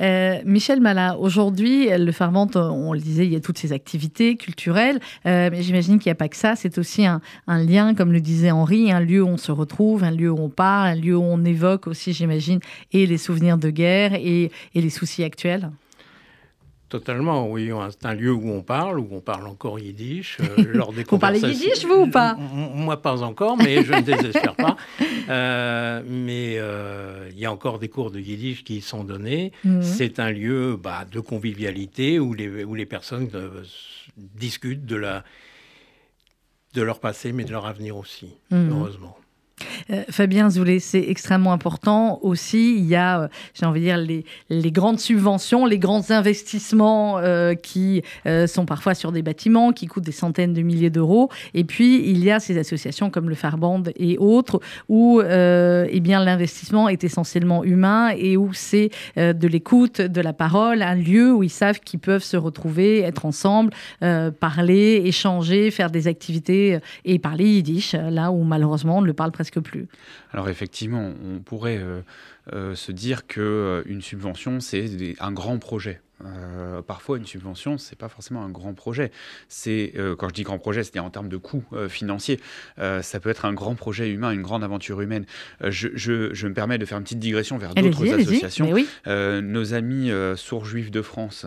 Euh, 0.02 0.40
Michel 0.46 0.82
Mala, 0.82 1.18
aujourd'hui, 1.18 1.90
le 1.90 2.12
Farmante, 2.12 2.56
on 2.56 2.94
le 2.94 3.00
disait, 3.00 3.26
il 3.26 3.34
y 3.34 3.36
a 3.36 3.40
toutes 3.40 3.58
ces 3.58 3.74
activités 3.74 4.36
culturelles, 4.36 5.00
euh, 5.26 5.50
mais 5.52 5.62
j'imagine 5.64 6.00
qu'il 6.00 6.10
n'y 6.10 6.14
a 6.14 6.16
pas 6.16 6.30
que 6.30 6.38
ça, 6.38 6.56
c'est 6.56 6.78
aussi 6.78 7.06
un, 7.06 7.22
lien, 7.48 7.94
comme 7.96 8.12
le 8.12 8.22
disait 8.22 8.52
Henri, 8.52 8.92
un 8.92 9.00
lieu 9.00 9.24
où 9.24 9.28
on 9.28 9.38
se 9.38 9.52
retrouve, 9.52 10.04
un 10.04 10.12
lieu 10.12 10.32
où 10.32 10.40
on 10.40 10.50
parle, 10.50 10.88
un 10.88 10.96
lieu 10.96 11.16
où 11.16 11.24
on 11.24 11.44
évoque 11.44 11.88
aussi, 11.88 12.14
j'imagine, 12.14 12.60
et 12.94 13.06
les 13.06 13.18
souvenirs 13.18 13.58
de 13.58 13.70
guerre 13.70 14.14
et 14.14 14.52
les 14.74 14.90
soucis 14.90 15.24
actuels. 15.24 15.72
Totalement, 16.89 17.50
oui. 17.50 17.69
C'est 17.91 18.06
un 18.06 18.13
lieu 18.13 18.32
où 18.32 18.50
on 18.50 18.62
parle, 18.62 19.00
où 19.00 19.08
on 19.12 19.19
parle 19.19 19.47
encore 19.47 19.78
yiddish. 19.78 20.38
Euh, 20.39 20.63
lors 20.73 20.93
des 20.93 21.04
vous 21.04 21.17
parlez 21.17 21.39
yiddish, 21.39 21.86
vous, 21.86 22.04
ou 22.04 22.10
pas 22.10 22.36
Moi, 22.36 23.02
pas 23.02 23.23
encore, 23.23 23.58
mais 23.58 23.84
je 23.84 23.93
ne 23.93 24.02
désespère 24.02 24.56
pas. 24.56 24.76
Euh, 25.30 26.02
mais 26.08 26.56
euh, 26.58 27.28
il 27.32 27.38
y 27.38 27.45
a 27.45 27.52
encore 27.52 27.80
des 27.80 27.89
cours 27.89 28.12
de 28.12 28.19
yiddish 28.19 28.63
qui 28.63 28.80
sont 28.80 29.04
donnés. 29.04 29.52
Mhm. 29.65 29.82
C'est 29.82 30.21
un 30.21 30.32
lieu 30.32 30.80
bah, 30.82 31.06
de 31.12 31.19
convivialité 31.19 32.17
où 32.17 32.34
les, 32.34 32.63
où 32.63 32.76
les 32.76 32.86
personnes 32.86 33.30
discutent 34.15 34.86
de, 34.86 34.95
la, 34.95 35.26
de 36.76 36.82
leur 36.82 37.02
passé, 37.02 37.34
mais 37.34 37.43
de 37.43 37.52
leur 37.52 37.65
avenir 37.65 37.97
aussi, 37.97 38.38
mhm. 38.52 38.69
heureusement. 38.71 39.17
Euh, 39.91 40.04
Fabien 40.10 40.50
Zoulet, 40.50 40.80
c'est 40.80 41.04
extrêmement 41.08 41.54
important 41.54 42.20
aussi. 42.22 42.76
Il 42.78 42.86
y 42.86 42.96
a, 42.96 43.22
euh, 43.22 43.28
j'ai 43.54 43.65
envie 43.65 43.82
de 43.82 43.86
dire, 43.86 43.98
les, 44.50 44.72
grandes 44.72 45.00
subventions, 45.00 45.65
les 45.65 45.80
grands 45.80 46.12
investissements 46.12 47.17
euh, 47.20 47.54
qui 47.56 48.04
sont 48.48 48.65
parfois 48.65 48.93
sur 48.93 49.12
des 49.12 49.22
bâtiments, 49.22 49.72
qui 49.72 49.88
coûtent 49.88 50.04
des 50.04 50.12
centaines 50.12 50.54
de 50.54 50.62
milliers 50.62 50.89
d'euros. 50.89 51.30
Et 51.54 51.63
puis, 51.63 52.10
il 52.10 52.24
y 52.24 52.32
a 52.32 52.39
ces 52.39 52.58
associations 52.58 53.10
comme 53.10 53.30
le 53.30 53.36
Farband 53.36 53.84
et 53.96 54.17
autres, 54.17 54.60
où 54.89 55.22
eh 55.22 56.00
bien, 56.02 56.24
l'investissement 56.24 56.89
est 56.89 57.04
essentiellement 57.04 57.63
humain 57.63 58.10
et 58.15 58.38
où 58.38 58.54
c'est 58.54 58.89
de 59.15 59.48
l'écoute, 59.48 60.02
de 60.02 60.22
la 60.22 60.34
parole, 60.34 60.82
un 60.82 60.96
lieu 60.96 61.34
où 61.34 61.43
ils 61.43 61.50
savent 61.50 61.80
qu'ils 61.80 62.00
peuvent 62.00 62.24
se 62.24 62.38
retrouver, 62.38 63.02
être 63.02 63.26
ensemble, 63.26 63.72
parler, 64.39 65.02
échanger, 65.06 65.72
faire 65.72 65.89
des 65.89 66.08
activités 66.08 66.80
et 67.06 67.20
parler 67.20 67.46
yiddish, 67.46 67.93
là 67.93 68.32
où 68.32 68.43
malheureusement 68.43 68.98
on 68.98 69.02
ne 69.02 69.08
le 69.08 69.13
parle 69.13 69.32
presque 69.32 69.47
Alors 70.32 70.50
effectivement, 70.50 71.14
on 71.24 71.40
pourrait 71.40 71.82
se 72.52 72.92
dire 72.92 73.28
que 73.28 73.84
une 73.86 74.02
subvention, 74.02 74.60
c'est 74.60 75.16
un 75.20 75.32
grand 75.32 75.60
projet. 75.60 76.02
Euh, 76.26 76.82
parfois, 76.82 77.18
une 77.18 77.26
subvention, 77.26 77.78
c'est 77.78 77.98
pas 77.98 78.10
forcément 78.10 78.44
un 78.44 78.50
grand 78.50 78.74
projet. 78.74 79.12
C'est 79.50 79.94
euh, 79.98 80.16
quand 80.16 80.30
je 80.30 80.34
dis 80.34 80.44
grand 80.44 80.58
projet, 80.58 80.84
c'est 80.84 80.98
en 81.00 81.10
termes 81.10 81.30
de 81.30 81.38
coûts 81.38 81.64
euh, 81.74 81.90
financiers. 81.90 82.40
ça 82.78 83.20
peut 83.20 83.30
être 83.30 83.46
un 83.46 83.54
grand 83.54 83.76
projet 83.76 84.10
humain, 84.10 84.32
une 84.32 84.42
grande 84.42 84.64
aventure 84.64 85.02
humaine. 85.02 85.26
Je, 85.64 85.90
je, 85.94 86.48
me 86.48 86.54
permets 86.54 86.78
de 86.78 86.86
faire 86.86 86.98
une 86.98 87.04
petite 87.04 87.20
digression 87.20 87.58
vers 87.58 87.76
d'autres 87.76 88.14
associations. 88.14 88.74
nos 89.06 89.74
amis 89.74 90.12
sourds 90.36 90.66
juifs 90.66 90.92
de 90.92 91.02
France, 91.02 91.46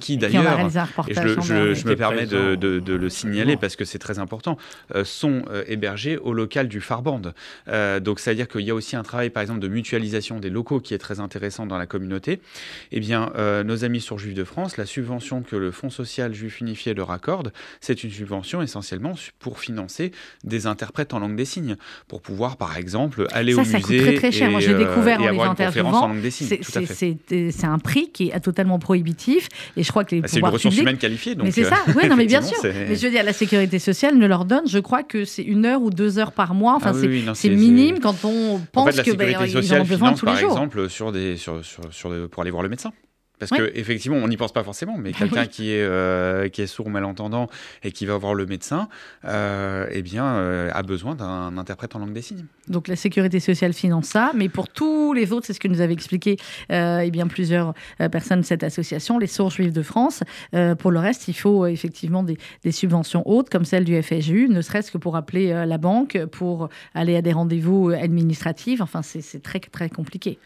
qui 0.00 0.16
d'ailleurs, 0.16 0.70
je, 0.70 1.74
je, 1.74 1.86
me 1.86 1.94
permets 1.94 2.26
de, 2.26 2.54
de, 2.54 2.92
le 2.92 3.08
signaler 3.08 3.56
parce 3.56 3.76
que 3.76 3.84
c'est 3.84 3.98
très 3.98 4.18
important, 4.18 4.56
sont 5.04 5.44
hébergés 5.66 6.16
au 6.16 6.32
local 6.32 6.68
du 6.68 6.80
Farband. 6.80 7.22
donc, 8.00 8.20
ça 8.20 8.30
veut 8.30 8.36
dire 8.36 8.48
qu'il 8.48 8.62
y 8.62 8.70
a 8.70 8.74
aussi 8.74 8.96
un 8.96 9.02
travail, 9.02 9.30
par 9.30 9.42
exemple, 9.42 9.60
de 9.60 9.68
mutualisation 9.68 10.40
des 10.40 10.50
locaux 10.50 10.80
qui 10.80 10.94
est 10.94 10.98
très 10.98 11.20
intéressant 11.20 11.66
dans 11.66 11.78
la 11.78 11.86
communauté. 11.86 12.40
Eh 12.92 13.00
bien, 13.00 13.32
nos 13.64 13.84
amis 13.84 14.00
sur 14.06 14.18
Juifs 14.18 14.34
de 14.34 14.44
France, 14.44 14.76
la 14.76 14.86
subvention 14.86 15.42
que 15.42 15.56
le 15.56 15.72
Fonds 15.72 15.90
social 15.90 16.32
juif 16.32 16.60
unifié 16.60 16.94
leur 16.94 17.10
accorde, 17.10 17.52
c'est 17.80 18.04
une 18.04 18.10
subvention 18.10 18.62
essentiellement 18.62 19.14
pour 19.40 19.58
financer 19.58 20.12
des 20.44 20.66
interprètes 20.68 21.12
en 21.12 21.18
langue 21.18 21.34
des 21.34 21.44
signes, 21.44 21.76
pour 22.06 22.22
pouvoir, 22.22 22.56
par 22.56 22.76
exemple, 22.76 23.26
aller 23.32 23.52
au 23.52 23.58
musée. 23.58 23.72
Ça 23.72 23.80
coûte 23.80 23.98
très 23.98 24.14
très 24.14 24.32
cher. 24.32 24.50
Moi, 24.50 24.60
j'ai 24.60 24.74
euh, 24.74 24.78
découvert 24.78 25.20
en 25.20 25.30
les 25.30 25.40
interviewant. 25.40 26.14
C'est 26.30 27.64
un 27.64 27.78
prix 27.80 28.10
qui 28.12 28.28
est 28.28 28.40
totalement 28.40 28.78
prohibitif, 28.78 29.48
et 29.76 29.82
je 29.82 29.90
crois 29.90 30.04
que 30.04 30.14
les 30.14 30.20
bah, 30.20 30.28
C'est 30.28 30.38
une 30.38 30.46
ressource 30.46 30.78
humaine 30.78 30.98
qualifiée, 30.98 31.34
donc. 31.34 31.46
Mais 31.46 31.50
c'est 31.50 31.64
ça. 31.64 31.78
Oui, 31.96 32.08
non, 32.08 32.14
mais 32.14 32.26
bien 32.26 32.42
sûr. 32.42 32.56
Mais 32.62 32.94
je 32.94 33.04
veux 33.04 33.10
dire, 33.10 33.24
la 33.24 33.32
sécurité 33.32 33.80
sociale 33.80 34.16
ne 34.16 34.26
leur 34.26 34.44
donne, 34.44 34.68
je 34.68 34.78
crois 34.78 35.02
que 35.02 35.24
c'est 35.24 35.42
une 35.42 35.66
heure 35.66 35.82
ou 35.82 35.90
deux 35.90 36.18
heures 36.18 36.32
par 36.32 36.54
mois. 36.54 36.74
Enfin, 36.76 36.92
ah 36.94 37.34
c'est 37.34 37.48
minime 37.48 37.98
quand 37.98 38.24
on 38.24 38.60
pense 38.70 38.88
en 38.88 38.92
fait, 38.92 39.02
que 39.02 39.10
la 39.10 39.26
sécurité 39.26 39.38
ben, 39.38 39.62
sociale 39.62 39.84
finance, 39.84 40.20
par 40.20 40.38
exemple, 40.38 40.88
sur 40.88 41.10
des, 41.10 41.36
sur, 41.36 41.64
sur, 41.64 41.82
sur, 41.90 42.28
pour 42.28 42.42
aller 42.42 42.52
voir 42.52 42.62
le 42.62 42.68
médecin. 42.68 42.92
Parce 43.38 43.50
que 43.50 43.68
qu'effectivement, 43.68 44.16
on 44.16 44.28
n'y 44.28 44.36
pense 44.36 44.52
pas 44.52 44.64
forcément, 44.64 44.96
mais 44.96 45.12
quelqu'un 45.18 45.46
qui, 45.46 45.72
est, 45.72 45.82
euh, 45.82 46.48
qui 46.48 46.62
est 46.62 46.66
sourd 46.66 46.86
ou 46.86 46.90
malentendant 46.90 47.48
et 47.82 47.92
qui 47.92 48.06
va 48.06 48.16
voir 48.16 48.34
le 48.34 48.46
médecin, 48.46 48.88
euh, 49.24 49.86
eh 49.90 50.02
bien, 50.02 50.24
euh, 50.36 50.70
a 50.72 50.82
besoin 50.82 51.14
d'un 51.14 51.58
interprète 51.58 51.94
en 51.96 51.98
langue 51.98 52.12
des 52.12 52.22
signes. 52.22 52.46
Donc 52.68 52.88
la 52.88 52.96
sécurité 52.96 53.40
sociale 53.40 53.72
finance 53.72 54.06
ça, 54.06 54.32
mais 54.34 54.48
pour 54.48 54.68
tous 54.68 55.12
les 55.12 55.32
autres, 55.32 55.46
c'est 55.46 55.52
ce 55.52 55.60
que 55.60 55.68
nous 55.68 55.80
avait 55.80 55.92
expliqué 55.92 56.36
eh 56.70 57.10
bien, 57.10 57.26
plusieurs 57.26 57.74
personnes 58.10 58.40
de 58.40 58.44
cette 58.44 58.62
association, 58.62 59.18
les 59.18 59.26
sourds 59.26 59.50
juifs 59.50 59.72
de 59.72 59.82
France. 59.82 60.22
pour 60.78 60.90
le 60.90 60.98
reste, 60.98 61.28
il 61.28 61.34
faut 61.34 61.66
effectivement 61.66 62.22
des, 62.22 62.36
subventions 62.70 63.22
hautes, 63.26 63.50
comme 63.50 63.64
celle 63.64 63.84
du 63.84 64.00
FSU, 64.00 64.48
ne 64.48 64.60
serait-ce 64.60 64.90
que 64.90 64.98
pour 64.98 65.16
appeler 65.16 65.64
la 65.66 65.78
banque, 65.78 66.18
pour 66.26 66.68
aller 66.94 67.16
à 67.16 67.22
des 67.22 67.32
rendez-vous 67.32 67.90
administratifs. 67.90 68.80
Enfin, 68.80 69.02
c'est 69.02 69.42
très, 69.42 69.60
très 69.60 69.88
compliqué. 69.88 70.38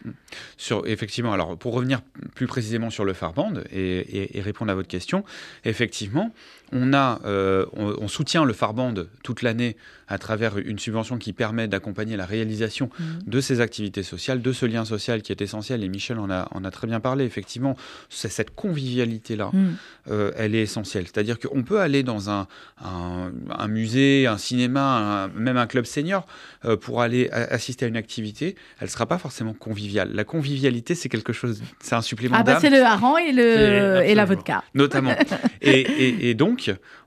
Sur, 0.57 0.87
effectivement, 0.87 1.33
alors 1.33 1.57
pour 1.57 1.73
revenir 1.73 2.01
plus 2.35 2.47
précisément 2.47 2.89
sur 2.89 3.05
le 3.05 3.13
Farband 3.13 3.53
et, 3.71 4.37
et, 4.37 4.41
répondre 4.41 4.71
à 4.71 4.75
votre 4.75 4.87
question, 4.87 5.23
effectivement, 5.65 6.31
on, 6.71 6.93
a, 6.93 7.19
euh, 7.25 7.65
on, 7.73 8.07
soutient 8.07 8.45
le 8.45 8.53
Farband 8.53 8.93
toute 9.23 9.41
l'année 9.41 9.75
à 10.07 10.17
travers 10.17 10.57
une 10.57 10.77
subvention 10.77 11.17
qui 11.17 11.31
permet 11.31 11.67
d'accompagner 11.67 12.17
la 12.17 12.25
réalisation 12.25 12.89
mmh. 12.99 13.03
de 13.27 13.41
ces 13.41 13.61
activités 13.61 14.03
sociales, 14.03 14.41
de 14.41 14.51
ce 14.51 14.65
lien 14.65 14.83
social 14.83 15.21
qui 15.21 15.31
est 15.31 15.41
essentiel. 15.41 15.83
Et 15.83 15.89
Michel 15.89 16.19
en 16.19 16.29
a, 16.29 16.49
a 16.51 16.71
très 16.71 16.87
bien 16.87 16.99
parlé. 16.99 17.23
Effectivement, 17.23 17.77
cette 18.09 18.53
convivialité-là, 18.53 19.51
mmh. 19.53 19.67
euh, 20.09 20.31
elle 20.35 20.55
est 20.55 20.63
essentielle. 20.63 21.05
C'est-à-dire 21.05 21.39
qu'on 21.39 21.63
peut 21.63 21.79
aller 21.79 22.03
dans 22.03 22.29
un, 22.29 22.47
un, 22.81 23.67
musée, 23.67 24.27
un 24.27 24.37
cinéma, 24.37 25.29
même 25.33 25.57
un 25.57 25.67
club 25.67 25.85
senior 25.85 26.25
euh, 26.65 26.75
pour 26.75 27.01
aller 27.01 27.29
assister 27.29 27.85
à 27.85 27.87
une 27.87 27.97
activité. 27.97 28.55
Elle 28.79 28.87
ne 28.87 28.91
sera 28.91 29.05
pas 29.05 29.17
forcément 29.17 29.53
conviviale. 29.53 30.11
La 30.13 30.25
convivialité, 30.25 30.93
c'est 30.93 31.09
quelque 31.09 31.31
chose, 31.33 31.61
c'est 31.79 31.95
un 31.95 32.01
supplément 32.01 32.35
ah 32.37 32.43
bah 32.43 32.57
C'est 32.59 32.69
le 32.69 32.83
hareng 32.83 33.17
et, 33.17 33.31
le, 33.31 34.01
et 34.03 34.13
la 34.13 34.25
vodka. 34.25 34.63
Notamment. 34.73 35.15
et, 35.61 36.29
et 36.29 36.33
donc, 36.33 36.60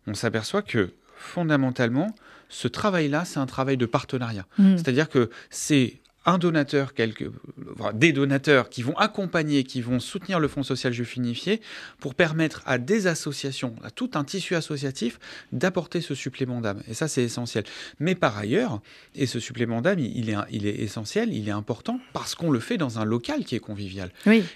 on 0.06 0.14
s'aperçoit 0.14 0.62
que 0.62 0.90
fondamentalement, 1.16 2.14
ce 2.48 2.68
travail-là, 2.68 3.24
c'est 3.24 3.38
un 3.38 3.46
travail 3.46 3.76
de 3.76 3.86
partenariat. 3.86 4.46
Mm. 4.58 4.76
C'est-à-dire 4.76 5.08
que 5.08 5.30
c'est 5.50 6.00
un 6.26 6.38
donateur, 6.38 6.94
quelques, 6.94 7.30
des 7.92 8.12
donateurs 8.12 8.70
qui 8.70 8.82
vont 8.82 8.96
accompagner, 8.96 9.64
qui 9.64 9.82
vont 9.82 10.00
soutenir 10.00 10.40
le 10.40 10.48
Fonds 10.48 10.62
social 10.62 10.92
juif 10.92 11.16
unifié 11.16 11.60
pour 12.00 12.14
permettre 12.14 12.62
à 12.64 12.78
des 12.78 13.06
associations, 13.06 13.76
à 13.82 13.90
tout 13.90 14.10
un 14.14 14.24
tissu 14.24 14.54
associatif, 14.54 15.18
d'apporter 15.52 16.00
ce 16.00 16.14
supplément 16.14 16.60
d'âme. 16.60 16.82
Et 16.88 16.94
ça, 16.94 17.08
c'est 17.08 17.22
essentiel. 17.22 17.64
Mais 18.00 18.14
par 18.14 18.38
ailleurs, 18.38 18.80
et 19.14 19.26
ce 19.26 19.38
supplément 19.38 19.82
d'âme, 19.82 19.98
il 19.98 20.30
est, 20.30 20.36
il 20.50 20.66
est 20.66 20.76
essentiel, 20.76 21.32
il 21.32 21.48
est 21.48 21.52
important 21.52 22.00
parce 22.12 22.34
qu'on 22.34 22.50
le 22.50 22.60
fait 22.60 22.78
dans 22.78 22.98
un 22.98 23.04
local 23.04 23.44
qui 23.44 23.54
est 23.54 23.60
convivial. 23.60 24.10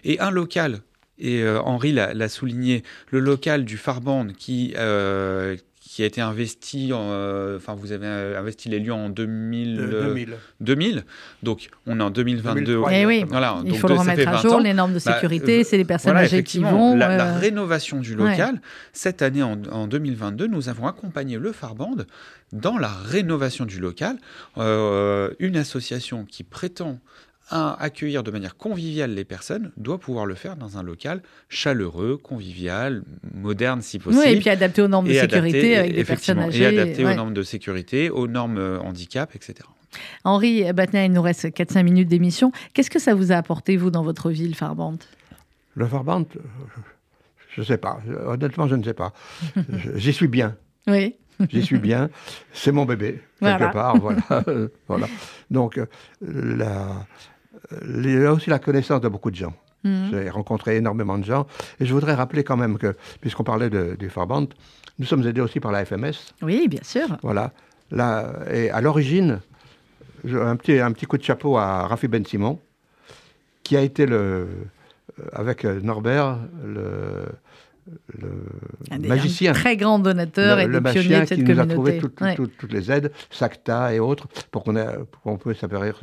Et 0.05 0.19
un 0.21 0.31
local 0.31 0.81
et 1.19 1.43
euh, 1.43 1.61
Henri 1.63 1.93
l'a 1.93 2.29
souligné, 2.29 2.83
le 3.11 3.21
local 3.21 3.65
du 3.65 3.77
Farband 3.77 4.29
qui, 4.37 4.75
euh, 4.77 5.57
qui 5.81 6.03
a 6.03 6.07
été 6.07 6.21
investi, 6.21 6.91
euh, 6.93 7.57
enfin 7.57 7.75
vous 7.75 7.93
avez 7.93 8.07
investi 8.07 8.69
les 8.69 8.79
lieux 8.79 8.93
en 8.93 9.09
2000, 9.09 10.27
2000. 10.61 11.05
Donc 11.43 11.71
on 11.87 11.99
est 11.99 12.03
en 12.03 12.11
2022. 12.11 12.83
Eh 12.93 13.07
oui. 13.07 13.25
voilà, 13.29 13.59
Il 13.65 13.77
faut 13.77 13.89
le 13.89 13.95
remettre 13.95 14.29
à 14.29 14.37
jour, 14.37 14.61
les 14.61 14.75
normes 14.75 14.95
de 14.95 15.01
bah, 15.05 15.15
sécurité, 15.15 15.65
c'est 15.65 15.77
les 15.77 15.85
personnes 15.85 16.17
âgées 16.17 16.45
qui 16.45 16.61
vont. 16.61 16.97
La, 16.97 17.35
rénovation 17.35 18.01
du 18.01 18.15
local, 18.15 18.61
cette 18.93 19.23
année 19.23 19.43
en, 19.43 19.61
en, 19.73 19.87
2022, 19.87 20.47
nous 20.47 20.69
avons 20.69 20.87
accompagné 20.87 21.37
le 21.37 21.53
Farband 21.53 21.97
dans 22.53 22.79
la 22.79 22.89
rénovation 22.89 23.65
du 23.65 23.81
local. 23.81 24.19
une 24.57 25.57
association 25.57 26.25
qui 26.25 26.45
prétend 26.45 27.01
accueillir 27.51 28.23
de 28.23 28.31
manière 28.31 28.57
conviviale 28.57 29.13
les 29.13 29.25
personnes 29.25 29.73
doit 29.77 29.99
pouvoir 29.99 30.27
le 30.27 30.35
faire 30.35 30.57
dans 30.57 30.79
un 30.79 30.83
local 30.83 31.23
chaleureux, 31.49 32.17
convivial, 32.17 33.03
moderne 33.35 33.83
si 33.83 33.99
possible. 33.99 34.23
Oui, 34.27 34.33
et 34.33 34.39
puis 34.39 34.51
adapté 34.51 34.83
aux 34.83 34.89
normes 34.89 35.09
de 35.09 35.15
sécurité 35.15 35.77
avec 35.77 35.95
des 35.95 36.05
personnes 36.05 36.39
âgées. 36.39 36.63
Et 36.63 36.67
adapté 36.67 37.05
aux 37.05 37.15
normes 37.15 37.35
de 37.35 37.43
sécurité, 37.43 38.11
aux 38.11 38.27
normes 38.27 38.59
euh, 38.59 38.81
handicap, 38.81 39.35
etc. 39.35 39.69
Henri 40.25 40.71
Batna, 40.73 41.05
il 41.05 41.13
nous 41.13 41.23
reste 41.23 41.47
4-5 41.47 41.83
minutes 41.83 42.09
d'émission. 42.09 42.53
Qu'est-ce 42.75 42.91
que 42.91 42.99
ça 42.99 43.15
vous 43.15 43.33
a 43.33 43.37
apporté, 43.37 43.77
vous, 43.77 43.91
dans 43.91 44.03
votre 44.03 44.31
ville, 44.31 44.55
Farbante? 44.55 45.09
Le 45.75 45.87
Farbante, 45.87 46.37
je 47.55 47.61
ne 47.61 47.67
sais 47.67 47.79
pas. 47.79 48.01
Honnêtement, 48.27 48.69
je 48.69 48.77
ne 48.77 48.85
sais 48.85 48.95
pas. 48.95 49.13
J'y 49.95 50.13
suis 50.13 50.29
bien. 50.29 50.57
Oui. 50.87 51.15
J'y 51.49 51.63
suis 51.63 51.79
bien. 51.79 52.11
C'est 52.53 52.73
mon 52.73 52.85
bébé, 52.85 53.21
quelque 53.41 53.73
part. 53.73 53.97
Voilà. 53.99 54.21
voilà. 54.89 55.07
Donc, 55.51 55.79
euh, 55.79 55.87
la, 56.23 57.07
il 57.83 58.11
y 58.11 58.25
a 58.25 58.33
aussi 58.33 58.51
la 58.51 58.59
connaissance 58.59 59.01
de 59.01 59.09
beaucoup 59.09 59.31
de 59.31 59.37
gens. 59.37 59.55
Mhm. 59.85 60.09
J'ai 60.11 60.31
rencontré 60.31 60.77
énormément 60.77 61.19
de 61.19 61.25
gens. 61.25 61.47
Et 61.81 61.87
je 61.87 61.95
voudrais 61.95 62.15
rappeler 62.15 62.45
quand 62.45 62.57
même 62.57 62.79
que, 62.79 62.97
puisqu'on 63.21 63.45
parlait 63.45 63.71
de, 63.71 63.97
du 63.99 64.11
Farband, 64.11 64.47
nous 64.99 65.07
sommes 65.07 65.27
aidés 65.27 65.41
aussi 65.41 65.61
par 65.61 65.73
la 65.73 65.85
FMS. 65.85 66.35
Oui, 66.43 66.67
bien 66.69 66.83
sûr. 66.83 67.17
Voilà. 67.23 67.53
Là, 67.91 68.33
et 68.51 68.71
à 68.71 68.81
l'origine, 68.81 69.41
un 70.25 70.57
petit, 70.57 70.79
un 70.79 70.93
petit 70.93 71.07
coup 71.07 71.17
de 71.17 71.23
chapeau 71.23 71.57
à 71.57 71.87
Rafi 71.87 72.09
Ben 72.09 72.25
Simon, 72.25 72.59
qui 73.63 73.77
a 73.77 73.83
été 73.83 74.07
le, 74.07 74.17
euh, 74.17 74.47
avec 75.33 75.65
Norbert, 75.65 76.39
le, 76.65 77.27
le 78.21 79.09
magicien. 79.09 79.53
très 79.53 79.77
grand 79.77 79.99
donateur 79.99 80.59
et 80.59 80.67
le 80.67 80.81
pionnier 80.83 81.21
de 81.21 81.25
cette 81.27 81.45
qui 81.45 81.53
nous 81.53 81.61
a 81.61 81.67
trouvé 81.67 81.99
toutes 81.99 82.73
les 82.73 82.91
aides, 82.91 83.13
SACTA 83.31 83.95
et 83.95 84.01
autres, 84.01 84.29
pour 84.51 84.65
qu'on 84.65 85.37
puisse 85.39 85.61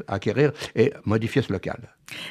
acquérir 0.08 0.52
et 0.76 0.93
modifier 1.06 1.41
ce 1.41 1.52
local. 1.52 1.80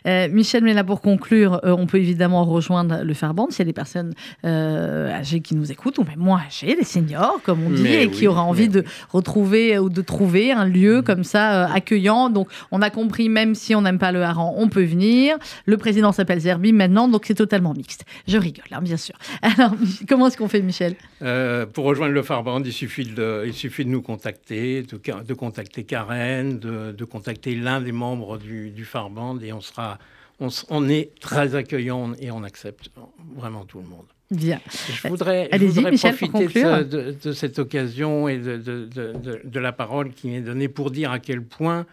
Euh, 0.06 0.28
Michel, 0.30 0.64
mais 0.64 0.74
là 0.74 0.84
pour 0.84 1.00
conclure, 1.00 1.60
euh, 1.64 1.74
on 1.76 1.86
peut 1.86 1.98
évidemment 1.98 2.44
rejoindre 2.44 3.02
le 3.02 3.14
Farband 3.14 3.48
s'il 3.50 3.60
y 3.60 3.62
a 3.62 3.64
des 3.66 3.72
personnes 3.72 4.14
euh, 4.44 5.10
âgées 5.10 5.40
qui 5.40 5.54
nous 5.54 5.72
écoutent, 5.72 5.98
ou 5.98 6.04
même 6.04 6.18
moins 6.18 6.40
âgées, 6.46 6.76
des 6.76 6.84
seniors, 6.84 7.40
comme 7.42 7.64
on 7.64 7.70
dit, 7.70 7.86
et 7.86 8.10
qui 8.10 8.26
auraient 8.26 8.40
envie 8.40 8.68
de 8.68 8.84
retrouver 9.12 9.78
ou 9.78 9.88
de 9.88 10.02
trouver 10.02 10.52
un 10.52 10.64
lieu 10.64 10.98
mm. 10.98 11.04
comme 11.04 11.24
ça 11.24 11.72
accueillant. 11.72 12.30
Donc 12.30 12.48
on 12.70 12.82
a 12.82 12.90
compris, 12.90 13.28
même 13.28 13.54
si 13.54 13.74
on 13.74 13.82
n'aime 13.82 13.98
pas 13.98 14.12
le 14.12 14.22
hareng, 14.22 14.54
on 14.56 14.68
peut 14.68 14.84
venir. 14.84 15.36
Le 15.66 15.76
président 15.76 16.12
s'appelle 16.12 16.40
Zerbi 16.40 16.72
maintenant, 16.72 17.08
donc 17.08 17.24
c'est 17.26 17.34
totalement 17.34 17.74
mixte. 17.74 18.04
Je 18.28 18.38
rigole, 18.38 18.64
hein, 18.72 18.80
bien 18.82 18.96
sûr. 18.96 19.14
Alors, 19.42 19.72
comment 20.08 20.28
est-ce 20.28 20.36
qu'on 20.36 20.48
fait, 20.48 20.62
Michel? 20.62 20.94
Pour 21.72 21.84
rejoindre 21.84 22.12
le 22.12 22.22
Farband, 22.22 22.62
il 22.62 22.72
suffit 22.72 23.06
de, 23.06 23.44
il 23.46 23.54
suffit 23.54 23.84
de 23.84 23.90
nous 23.90 24.02
contacter, 24.02 24.82
de, 24.82 25.22
de 25.22 25.34
contacter 25.34 25.84
Karen, 25.84 26.58
de, 26.58 26.92
de 26.92 27.04
contacter 27.04 27.54
l'un 27.54 27.80
des 27.80 27.92
membres 27.92 28.38
du, 28.38 28.70
du 28.70 28.84
Farband, 28.84 29.38
et 29.40 29.52
on 29.52 29.60
sera, 29.64 29.98
on, 30.40 30.88
est 30.88 31.18
très 31.20 31.54
accueillant 31.54 32.12
et 32.20 32.30
on 32.30 32.42
accepte 32.42 32.90
vraiment 33.36 33.64
tout 33.64 33.78
le 33.78 33.86
monde. 33.86 34.06
Bien. 34.30 34.60
Je 34.70 35.08
voudrais, 35.08 35.48
profiter 35.48 36.84
de, 36.84 37.32
cette 37.32 37.58
occasion 37.58 38.28
et 38.28 38.38
de, 38.38 38.56
de, 38.56 39.60
la 39.60 39.72
parole 39.72 40.12
qui 40.12 40.28
m'est 40.28 40.40
donnée 40.40 40.68
pour 40.68 40.90
dire 40.90 41.12
à 41.12 41.18
quel 41.18 41.42
point 41.42 41.86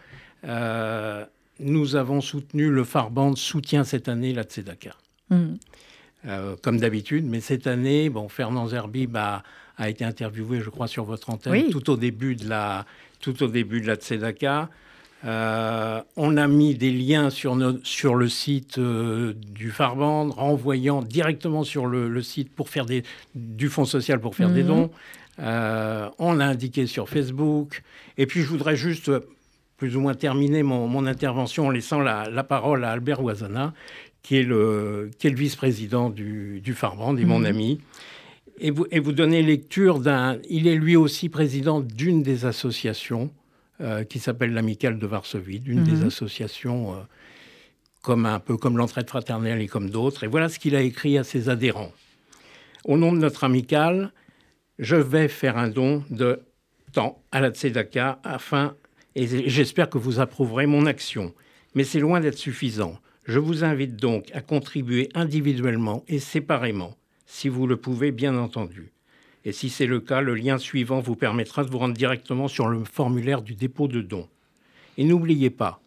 euh, 0.44 1.24
nous 1.60 1.94
avons 1.94 2.20
soutenu, 2.20 2.70
le 2.70 2.84
Farband 2.84 3.36
soutient 3.36 3.84
cette 3.84 4.08
année 4.08 4.32
la 4.32 4.42
Tzedaka. 4.42 4.96
Euh, 6.24 6.56
comme 6.62 6.78
d'habitude, 6.78 7.24
mais 7.26 7.40
cette 7.40 7.66
année, 7.66 8.08
bon, 8.08 8.28
Fernand 8.28 8.68
Zerbib 8.68 9.16
a, 9.16 9.42
a, 9.76 9.88
été 9.88 10.04
interviewé, 10.04 10.60
je 10.60 10.70
crois, 10.70 10.86
sur 10.86 11.04
votre 11.04 11.30
antenne 11.30 11.70
tout 11.70 11.90
au 11.90 11.96
début 11.96 12.36
de 12.36 12.48
la, 12.48 12.86
tout 13.20 13.42
au 13.42 13.48
début 13.48 13.80
de 13.80 13.86
la 13.86 13.96
Tzedaka. 13.96 14.68
On 15.24 16.36
a 16.36 16.46
mis 16.48 16.74
des 16.74 16.90
liens 16.90 17.30
sur, 17.30 17.56
sur 17.84 18.14
le 18.14 18.28
site 18.28 18.78
du 18.78 19.70
Farband, 19.70 20.30
renvoyant 20.30 21.02
directement 21.02 21.64
sur 21.64 21.86
le, 21.86 22.22
site 22.22 22.52
pour 22.54 22.68
faire 22.68 22.86
des, 22.86 23.04
du 23.34 23.68
Fonds 23.68 23.84
social 23.84 24.20
pour 24.20 24.34
faire 24.34 24.50
des 24.50 24.62
mhm. 24.62 24.68
dons. 24.68 24.90
on 25.38 26.32
l'a 26.34 26.46
indiqué 26.46 26.86
sur 26.86 27.08
Facebook. 27.08 27.82
Et 28.18 28.26
puis 28.26 28.42
je 28.42 28.46
voudrais 28.46 28.76
juste 28.76 29.10
plus 29.76 29.96
ou 29.96 30.00
moins 30.00 30.14
terminer 30.14 30.62
mon, 30.62 31.06
intervention 31.06 31.66
en 31.66 31.70
laissant 31.70 32.00
la, 32.00 32.44
parole 32.44 32.84
à 32.84 32.90
Albert 32.90 33.22
Ouazana, 33.22 33.74
qui 34.22 34.36
est 34.36 34.44
le, 34.44 35.10
le 35.22 35.34
vice-président 35.34 36.08
du, 36.08 36.60
du 36.60 36.72
Farband 36.74 37.16
et 37.16 37.24
mon 37.24 37.40
mhm. 37.40 37.46
ami. 37.46 37.80
Et 38.60 38.70
vous, 38.70 38.86
et 38.92 39.00
vous 39.00 39.10
donnez 39.10 39.42
lecture 39.42 39.98
d'un... 39.98 40.38
Il 40.48 40.68
est 40.68 40.76
lui 40.76 40.94
aussi 40.94 41.28
président 41.28 41.80
d'une 41.80 42.22
des 42.22 42.44
associations 42.44 43.30
euh, 43.82 44.04
qui 44.04 44.18
s'appelle 44.18 44.52
l'Amicale 44.52 44.98
de 44.98 45.06
Varsovie, 45.06 45.60
d'une 45.60 45.82
des 45.82 45.92
mhm. 45.92 46.06
associations 46.06 46.92
euh, 46.92 46.96
comme 48.00 48.26
un 48.26 48.38
peu 48.38 48.56
comme 48.56 48.76
l'entraide 48.76 49.08
fraternelle 49.08 49.60
et 49.60 49.66
comme 49.66 49.90
d'autres. 49.90 50.24
Et 50.24 50.28
voilà 50.28 50.48
ce 50.48 50.58
qu'il 50.58 50.76
a 50.76 50.82
écrit 50.82 51.18
à 51.18 51.24
ses 51.24 51.48
adhérents. 51.48 51.92
Au 52.84 52.96
nom 52.96 53.12
de 53.12 53.18
notre 53.18 53.44
amicale, 53.44 54.12
je 54.78 54.96
vais 54.96 55.28
faire 55.28 55.56
un 55.56 55.68
don 55.68 56.04
de 56.10 56.40
temps 56.92 57.22
à 57.32 57.40
la 57.40 57.50
Tzedaka 57.50 58.20
afin, 58.24 58.74
et 59.14 59.48
j'espère 59.48 59.88
que 59.88 59.98
vous 59.98 60.20
approuverez 60.20 60.66
mon 60.66 60.86
action. 60.86 61.34
Mais 61.74 61.84
c'est 61.84 62.00
loin 62.00 62.20
d'être 62.20 62.38
suffisant. 62.38 62.98
Je 63.24 63.38
vous 63.38 63.64
invite 63.64 63.96
donc 63.96 64.30
à 64.34 64.40
contribuer 64.40 65.08
individuellement 65.14 66.04
et 66.08 66.18
séparément, 66.18 66.96
si 67.26 67.48
vous 67.48 67.66
le 67.66 67.76
pouvez 67.76 68.10
bien 68.12 68.36
entendu. 68.36 68.92
Et 69.44 69.52
si 69.52 69.70
c'est 69.70 69.86
le 69.86 70.00
cas, 70.00 70.20
le 70.20 70.34
lien 70.34 70.58
suivant 70.58 71.00
vous 71.00 71.16
permettra 71.16 71.64
de 71.64 71.70
vous 71.70 71.78
rendre 71.78 71.94
directement 71.94 72.48
sur 72.48 72.68
le 72.68 72.84
formulaire 72.84 73.42
du 73.42 73.54
dépôt 73.54 73.88
de 73.88 74.00
dons. 74.00 74.28
Et 74.98 75.04
n'oubliez 75.04 75.50
pas, 75.50 75.80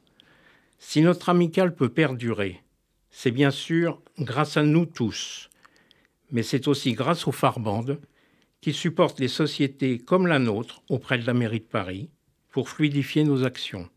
si 0.80 1.02
notre 1.02 1.30
amicale 1.30 1.74
peut 1.74 1.90
perdurer, 1.90 2.62
c'est 3.12 3.32
bien 3.32 3.52
sûr 3.52 4.02
grâce 4.20 4.58
à 4.58 4.64
nous 4.64 4.86
tous, 4.86 5.50
mais 6.32 6.44
c'est 6.44 6.68
aussi 6.68 6.94
grâce 6.94 7.28
aux 7.28 7.32
Farband 7.32 7.86
qui 8.62 8.74
supportent 8.74 9.20
les 9.20 9.28
sociétés 9.28 10.00
comme 10.00 10.28
la 10.28 10.40
nôtre 10.40 10.82
auprès 10.90 11.18
de 11.18 11.26
la 11.26 11.34
mairie 11.34 11.60
de 11.60 11.66
Paris 11.66 12.10
pour 12.52 12.68
fluidifier 12.68 13.24
nos 13.24 13.46
actions. 13.46 13.90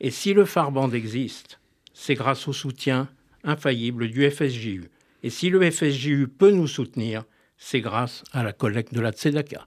Et 0.00 0.10
si 0.10 0.34
le 0.34 0.44
Farband 0.44 0.90
existe, 0.90 1.60
c'est 1.94 2.14
grâce 2.14 2.46
au 2.46 2.52
soutien 2.52 3.08
infaillible 3.44 4.08
du 4.08 4.30
FSJU. 4.30 4.90
Et 5.22 5.30
si 5.30 5.50
le 5.50 5.70
FSJU 5.70 6.28
peut 6.28 6.50
nous 6.50 6.66
soutenir, 6.66 7.24
c'est 7.64 7.80
grâce 7.80 8.24
à 8.32 8.42
la 8.42 8.52
collecte 8.52 8.92
de 8.92 9.00
la 9.00 9.12
Tzedaka. 9.12 9.66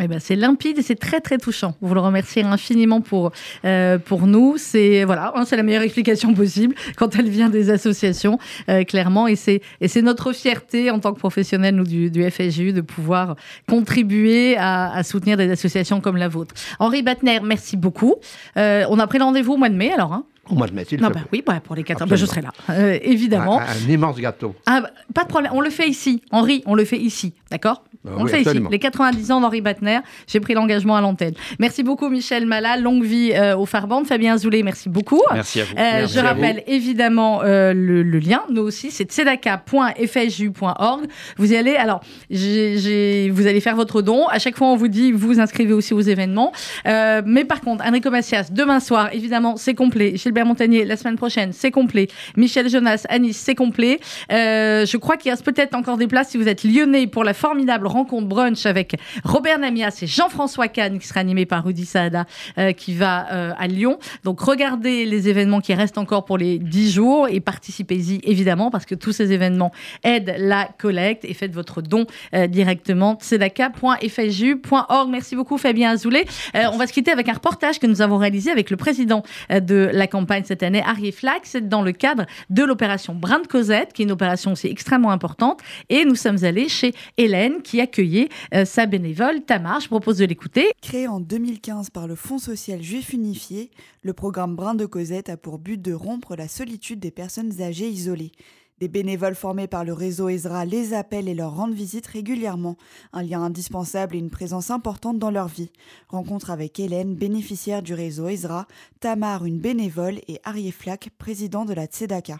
Eh 0.00 0.08
ben, 0.08 0.20
c'est 0.20 0.36
limpide 0.36 0.78
et 0.78 0.82
c'est 0.82 0.96
très 0.96 1.20
très 1.20 1.38
touchant. 1.38 1.74
Vous 1.80 1.94
le 1.94 2.00
remerciez 2.00 2.42
infiniment 2.42 3.00
pour, 3.00 3.32
euh, 3.64 3.98
pour 3.98 4.26
nous. 4.26 4.56
C'est 4.58 5.04
voilà, 5.04 5.32
hein, 5.34 5.44
c'est 5.46 5.56
la 5.56 5.62
meilleure 5.62 5.82
explication 5.82 6.34
possible 6.34 6.74
quand 6.96 7.16
elle 7.16 7.30
vient 7.30 7.48
des 7.48 7.70
associations, 7.70 8.38
euh, 8.68 8.84
clairement. 8.84 9.26
Et 9.26 9.36
c'est 9.36 9.62
et 9.80 9.88
c'est 9.88 10.02
notre 10.02 10.32
fierté 10.32 10.90
en 10.90 10.98
tant 11.00 11.14
que 11.14 11.18
professionnels 11.18 11.74
nous 11.74 11.84
du, 11.84 12.10
du 12.10 12.30
FSJU 12.30 12.74
de 12.74 12.82
pouvoir 12.82 13.36
contribuer 13.66 14.56
à, 14.58 15.02
soutenir 15.02 15.38
des 15.38 15.50
associations 15.50 16.02
comme 16.02 16.18
la 16.18 16.28
vôtre. 16.28 16.54
Henri 16.78 17.02
Batner, 17.02 17.40
merci 17.42 17.76
beaucoup. 17.78 18.16
Euh, 18.58 18.84
on 18.90 18.98
a 18.98 19.06
pris 19.06 19.18
rendez-vous 19.18 19.54
au 19.54 19.56
mois 19.56 19.70
de 19.70 19.76
mai 19.76 19.92
alors. 19.92 20.12
Hein 20.12 20.26
au 20.50 20.54
mois 20.54 20.66
de 20.66 20.74
mai, 20.74 20.86
non, 20.98 21.10
bah, 21.10 21.20
Oui, 21.32 21.42
bah, 21.44 21.60
pour 21.62 21.74
les 21.74 21.82
14 21.82 22.08
bah, 22.08 22.16
je 22.16 22.26
serai 22.26 22.42
là, 22.42 22.52
euh, 22.70 22.98
évidemment. 23.02 23.60
Un, 23.60 23.88
immense 23.88 24.16
gâteau. 24.16 24.54
Ah, 24.66 24.80
bah, 24.82 24.90
pas 25.14 25.24
de 25.24 25.28
problème, 25.28 25.52
on 25.54 25.60
le 25.60 25.70
fait 25.70 25.88
ici. 25.88 26.22
Henri, 26.30 26.62
on 26.66 26.74
le 26.74 26.84
fait 26.84 26.98
ici, 26.98 27.34
d'accord? 27.50 27.84
On 28.16 28.24
le 28.24 28.30
fait 28.30 28.42
ici. 28.42 28.62
Les 28.70 28.78
90 28.78 29.32
ans 29.32 29.40
d'Henri 29.40 29.60
Batner, 29.60 29.98
j'ai 30.26 30.40
pris 30.40 30.54
l'engagement 30.54 30.96
à 30.96 31.00
l'antenne. 31.00 31.34
Merci 31.58 31.82
beaucoup 31.82 32.08
Michel 32.08 32.46
Mala, 32.46 32.76
longue 32.76 33.04
vie 33.04 33.32
euh, 33.34 33.56
au 33.56 33.66
Farband. 33.66 34.04
Fabien 34.04 34.34
Azoulay, 34.34 34.62
merci 34.62 34.88
beaucoup. 34.88 35.22
Merci 35.32 35.60
à 35.60 35.64
vous. 35.64 35.74
Euh, 35.76 36.06
je 36.06 36.20
rappelle 36.20 36.62
évidemment 36.66 37.42
le, 37.42 37.72
le, 37.72 38.18
lien, 38.18 38.42
nous 38.50 38.62
aussi, 38.62 38.90
c'est 38.90 39.04
tzedaka.fju.org. 39.10 41.06
Vous 41.36 41.52
y 41.52 41.56
allez, 41.56 41.76
alors, 41.76 42.00
vous 42.30 43.46
allez 43.46 43.60
faire 43.60 43.76
votre 43.76 44.00
don. 44.02 44.26
À 44.28 44.38
chaque 44.38 44.56
fois, 44.56 44.68
on 44.68 44.76
vous 44.76 44.88
dit, 44.88 45.12
vous 45.12 45.38
inscrivez 45.40 45.72
aussi 45.72 45.92
aux 45.94 46.00
événements. 46.00 46.52
mais 46.84 47.44
par 47.44 47.60
contre, 47.60 47.84
Enrico 47.86 48.10
Macias, 48.10 48.48
demain 48.50 48.80
soir, 48.80 49.10
évidemment, 49.12 49.56
c'est 49.56 49.74
complet. 49.74 50.16
Chez 50.16 50.32
Montagnier 50.46 50.84
la 50.84 50.96
semaine 50.96 51.16
prochaine, 51.16 51.52
c'est 51.52 51.70
complet. 51.70 52.08
Michel 52.36 52.68
Jonas 52.68 53.04
à 53.08 53.18
Nice, 53.18 53.40
c'est 53.44 53.54
complet. 53.54 54.00
Euh, 54.32 54.86
je 54.86 54.96
crois 54.96 55.16
qu'il 55.16 55.30
reste 55.30 55.44
peut-être 55.44 55.74
encore 55.74 55.96
des 55.96 56.06
places 56.06 56.30
si 56.30 56.38
vous 56.38 56.48
êtes 56.48 56.64
lyonnais 56.64 57.06
pour 57.06 57.24
la 57.24 57.34
formidable 57.34 57.86
rencontre 57.96 58.26
brunch 58.26 58.66
avec 58.66 58.96
Robert 59.24 59.58
Namias 59.58 59.98
et 60.02 60.06
Jean-François 60.06 60.68
Kahn, 60.68 60.98
qui 60.98 61.06
sera 61.06 61.20
animé 61.20 61.46
par 61.46 61.64
Rudy 61.64 61.84
Saada, 61.84 62.26
euh, 62.58 62.72
qui 62.72 62.94
va 62.94 63.32
euh, 63.32 63.52
à 63.58 63.66
Lyon. 63.66 63.98
Donc 64.24 64.40
regardez 64.40 65.04
les 65.04 65.28
événements 65.28 65.60
qui 65.60 65.74
restent 65.74 65.98
encore 65.98 66.24
pour 66.24 66.38
les 66.38 66.58
10 66.58 66.92
jours 66.92 67.28
et 67.28 67.40
participez-y 67.40 68.20
évidemment 68.24 68.70
parce 68.70 68.86
que 68.86 68.94
tous 68.94 69.12
ces 69.12 69.32
événements 69.32 69.72
aident 70.04 70.34
la 70.38 70.68
collecte 70.78 71.24
et 71.24 71.34
faites 71.34 71.52
votre 71.52 71.82
don 71.82 72.06
directement 72.48 73.16
tzedaka.fju.org. 73.16 75.10
Merci 75.10 75.36
beaucoup 75.36 75.58
Fabien 75.58 75.90
Azoulay. 75.90 76.24
on 76.54 76.76
va 76.76 76.86
se 76.86 76.92
quitter 76.92 77.10
avec 77.10 77.28
un 77.28 77.34
reportage 77.34 77.78
que 77.78 77.86
nous 77.86 78.02
avons 78.02 78.18
réalisé 78.18 78.50
avec 78.50 78.70
le 78.70 78.76
président 78.76 79.22
de 79.50 79.90
la 79.92 80.06
campagne 80.06 80.44
cette 80.44 80.62
année, 80.62 80.82
Harry 80.84 81.12
Flax, 81.12 81.56
dans 81.56 81.82
le 81.82 81.92
cadre 81.92 82.26
de 82.50 82.64
l'opération 82.64 83.14
Brin 83.14 83.40
de 83.40 83.46
Cosette, 83.46 83.92
qui 83.92 84.02
est 84.02 84.04
une 84.04 84.12
opération 84.12 84.52
aussi 84.52 84.68
extrêmement 84.68 85.10
importante. 85.10 85.60
Et 85.88 86.04
nous 86.04 86.14
sommes 86.14 86.44
allés 86.44 86.68
chez 86.68 86.94
Hélène, 87.16 87.62
qui 87.62 87.80
accueillait 87.86 88.28
euh, 88.52 88.64
sa 88.64 88.86
bénévole 88.86 89.42
Tamar. 89.42 89.78
Je 89.80 89.86
propose 89.86 90.18
de 90.18 90.24
l'écouter. 90.24 90.72
Créé 90.82 91.06
en 91.06 91.20
2015 91.20 91.90
par 91.90 92.08
le 92.08 92.16
Fonds 92.16 92.38
social 92.38 92.82
juif 92.82 93.12
unifié, 93.12 93.70
le 94.02 94.12
programme 94.12 94.56
Brin 94.56 94.74
de 94.74 94.86
Cosette 94.86 95.28
a 95.28 95.36
pour 95.36 95.60
but 95.60 95.80
de 95.80 95.92
rompre 95.92 96.34
la 96.34 96.48
solitude 96.48 96.98
des 96.98 97.12
personnes 97.12 97.62
âgées 97.62 97.88
isolées. 97.88 98.32
Des 98.80 98.88
bénévoles 98.88 99.36
formés 99.36 99.68
par 99.68 99.84
le 99.84 99.92
réseau 99.92 100.28
Ezra 100.28 100.64
les 100.64 100.94
appellent 100.94 101.28
et 101.28 101.34
leur 101.34 101.54
rendent 101.54 101.72
visite 101.72 102.08
régulièrement, 102.08 102.76
un 103.12 103.22
lien 103.22 103.40
indispensable 103.40 104.16
et 104.16 104.18
une 104.18 104.30
présence 104.30 104.70
importante 104.70 105.18
dans 105.18 105.30
leur 105.30 105.46
vie. 105.46 105.70
Rencontre 106.08 106.50
avec 106.50 106.78
Hélène, 106.80 107.14
bénéficiaire 107.14 107.82
du 107.82 107.94
réseau 107.94 108.28
Ezra, 108.28 108.66
Tamar, 109.00 109.46
une 109.46 109.60
bénévole, 109.60 110.18
et 110.28 110.40
Arié 110.44 110.72
Flack, 110.72 111.10
président 111.16 111.64
de 111.64 111.72
la 111.72 111.86
Tzedaka. 111.86 112.36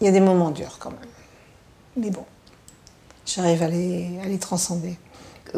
Il 0.00 0.06
y 0.06 0.08
a 0.08 0.12
des 0.12 0.20
moments 0.20 0.50
durs 0.50 0.78
quand 0.80 0.90
même. 0.90 0.98
Mais 1.96 2.10
bon, 2.10 2.24
j'arrive 3.34 3.62
à 3.62 3.68
les, 3.68 4.08
à 4.24 4.26
les 4.26 4.38
transcender. 4.38 4.96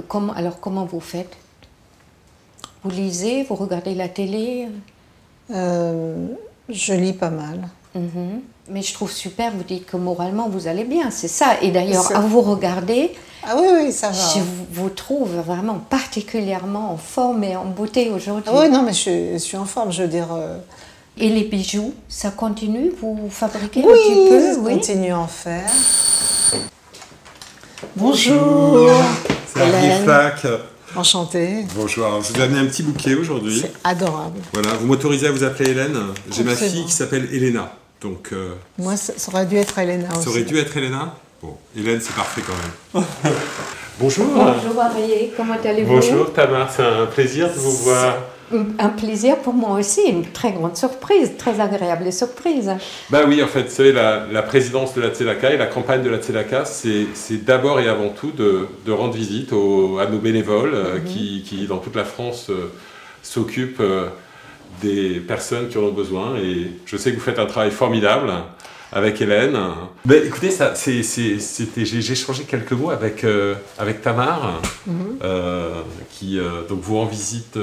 Comment, 0.09 0.33
alors 0.33 0.61
comment 0.61 0.85
vous 0.85 1.01
faites? 1.01 1.37
Vous 2.83 2.91
lisez, 2.91 3.45
vous 3.45 3.55
regardez 3.55 3.95
la 3.95 4.09
télé? 4.09 4.69
Euh, 5.51 6.29
Je 6.69 6.95
lis 6.95 7.13
pas 7.13 7.31
mal. 7.31 7.69
Mhm. 7.95 8.41
Mais 8.69 8.83
je 8.83 8.95
trouve 8.95 9.11
super, 9.11 9.53
vous 9.53 9.65
dites 9.65 9.87
que 9.87 9.97
moralement 9.97 10.49
vous 10.49 10.67
allez 10.67 10.85
bien, 10.85 11.11
c'est 11.11 11.29
ça. 11.29 11.61
Et 11.63 11.71
d'ailleurs, 11.71 12.17
à 12.17 12.21
vous 12.21 12.41
regarder, 12.41 13.13
ah 13.45 13.57
oui, 13.59 13.67
oui, 13.75 13.93
ça 13.93 14.11
va. 14.11 14.15
je 14.15 14.41
vous, 14.71 14.89
trouve 14.89 15.35
vraiment 15.35 15.79
particulièrement 15.91 16.93
en 16.93 16.97
forme 16.97 17.43
et 17.43 17.57
en 17.57 17.65
beauté 17.65 18.11
aujourd'hui. 18.11 18.51
Ah 18.55 18.61
oui, 18.61 18.71
non, 18.71 18.83
mais 18.83 18.93
je, 18.93 19.37
suis 19.37 19.57
en 19.57 19.65
forme, 19.65 19.93
je 19.93 20.03
veux 20.03 20.09
dire. 20.09 20.33
Euh. 20.33 20.59
Et 21.19 21.29
les 21.29 21.45
bijoux, 21.45 21.93
ça 22.09 22.31
continue? 22.31 22.91
Vous 23.01 23.29
fabriquez 23.29 23.83
oui, 23.85 23.91
un 23.91 23.93
petit 23.93 24.29
peu? 24.29 24.61
Oui, 24.61 24.75
continue 24.75 25.13
à 25.13 25.19
en 25.19 25.27
faire. 25.27 25.71
Bonjour. 27.97 28.91
C'est 29.47 30.03
Flack. 30.05 30.47
Enchantée. 30.95 31.65
Bonjour, 31.75 32.23
je 32.23 32.33
vous 32.33 32.41
ai 32.41 32.43
amené 32.43 32.61
un 32.61 32.67
petit 32.67 32.83
bouquet 32.83 33.15
aujourd'hui. 33.15 33.61
C'est 33.63 33.73
adorable. 33.83 34.41
Voilà, 34.53 34.75
vous 34.75 34.87
m'autorisez 34.87 35.27
à 35.27 35.33
vous 35.33 35.43
appeler 35.43 35.71
Hélène. 35.71 35.97
J'ai 36.31 36.45
ma 36.45 36.55
fille 36.55 36.85
qui 36.85 36.93
s'appelle 36.93 37.29
Elena. 37.33 37.73
Donc, 38.01 38.31
euh, 38.33 38.55
Moi, 38.79 38.97
ça, 38.97 39.13
aurait 39.33 39.47
dû 39.47 39.57
être 39.57 39.79
Elena 39.79 40.09
aussi. 40.13 40.25
Ça 40.25 40.31
aurait 40.31 40.43
dû 40.43 40.59
être 40.59 40.77
Elena 40.77 41.15
Bon, 41.41 41.57
Hélène, 41.77 42.01
c'est 42.01 42.15
parfait 42.15 42.43
quand 42.47 43.01
même. 43.01 43.05
Bonjour. 43.99 44.27
Bonjour 44.27 44.81
Arié, 44.81 45.33
comment 45.37 45.57
allez-vous? 45.65 45.95
Bonjour 45.95 46.33
Tamar, 46.33 46.71
c'est 46.75 46.83
un 46.83 47.07
plaisir 47.07 47.49
de 47.49 47.59
vous 47.59 47.77
voir. 47.79 48.17
Un 48.79 48.89
plaisir 48.89 49.39
pour 49.39 49.55
moi 49.55 49.79
aussi, 49.79 50.03
une 50.09 50.25
très 50.25 50.53
grande 50.53 50.77
surprise, 50.77 51.33
très 51.39 51.61
agréable 51.61 52.13
surprise. 52.13 52.71
Bah 53.11 53.21
oui, 53.27 53.43
en 53.43 53.47
fait, 53.47 53.63
vous 53.63 53.71
savez, 53.71 53.93
la, 53.93 54.43
présidence 54.43 54.95
de 54.95 55.01
la 55.01 55.11
Tzedaka 55.11 55.53
et 55.53 55.57
la 55.57 55.67
campagne 55.67 56.03
de 56.03 56.11
la 56.11 56.19
Tzedaka, 56.19 56.65
c'est 56.65 57.45
d'abord 57.45 57.81
et 57.81 57.89
avant 57.89 58.11
tout 58.11 58.33
de, 58.33 58.93
rendre 58.93 59.15
visite 59.15 59.53
à 59.53 60.07
nos 60.07 60.19
bénévoles 60.19 60.75
euh, 60.75 60.99
mhm. 60.99 61.05
qui, 61.05 61.67
dans 61.69 61.79
toute 61.79 61.97
la 61.97 62.05
France, 62.05 62.49
euh, 62.51 62.71
s'occupent 63.23 63.83
des 64.81 65.21
personnes 65.21 65.69
qui 65.69 65.79
en 65.79 65.83
ont 65.83 65.93
besoin. 65.93 66.37
Et 66.37 66.73
je 66.87 66.97
sais 66.97 67.11
que 67.11 67.17
vous 67.17 67.23
faites 67.23 67.39
un 67.39 67.47
travail 67.47 67.71
formidable 67.71 68.33
avec 68.93 69.21
Hélène. 69.21 69.59
Ben, 70.05 70.23
écoutez, 70.25 70.51
c'était, 70.51 71.85
j'ai, 71.85 72.13
échangé 72.13 72.45
quelques 72.45 72.73
mots 72.73 72.91
avec, 72.91 73.25
euh, 73.25 73.55
avec 73.79 74.03
Tamar, 74.03 74.61
mhm. 74.87 74.95
euh, 75.23 75.81
qui 76.11 76.39
euh, 76.39 76.67
donc 76.69 76.81
vous 76.83 76.99
en 76.99 77.07
visite. 77.07 77.59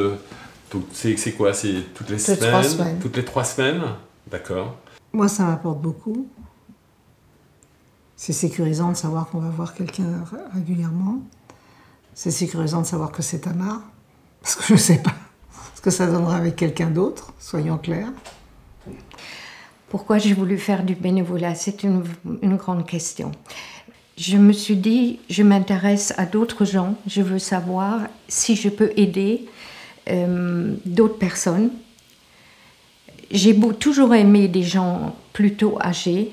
Donc 0.71 0.83
c'est, 0.93 1.31
quoi? 1.33 1.53
C'est 1.53 1.93
toutes 1.93 2.09
les 2.09 2.19
semaines, 2.19 2.99
Toutes 2.99 3.17
les 3.17 3.25
trois 3.25 3.43
semaines? 3.43 3.81
D'accord. 4.29 4.75
Moi, 5.11 5.27
ça 5.27 5.43
m'apporte 5.43 5.81
beaucoup. 5.81 6.27
C'est 8.15 8.33
sécurisant 8.33 8.91
de 8.91 8.97
savoir 8.97 9.29
qu'on 9.29 9.39
va 9.39 9.49
voir 9.49 9.73
quelqu'un 9.73 10.23
régulièrement. 10.53 11.21
C'est 12.13 12.31
sécurisant 12.31 12.81
de 12.81 12.85
savoir 12.85 13.11
que 13.11 13.21
c'est 13.21 13.39
Tamar, 13.39 13.81
parce 14.41 14.55
que 14.55 14.63
je 14.65 14.73
ne 14.73 14.77
sais 14.77 14.97
pas 14.97 15.13
ce 15.75 15.81
que 15.81 15.89
ça 15.89 16.05
donnera 16.05 16.35
avec 16.35 16.57
quelqu'un 16.57 16.89
d'autre, 16.89 17.33
soyons 17.39 17.77
clairs. 17.77 18.11
Pourquoi 19.87 20.17
j'ai 20.17 20.33
voulu 20.33 20.57
faire 20.57 20.83
du 20.83 20.95
bénévolat? 20.95 21.55
C'est 21.55 21.83
une, 21.83 22.03
une, 22.41 22.57
grande 22.57 22.85
question. 22.85 23.31
Je 24.17 24.37
me 24.37 24.51
suis 24.51 24.75
dit, 24.75 25.19
je 25.29 25.41
m'intéresse 25.41 26.13
à 26.17 26.25
d'autres 26.25 26.65
gens, 26.65 26.95
je 27.07 27.21
veux 27.21 27.39
savoir 27.39 28.01
si 28.27 28.55
je 28.55 28.67
peux 28.67 28.91
aider 28.97 29.47
euh, 30.09 30.75
d'autres 30.85 31.17
personnes. 31.17 31.69
J'ai 33.31 33.57
toujours 33.79 34.15
aimé 34.15 34.47
des 34.47 34.63
gens 34.63 35.15
plutôt 35.33 35.77
âgés. 35.81 36.31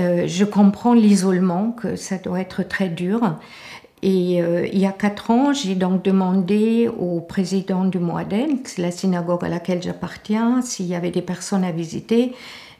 Euh, 0.00 0.24
je 0.26 0.44
comprends 0.44 0.94
l'isolement, 0.94 1.70
que 1.70 1.96
ça 1.96 2.18
doit 2.18 2.40
être 2.40 2.62
très 2.66 2.88
dur. 2.88 3.36
Et 4.02 4.42
euh, 4.42 4.66
il 4.72 4.78
y 4.78 4.86
a 4.86 4.92
quatre 4.92 5.30
ans, 5.30 5.52
j'ai 5.52 5.76
donc 5.76 6.02
demandé 6.02 6.88
au 6.88 7.20
président 7.20 7.84
du 7.84 7.98
Moaden, 7.98 8.58
la 8.78 8.90
synagogue 8.90 9.44
à 9.44 9.48
laquelle 9.48 9.82
j'appartiens, 9.82 10.60
s'il 10.60 10.86
y 10.86 10.94
avait 10.94 11.12
des 11.12 11.22
personnes 11.22 11.64
à 11.64 11.70
visiter. 11.70 12.32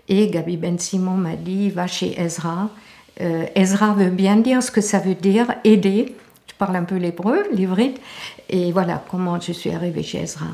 Et 0.09 0.28
Gabi 0.28 0.57
Ben 0.57 0.78
Simon 0.78 1.14
m'a 1.14 1.37
dit 1.37 1.70
va 1.70 1.87
chez 1.87 2.20
Ezra. 2.20 2.68
Ezra 3.55 3.95
veut 3.95 4.11
bien 4.11 4.37
dire 4.37 4.62
ce 4.62 4.72
que 4.72 4.80
ça 4.80 4.99
veut 4.99 5.14
dire 5.14 5.47
aider. 5.62 6.14
Je 6.55 6.59
parle 6.59 6.77
un 6.77 6.85
peu 6.85 6.95
l'hébreu, 6.95 7.43
l'ivrite. 7.53 8.01
Et 8.49 8.71
voilà 8.71 9.03
comment 9.11 9.41
je 9.41 9.51
suis 9.51 9.71
arrivée 9.71 10.05
chez 10.05 10.23
Ezra. 10.23 10.47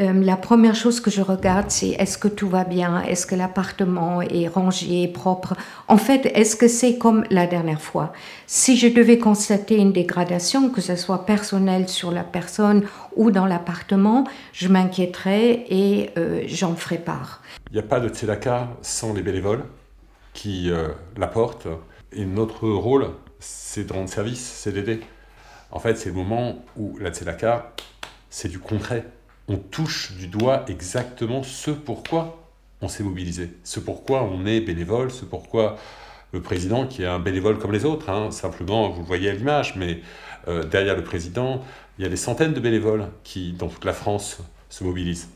Euh, 0.00 0.12
la 0.12 0.36
première 0.36 0.74
chose 0.74 1.00
que 1.00 1.10
je 1.10 1.22
regarde, 1.22 1.70
c'est 1.70 1.88
est-ce 1.88 2.18
que 2.18 2.28
tout 2.28 2.48
va 2.48 2.64
bien, 2.64 3.02
est-ce 3.02 3.26
que 3.26 3.34
l'appartement 3.34 4.20
est 4.20 4.46
rangé, 4.46 5.08
propre? 5.08 5.54
En 5.88 5.96
fait, 5.96 6.26
est-ce 6.34 6.56
que 6.56 6.68
c'est 6.68 6.98
comme 6.98 7.24
la 7.30 7.46
dernière 7.46 7.80
fois? 7.80 8.12
Si 8.46 8.76
je 8.76 8.86
devais 8.86 9.18
constater 9.18 9.76
une 9.76 9.92
dégradation, 9.92 10.68
que 10.68 10.82
ce 10.82 10.94
soit 10.94 11.24
personnelle 11.24 11.88
sur 11.88 12.12
la 12.12 12.22
personne 12.22 12.84
ou 13.16 13.30
dans 13.30 13.46
l'appartement, 13.46 14.24
je 14.52 14.68
m'inquiéterais 14.68 15.64
et 15.70 16.10
euh, 16.18 16.42
j'en 16.46 16.76
ferai 16.76 16.98
part. 16.98 17.40
Il 17.70 17.72
n'y 17.72 17.80
a 17.80 17.88
pas 17.88 17.98
de 17.98 18.08
tzedaka 18.08 18.68
sans 18.82 19.14
les 19.14 19.22
bénévoles 19.22 19.64
qui 20.34 20.70
euh, 20.70 20.88
l'apportent. 21.16 21.66
Et 22.12 22.24
notre 22.24 22.68
rôle, 22.68 23.08
c'est 23.40 23.84
de 23.84 23.92
rendre 23.92 24.08
service, 24.08 24.40
c'est 24.40 24.72
d'aider. 24.72 25.00
En 25.70 25.80
fait, 25.80 25.96
c'est 25.96 26.08
le 26.08 26.14
moment 26.14 26.64
où 26.76 26.96
la 26.98 27.10
tzedaka, 27.10 27.74
c'est 28.30 28.48
du 28.48 28.58
concret 28.58 29.04
on 29.48 29.56
touche 29.56 30.12
du 30.12 30.26
doigt 30.26 30.64
exactement 30.68 31.42
ce 31.42 31.70
pourquoi 31.70 32.50
on 32.80 32.88
s'est 32.88 33.02
mobilisé, 33.02 33.50
ce 33.64 33.80
pourquoi 33.80 34.22
on 34.22 34.46
est 34.46 34.60
bénévole, 34.60 35.10
ce 35.10 35.24
pourquoi 35.24 35.76
le 36.32 36.42
président, 36.42 36.86
qui 36.86 37.02
est 37.02 37.06
un 37.06 37.18
bénévole 37.18 37.58
comme 37.58 37.72
les 37.72 37.86
autres, 37.86 38.10
hein, 38.10 38.30
simplement, 38.30 38.90
vous 38.90 39.00
le 39.00 39.06
voyez 39.06 39.30
à 39.30 39.32
l'image, 39.32 39.74
mais 39.76 40.00
euh, 40.46 40.62
derrière 40.62 40.94
le 40.94 41.02
président, 41.02 41.64
il 41.98 42.02
y 42.02 42.06
a 42.06 42.10
des 42.10 42.16
centaines 42.16 42.52
de 42.52 42.60
bénévoles 42.60 43.06
qui, 43.24 43.52
dans 43.52 43.68
toute 43.68 43.86
la 43.86 43.94
France, 43.94 44.38
se 44.68 44.84
mobilisent. 44.84 45.28